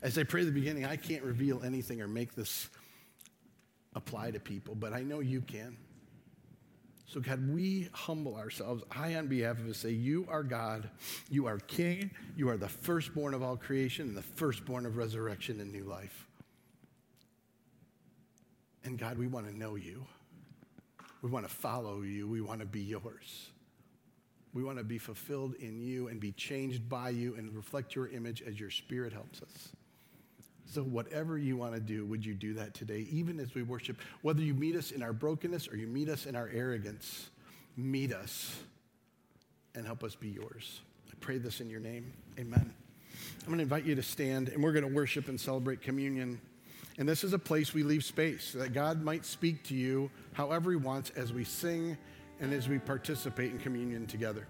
as 0.02 0.18
I 0.18 0.24
pray 0.24 0.44
the 0.44 0.52
beginning, 0.52 0.86
I 0.86 0.96
can't 0.96 1.24
reveal 1.24 1.64
anything 1.64 2.02
or 2.02 2.08
make 2.08 2.34
this 2.36 2.70
apply 3.96 4.32
to 4.32 4.40
people, 4.40 4.76
but 4.76 4.94
I 4.94 5.02
know 5.02 5.20
you 5.20 5.42
can. 5.42 5.78
So, 7.08 7.22
God, 7.22 7.50
we 7.50 7.90
humble 7.94 8.36
ourselves. 8.36 8.84
I, 8.92 9.16
on 9.16 9.28
behalf 9.28 9.60
of 9.60 9.70
us, 9.70 9.78
say, 9.78 9.92
You 9.92 10.28
are 10.30 10.44
God. 10.44 10.90
You 11.30 11.46
are 11.46 11.58
King. 11.58 12.12
You 12.36 12.50
are 12.50 12.58
the 12.58 12.68
firstborn 12.68 13.34
of 13.34 13.42
all 13.42 13.56
creation 13.56 14.10
and 14.10 14.18
the 14.18 14.22
firstborn 14.22 14.86
of 14.86 14.98
resurrection 14.98 15.62
and 15.62 15.72
new 15.72 15.86
life. 15.86 16.28
And 18.84 19.00
God, 19.00 19.18
we 19.18 19.28
want 19.28 19.48
to 19.48 19.58
know 19.58 19.76
you. 19.76 20.06
We 21.22 21.30
want 21.30 21.48
to 21.48 21.54
follow 21.54 22.02
you. 22.02 22.28
We 22.28 22.42
want 22.42 22.60
to 22.60 22.66
be 22.66 22.82
yours. 22.82 23.50
We 24.58 24.64
want 24.64 24.80
to 24.80 24.84
be 24.84 24.98
fulfilled 24.98 25.54
in 25.60 25.80
you 25.80 26.08
and 26.08 26.20
be 26.20 26.32
changed 26.32 26.90
by 26.90 27.10
you 27.10 27.36
and 27.36 27.56
reflect 27.56 27.94
your 27.94 28.08
image 28.08 28.42
as 28.42 28.60
your 28.60 28.72
spirit 28.72 29.14
helps 29.14 29.44
us. 29.44 29.70
So, 30.66 30.82
whatever 30.82 31.38
you 31.38 31.56
want 31.56 31.76
to 31.76 31.80
do, 31.80 32.06
would 32.06 32.26
you 32.26 32.34
do 32.34 32.56
that 32.56 32.74
today, 32.74 33.06
even 33.12 33.40
as 33.40 33.54
we 33.54 33.62
worship? 33.62 33.98
Whether 34.24 34.42
you 34.42 34.56
meet 34.56 34.76
us 34.76 34.90
in 34.90 35.04
our 35.04 35.14
brokenness 35.14 35.68
or 35.72 35.78
you 35.78 35.86
meet 35.86 36.10
us 36.10 36.26
in 36.26 36.36
our 36.36 36.50
arrogance, 36.52 37.30
meet 37.78 38.12
us 38.12 38.60
and 39.76 39.86
help 39.86 40.04
us 40.04 40.16
be 40.16 40.30
yours. 40.30 40.82
I 41.08 41.14
pray 41.20 41.38
this 41.38 41.62
in 41.62 41.70
your 41.70 41.80
name. 41.80 42.12
Amen. 42.40 42.74
I'm 43.42 43.46
going 43.46 43.58
to 43.58 43.64
invite 43.64 43.86
you 43.86 43.94
to 43.94 44.02
stand 44.02 44.50
and 44.50 44.64
we're 44.64 44.74
going 44.74 44.90
to 44.90 44.96
worship 44.96 45.28
and 45.28 45.40
celebrate 45.40 45.84
communion. 45.84 46.42
And 46.98 47.08
this 47.08 47.24
is 47.24 47.34
a 47.34 47.40
place 47.40 47.76
we 47.76 47.84
leave 47.84 48.04
space 48.04 48.54
that 48.54 48.74
God 48.74 49.04
might 49.04 49.24
speak 49.24 49.62
to 49.66 49.76
you 49.76 50.10
however 50.34 50.72
He 50.72 50.78
wants 50.78 51.12
as 51.12 51.32
we 51.32 51.44
sing 51.44 51.96
and 52.40 52.54
as 52.54 52.68
we 52.68 52.80
participate 52.80 53.52
in 53.52 53.60
communion 53.60 54.06
together. 54.06 54.48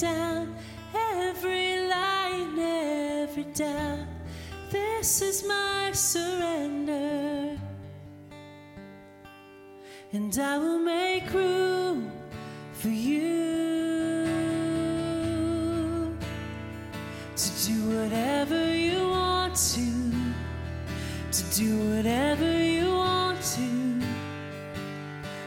Down, 0.00 0.54
every 0.94 1.88
line, 1.88 2.58
every 2.58 3.44
doubt. 3.54 4.06
This 4.70 5.22
is 5.22 5.44
my 5.44 5.90
surrender 5.92 7.58
and 10.12 10.38
I 10.38 10.56
will 10.56 10.78
make 10.78 11.32
room 11.34 12.10
for 12.72 12.88
you 12.88 14.24
to 17.36 17.66
do 17.66 17.90
whatever 17.94 18.74
you 18.74 19.08
want 19.08 19.54
to, 19.54 20.12
to 21.32 21.56
do 21.56 21.94
whatever 21.94 22.50
you 22.64 22.88
want 22.88 23.42
to. 23.42 24.00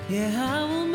Yeah, 0.09 0.59
I 0.59 0.63
will 0.65 0.90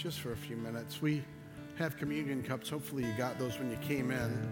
just 0.00 0.20
for 0.20 0.32
a 0.32 0.36
few 0.36 0.56
minutes. 0.56 1.02
We 1.02 1.22
have 1.76 1.98
communion 1.98 2.42
cups. 2.42 2.70
Hopefully, 2.70 3.04
you 3.04 3.12
got 3.18 3.38
those 3.38 3.58
when 3.58 3.70
you 3.70 3.76
came 3.78 4.10
in. 4.10 4.48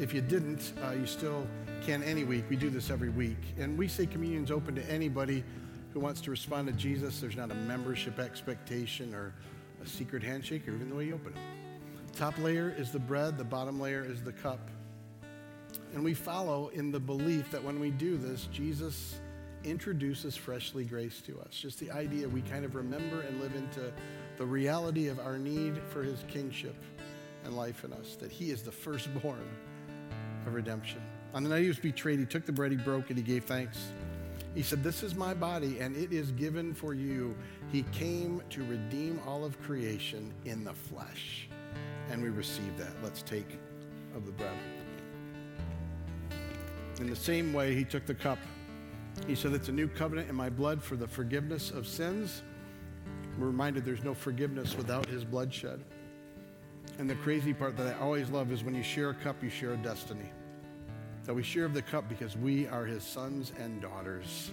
If 0.00 0.14
you 0.14 0.22
didn't, 0.22 0.72
uh, 0.82 0.92
you 0.92 1.06
still 1.06 1.46
can 1.82 2.02
any 2.02 2.24
week. 2.24 2.44
We 2.48 2.56
do 2.56 2.70
this 2.70 2.88
every 2.88 3.10
week. 3.10 3.36
And 3.58 3.76
we 3.76 3.86
say 3.86 4.06
communion's 4.06 4.50
open 4.50 4.74
to 4.76 4.90
anybody 4.90 5.44
who 5.92 6.00
wants 6.00 6.22
to 6.22 6.30
respond 6.30 6.68
to 6.68 6.72
Jesus. 6.72 7.20
There's 7.20 7.36
not 7.36 7.50
a 7.50 7.54
membership 7.54 8.18
expectation 8.18 9.14
or 9.14 9.34
a 9.82 9.86
secret 9.86 10.22
handshake 10.22 10.66
or 10.66 10.72
even 10.72 10.88
the 10.88 10.94
way 10.94 11.04
you 11.04 11.14
open 11.14 11.34
it. 11.34 12.16
Top 12.16 12.38
layer 12.38 12.74
is 12.76 12.90
the 12.90 12.98
bread, 12.98 13.36
the 13.36 13.44
bottom 13.44 13.78
layer 13.78 14.04
is 14.04 14.22
the 14.22 14.32
cup. 14.32 14.70
And 15.94 16.02
we 16.02 16.14
follow 16.14 16.68
in 16.68 16.90
the 16.90 17.00
belief 17.00 17.50
that 17.50 17.62
when 17.62 17.78
we 17.78 17.90
do 17.90 18.16
this, 18.16 18.48
Jesus 18.52 19.16
introduces 19.64 20.34
freshly 20.34 20.84
grace 20.84 21.20
to 21.22 21.38
us. 21.40 21.50
Just 21.50 21.78
the 21.78 21.90
idea 21.90 22.26
we 22.26 22.40
kind 22.42 22.64
of 22.64 22.74
remember 22.74 23.20
and 23.20 23.40
live 23.40 23.54
into 23.54 23.92
the 24.38 24.46
reality 24.46 25.08
of 25.08 25.18
our 25.18 25.36
need 25.36 25.80
for 25.90 26.02
his 26.02 26.24
kingship 26.28 26.76
and 27.44 27.56
life 27.56 27.84
in 27.84 27.92
us, 27.92 28.16
that 28.20 28.30
he 28.30 28.50
is 28.50 28.62
the 28.62 28.72
firstborn 28.72 29.48
of 30.46 30.54
redemption. 30.54 31.02
On 31.34 31.42
the 31.42 31.50
night 31.50 31.62
he 31.62 31.68
was 31.68 31.78
betrayed, 31.78 32.20
he 32.20 32.24
took 32.24 32.46
the 32.46 32.52
bread, 32.52 32.70
he 32.70 32.76
broke 32.76 33.10
it, 33.10 33.16
he 33.16 33.22
gave 33.22 33.44
thanks. 33.44 33.92
He 34.54 34.62
said, 34.62 34.82
This 34.82 35.02
is 35.02 35.14
my 35.14 35.34
body, 35.34 35.78
and 35.80 35.96
it 35.96 36.12
is 36.12 36.30
given 36.32 36.72
for 36.72 36.94
you. 36.94 37.36
He 37.70 37.82
came 37.92 38.40
to 38.50 38.64
redeem 38.64 39.20
all 39.26 39.44
of 39.44 39.60
creation 39.60 40.32
in 40.44 40.64
the 40.64 40.72
flesh. 40.72 41.48
And 42.10 42.22
we 42.22 42.30
receive 42.30 42.76
that. 42.78 42.92
Let's 43.02 43.22
take 43.22 43.58
of 44.16 44.24
the 44.24 44.32
bread. 44.32 44.56
In 47.00 47.10
the 47.10 47.16
same 47.16 47.52
way, 47.52 47.74
he 47.74 47.84
took 47.84 48.06
the 48.06 48.14
cup. 48.14 48.38
He 49.26 49.34
said, 49.34 49.52
It's 49.52 49.68
a 49.68 49.72
new 49.72 49.88
covenant 49.88 50.30
in 50.30 50.34
my 50.34 50.48
blood 50.48 50.82
for 50.82 50.96
the 50.96 51.06
forgiveness 51.06 51.70
of 51.70 51.86
sins. 51.86 52.42
We're 53.38 53.46
reminded 53.46 53.84
there's 53.84 54.02
no 54.02 54.14
forgiveness 54.14 54.76
without 54.76 55.06
his 55.06 55.24
bloodshed. 55.24 55.80
And 56.98 57.08
the 57.08 57.14
crazy 57.14 57.54
part 57.54 57.76
that 57.76 57.86
I 57.86 57.98
always 58.00 58.30
love 58.30 58.50
is 58.50 58.64
when 58.64 58.74
you 58.74 58.82
share 58.82 59.10
a 59.10 59.14
cup, 59.14 59.36
you 59.42 59.48
share 59.48 59.74
a 59.74 59.76
destiny. 59.76 60.28
That 61.24 61.34
we 61.34 61.44
share 61.44 61.64
of 61.64 61.72
the 61.72 61.82
cup 61.82 62.08
because 62.08 62.36
we 62.36 62.66
are 62.66 62.84
his 62.84 63.04
sons 63.04 63.52
and 63.60 63.80
daughters, 63.80 64.50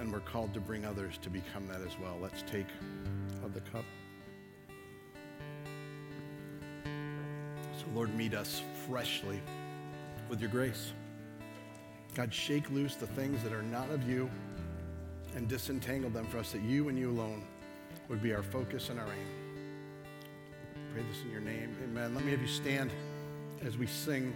and 0.00 0.10
we're 0.10 0.20
called 0.20 0.54
to 0.54 0.60
bring 0.60 0.86
others 0.86 1.18
to 1.18 1.28
become 1.28 1.68
that 1.68 1.82
as 1.82 1.98
well. 2.00 2.16
Let's 2.22 2.42
take 2.42 2.66
of 3.44 3.52
the 3.52 3.60
cup. 3.60 3.84
So, 6.84 7.84
Lord, 7.94 8.14
meet 8.14 8.32
us 8.32 8.62
freshly 8.88 9.42
with 10.30 10.40
your 10.40 10.50
grace. 10.50 10.92
God, 12.14 12.32
shake 12.32 12.70
loose 12.70 12.94
the 12.94 13.08
things 13.08 13.42
that 13.42 13.52
are 13.52 13.62
not 13.62 13.90
of 13.90 14.08
you 14.08 14.30
and 15.34 15.48
disentangle 15.48 16.10
them 16.10 16.26
for 16.26 16.38
us 16.38 16.52
that 16.52 16.62
you 16.62 16.88
and 16.88 16.98
you 16.98 17.10
alone 17.10 17.44
would 18.08 18.22
be 18.22 18.34
our 18.34 18.42
focus 18.42 18.90
and 18.90 19.00
our 19.00 19.06
aim. 19.06 20.34
Pray 20.92 21.02
this 21.10 21.22
in 21.22 21.30
your 21.30 21.40
name. 21.40 21.74
Amen. 21.84 22.14
Let 22.14 22.24
me 22.24 22.30
have 22.30 22.40
you 22.40 22.46
stand 22.46 22.90
as 23.64 23.76
we 23.76 23.86
sing 23.86 24.34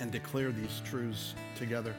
and 0.00 0.12
declare 0.12 0.52
these 0.52 0.80
truths 0.84 1.34
together. 1.56 1.94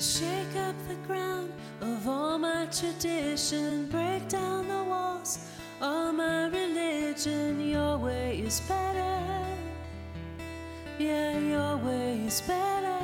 Shake 0.00 0.56
up 0.56 0.74
the 0.88 0.94
ground 1.06 1.52
of 1.82 2.08
all 2.08 2.38
my 2.38 2.66
tradition, 2.66 3.86
break 3.88 4.26
down 4.28 4.66
the 4.66 4.82
walls 4.84 5.46
of 5.80 6.14
my 6.14 6.46
religion. 6.46 7.60
Your 7.60 7.98
way 7.98 8.40
is 8.40 8.60
better. 8.60 9.59
Yeah, 11.00 11.38
your 11.38 11.76
way 11.78 12.26
is 12.26 12.42
better. 12.42 12.98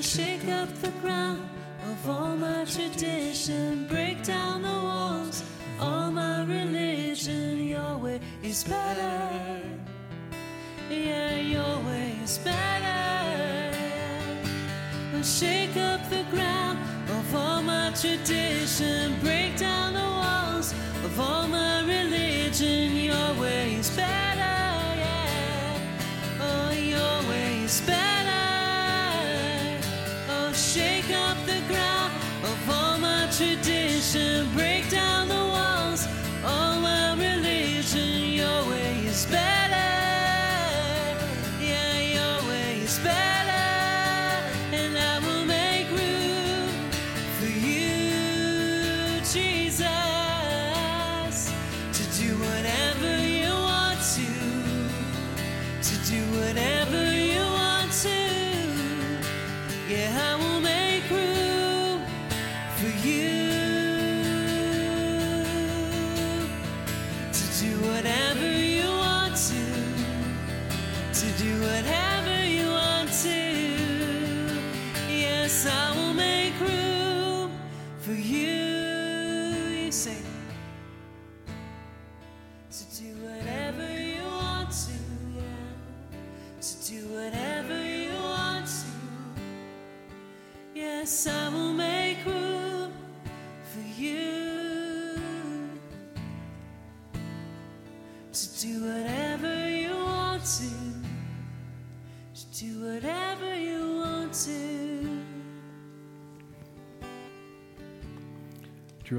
Shake 0.00 0.48
up 0.48 0.70
the 0.80 0.90
ground 1.02 1.46
of 1.90 2.08
all 2.08 2.34
my 2.34 2.64
tradition, 2.64 3.86
break 3.86 4.24
down 4.24 4.62
the 4.62 4.68
walls 4.68 5.44
all 5.78 6.10
my 6.10 6.44
religion. 6.44 7.68
Your 7.68 7.98
way 7.98 8.20
is 8.42 8.64
better. 8.64 9.60
Yeah, 10.88 11.36
your 11.36 11.76
way 11.84 12.16
is 12.24 12.38
better. 12.38 13.74
Shake 15.22 15.76
up 15.76 16.08
the 16.08 16.24
ground 16.30 16.78
of 17.10 17.34
all 17.34 17.62
my 17.62 17.90
tradition, 17.90 19.14
break 19.20 19.58
down 19.58 19.92
the 19.92 20.08
walls 20.22 20.72
of 21.04 21.20
all 21.20 21.46
my 21.46 21.80
religion. 21.80 22.96
Your 27.66 28.05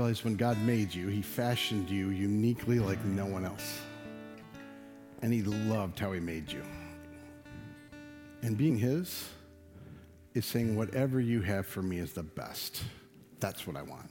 realize 0.07 0.23
when 0.23 0.38
God 0.38 0.57
made 0.61 0.93
you, 0.93 1.07
He 1.09 1.21
fashioned 1.21 1.89
you 1.89 2.11
uniquely 2.11 2.79
like 2.79 3.03
no 3.03 3.25
one 3.25 3.43
else? 3.43 3.81
And 5.21 5.34
He 5.34 5.43
loved 5.43 5.99
how 5.99 6.13
He 6.13 6.21
made 6.21 6.49
you. 6.49 6.63
And 8.41 8.57
being 8.57 8.77
His 8.77 9.27
is 10.34 10.45
saying, 10.45 10.77
whatever 10.77 11.19
you 11.19 11.41
have 11.41 11.65
for 11.65 11.81
me 11.81 11.97
is 11.97 12.13
the 12.13 12.23
best. 12.23 12.84
That's 13.41 13.67
what 13.67 13.75
I 13.75 13.81
want. 13.81 14.09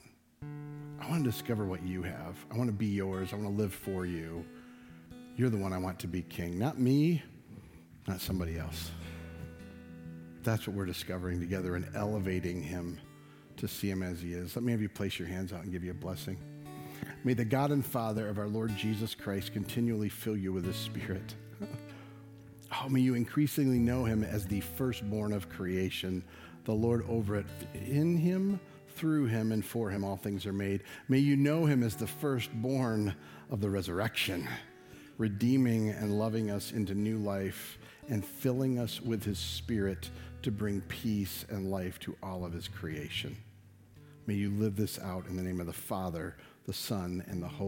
I 1.01 1.09
want 1.09 1.23
to 1.23 1.31
discover 1.31 1.65
what 1.65 1.81
you 1.81 2.03
have. 2.03 2.35
I 2.51 2.57
want 2.57 2.69
to 2.69 2.75
be 2.75 2.85
yours. 2.85 3.33
I 3.33 3.37
want 3.37 3.47
to 3.47 3.55
live 3.55 3.73
for 3.73 4.05
you. 4.05 4.45
You're 5.35 5.49
the 5.49 5.57
one 5.57 5.73
I 5.73 5.79
want 5.79 5.97
to 5.99 6.07
be 6.07 6.21
king, 6.21 6.59
not 6.59 6.79
me, 6.79 7.23
not 8.07 8.21
somebody 8.21 8.59
else. 8.59 8.91
That's 10.43 10.67
what 10.67 10.75
we're 10.75 10.85
discovering 10.85 11.39
together 11.39 11.75
and 11.75 11.89
elevating 11.95 12.61
Him 12.61 12.99
to 13.57 13.67
see 13.67 13.89
him 13.89 14.03
as 14.03 14.21
he 14.21 14.33
is. 14.33 14.55
Let 14.55 14.63
me 14.63 14.71
have 14.71 14.81
you 14.81 14.89
place 14.89 15.19
your 15.19 15.27
hands 15.27 15.53
out 15.53 15.63
and 15.63 15.71
give 15.71 15.83
you 15.83 15.91
a 15.91 15.95
blessing. 15.95 16.37
May 17.23 17.33
the 17.33 17.45
God 17.45 17.71
and 17.71 17.85
Father 17.85 18.27
of 18.27 18.37
our 18.37 18.47
Lord 18.47 18.75
Jesus 18.77 19.13
Christ 19.13 19.53
continually 19.53 20.09
fill 20.09 20.37
you 20.37 20.53
with 20.53 20.65
his 20.65 20.75
spirit. 20.75 21.35
oh, 22.71 22.89
may 22.89 22.99
you 22.99 23.15
increasingly 23.15 23.79
know 23.79 24.05
him 24.05 24.23
as 24.23 24.45
the 24.45 24.61
firstborn 24.61 25.33
of 25.33 25.49
creation, 25.49 26.23
the 26.65 26.73
Lord 26.73 27.05
over 27.09 27.35
it. 27.35 27.45
In 27.73 28.17
him, 28.17 28.59
through 28.95 29.25
him, 29.25 29.51
and 29.51 29.63
for 29.63 29.89
him, 29.89 30.03
all 30.03 30.17
things 30.17 30.45
are 30.45 30.53
made. 30.53 30.83
May 31.07 31.19
you 31.19 31.35
know 31.35 31.65
him 31.65 31.83
as 31.83 31.95
the 31.95 32.07
firstborn 32.07 33.15
of 33.51 33.61
the 33.61 33.69
resurrection, 33.69 34.47
redeeming 35.17 35.89
and 35.89 36.17
loving 36.17 36.49
us 36.49 36.71
into 36.71 36.95
new 36.95 37.17
life 37.17 37.77
and 38.09 38.25
filling 38.25 38.79
us 38.79 39.01
with 39.01 39.23
his 39.23 39.37
spirit 39.37 40.09
to 40.41 40.51
bring 40.51 40.81
peace 40.81 41.45
and 41.49 41.69
life 41.69 41.99
to 41.99 42.15
all 42.23 42.45
of 42.45 42.53
his 42.53 42.67
creation. 42.67 43.35
May 44.27 44.33
you 44.33 44.51
live 44.51 44.75
this 44.75 44.99
out 44.99 45.25
in 45.27 45.37
the 45.37 45.41
name 45.41 45.61
of 45.61 45.67
the 45.67 45.73
Father, 45.73 46.35
the 46.65 46.73
Son, 46.73 47.23
and 47.27 47.41
the 47.41 47.47
Holy 47.47 47.65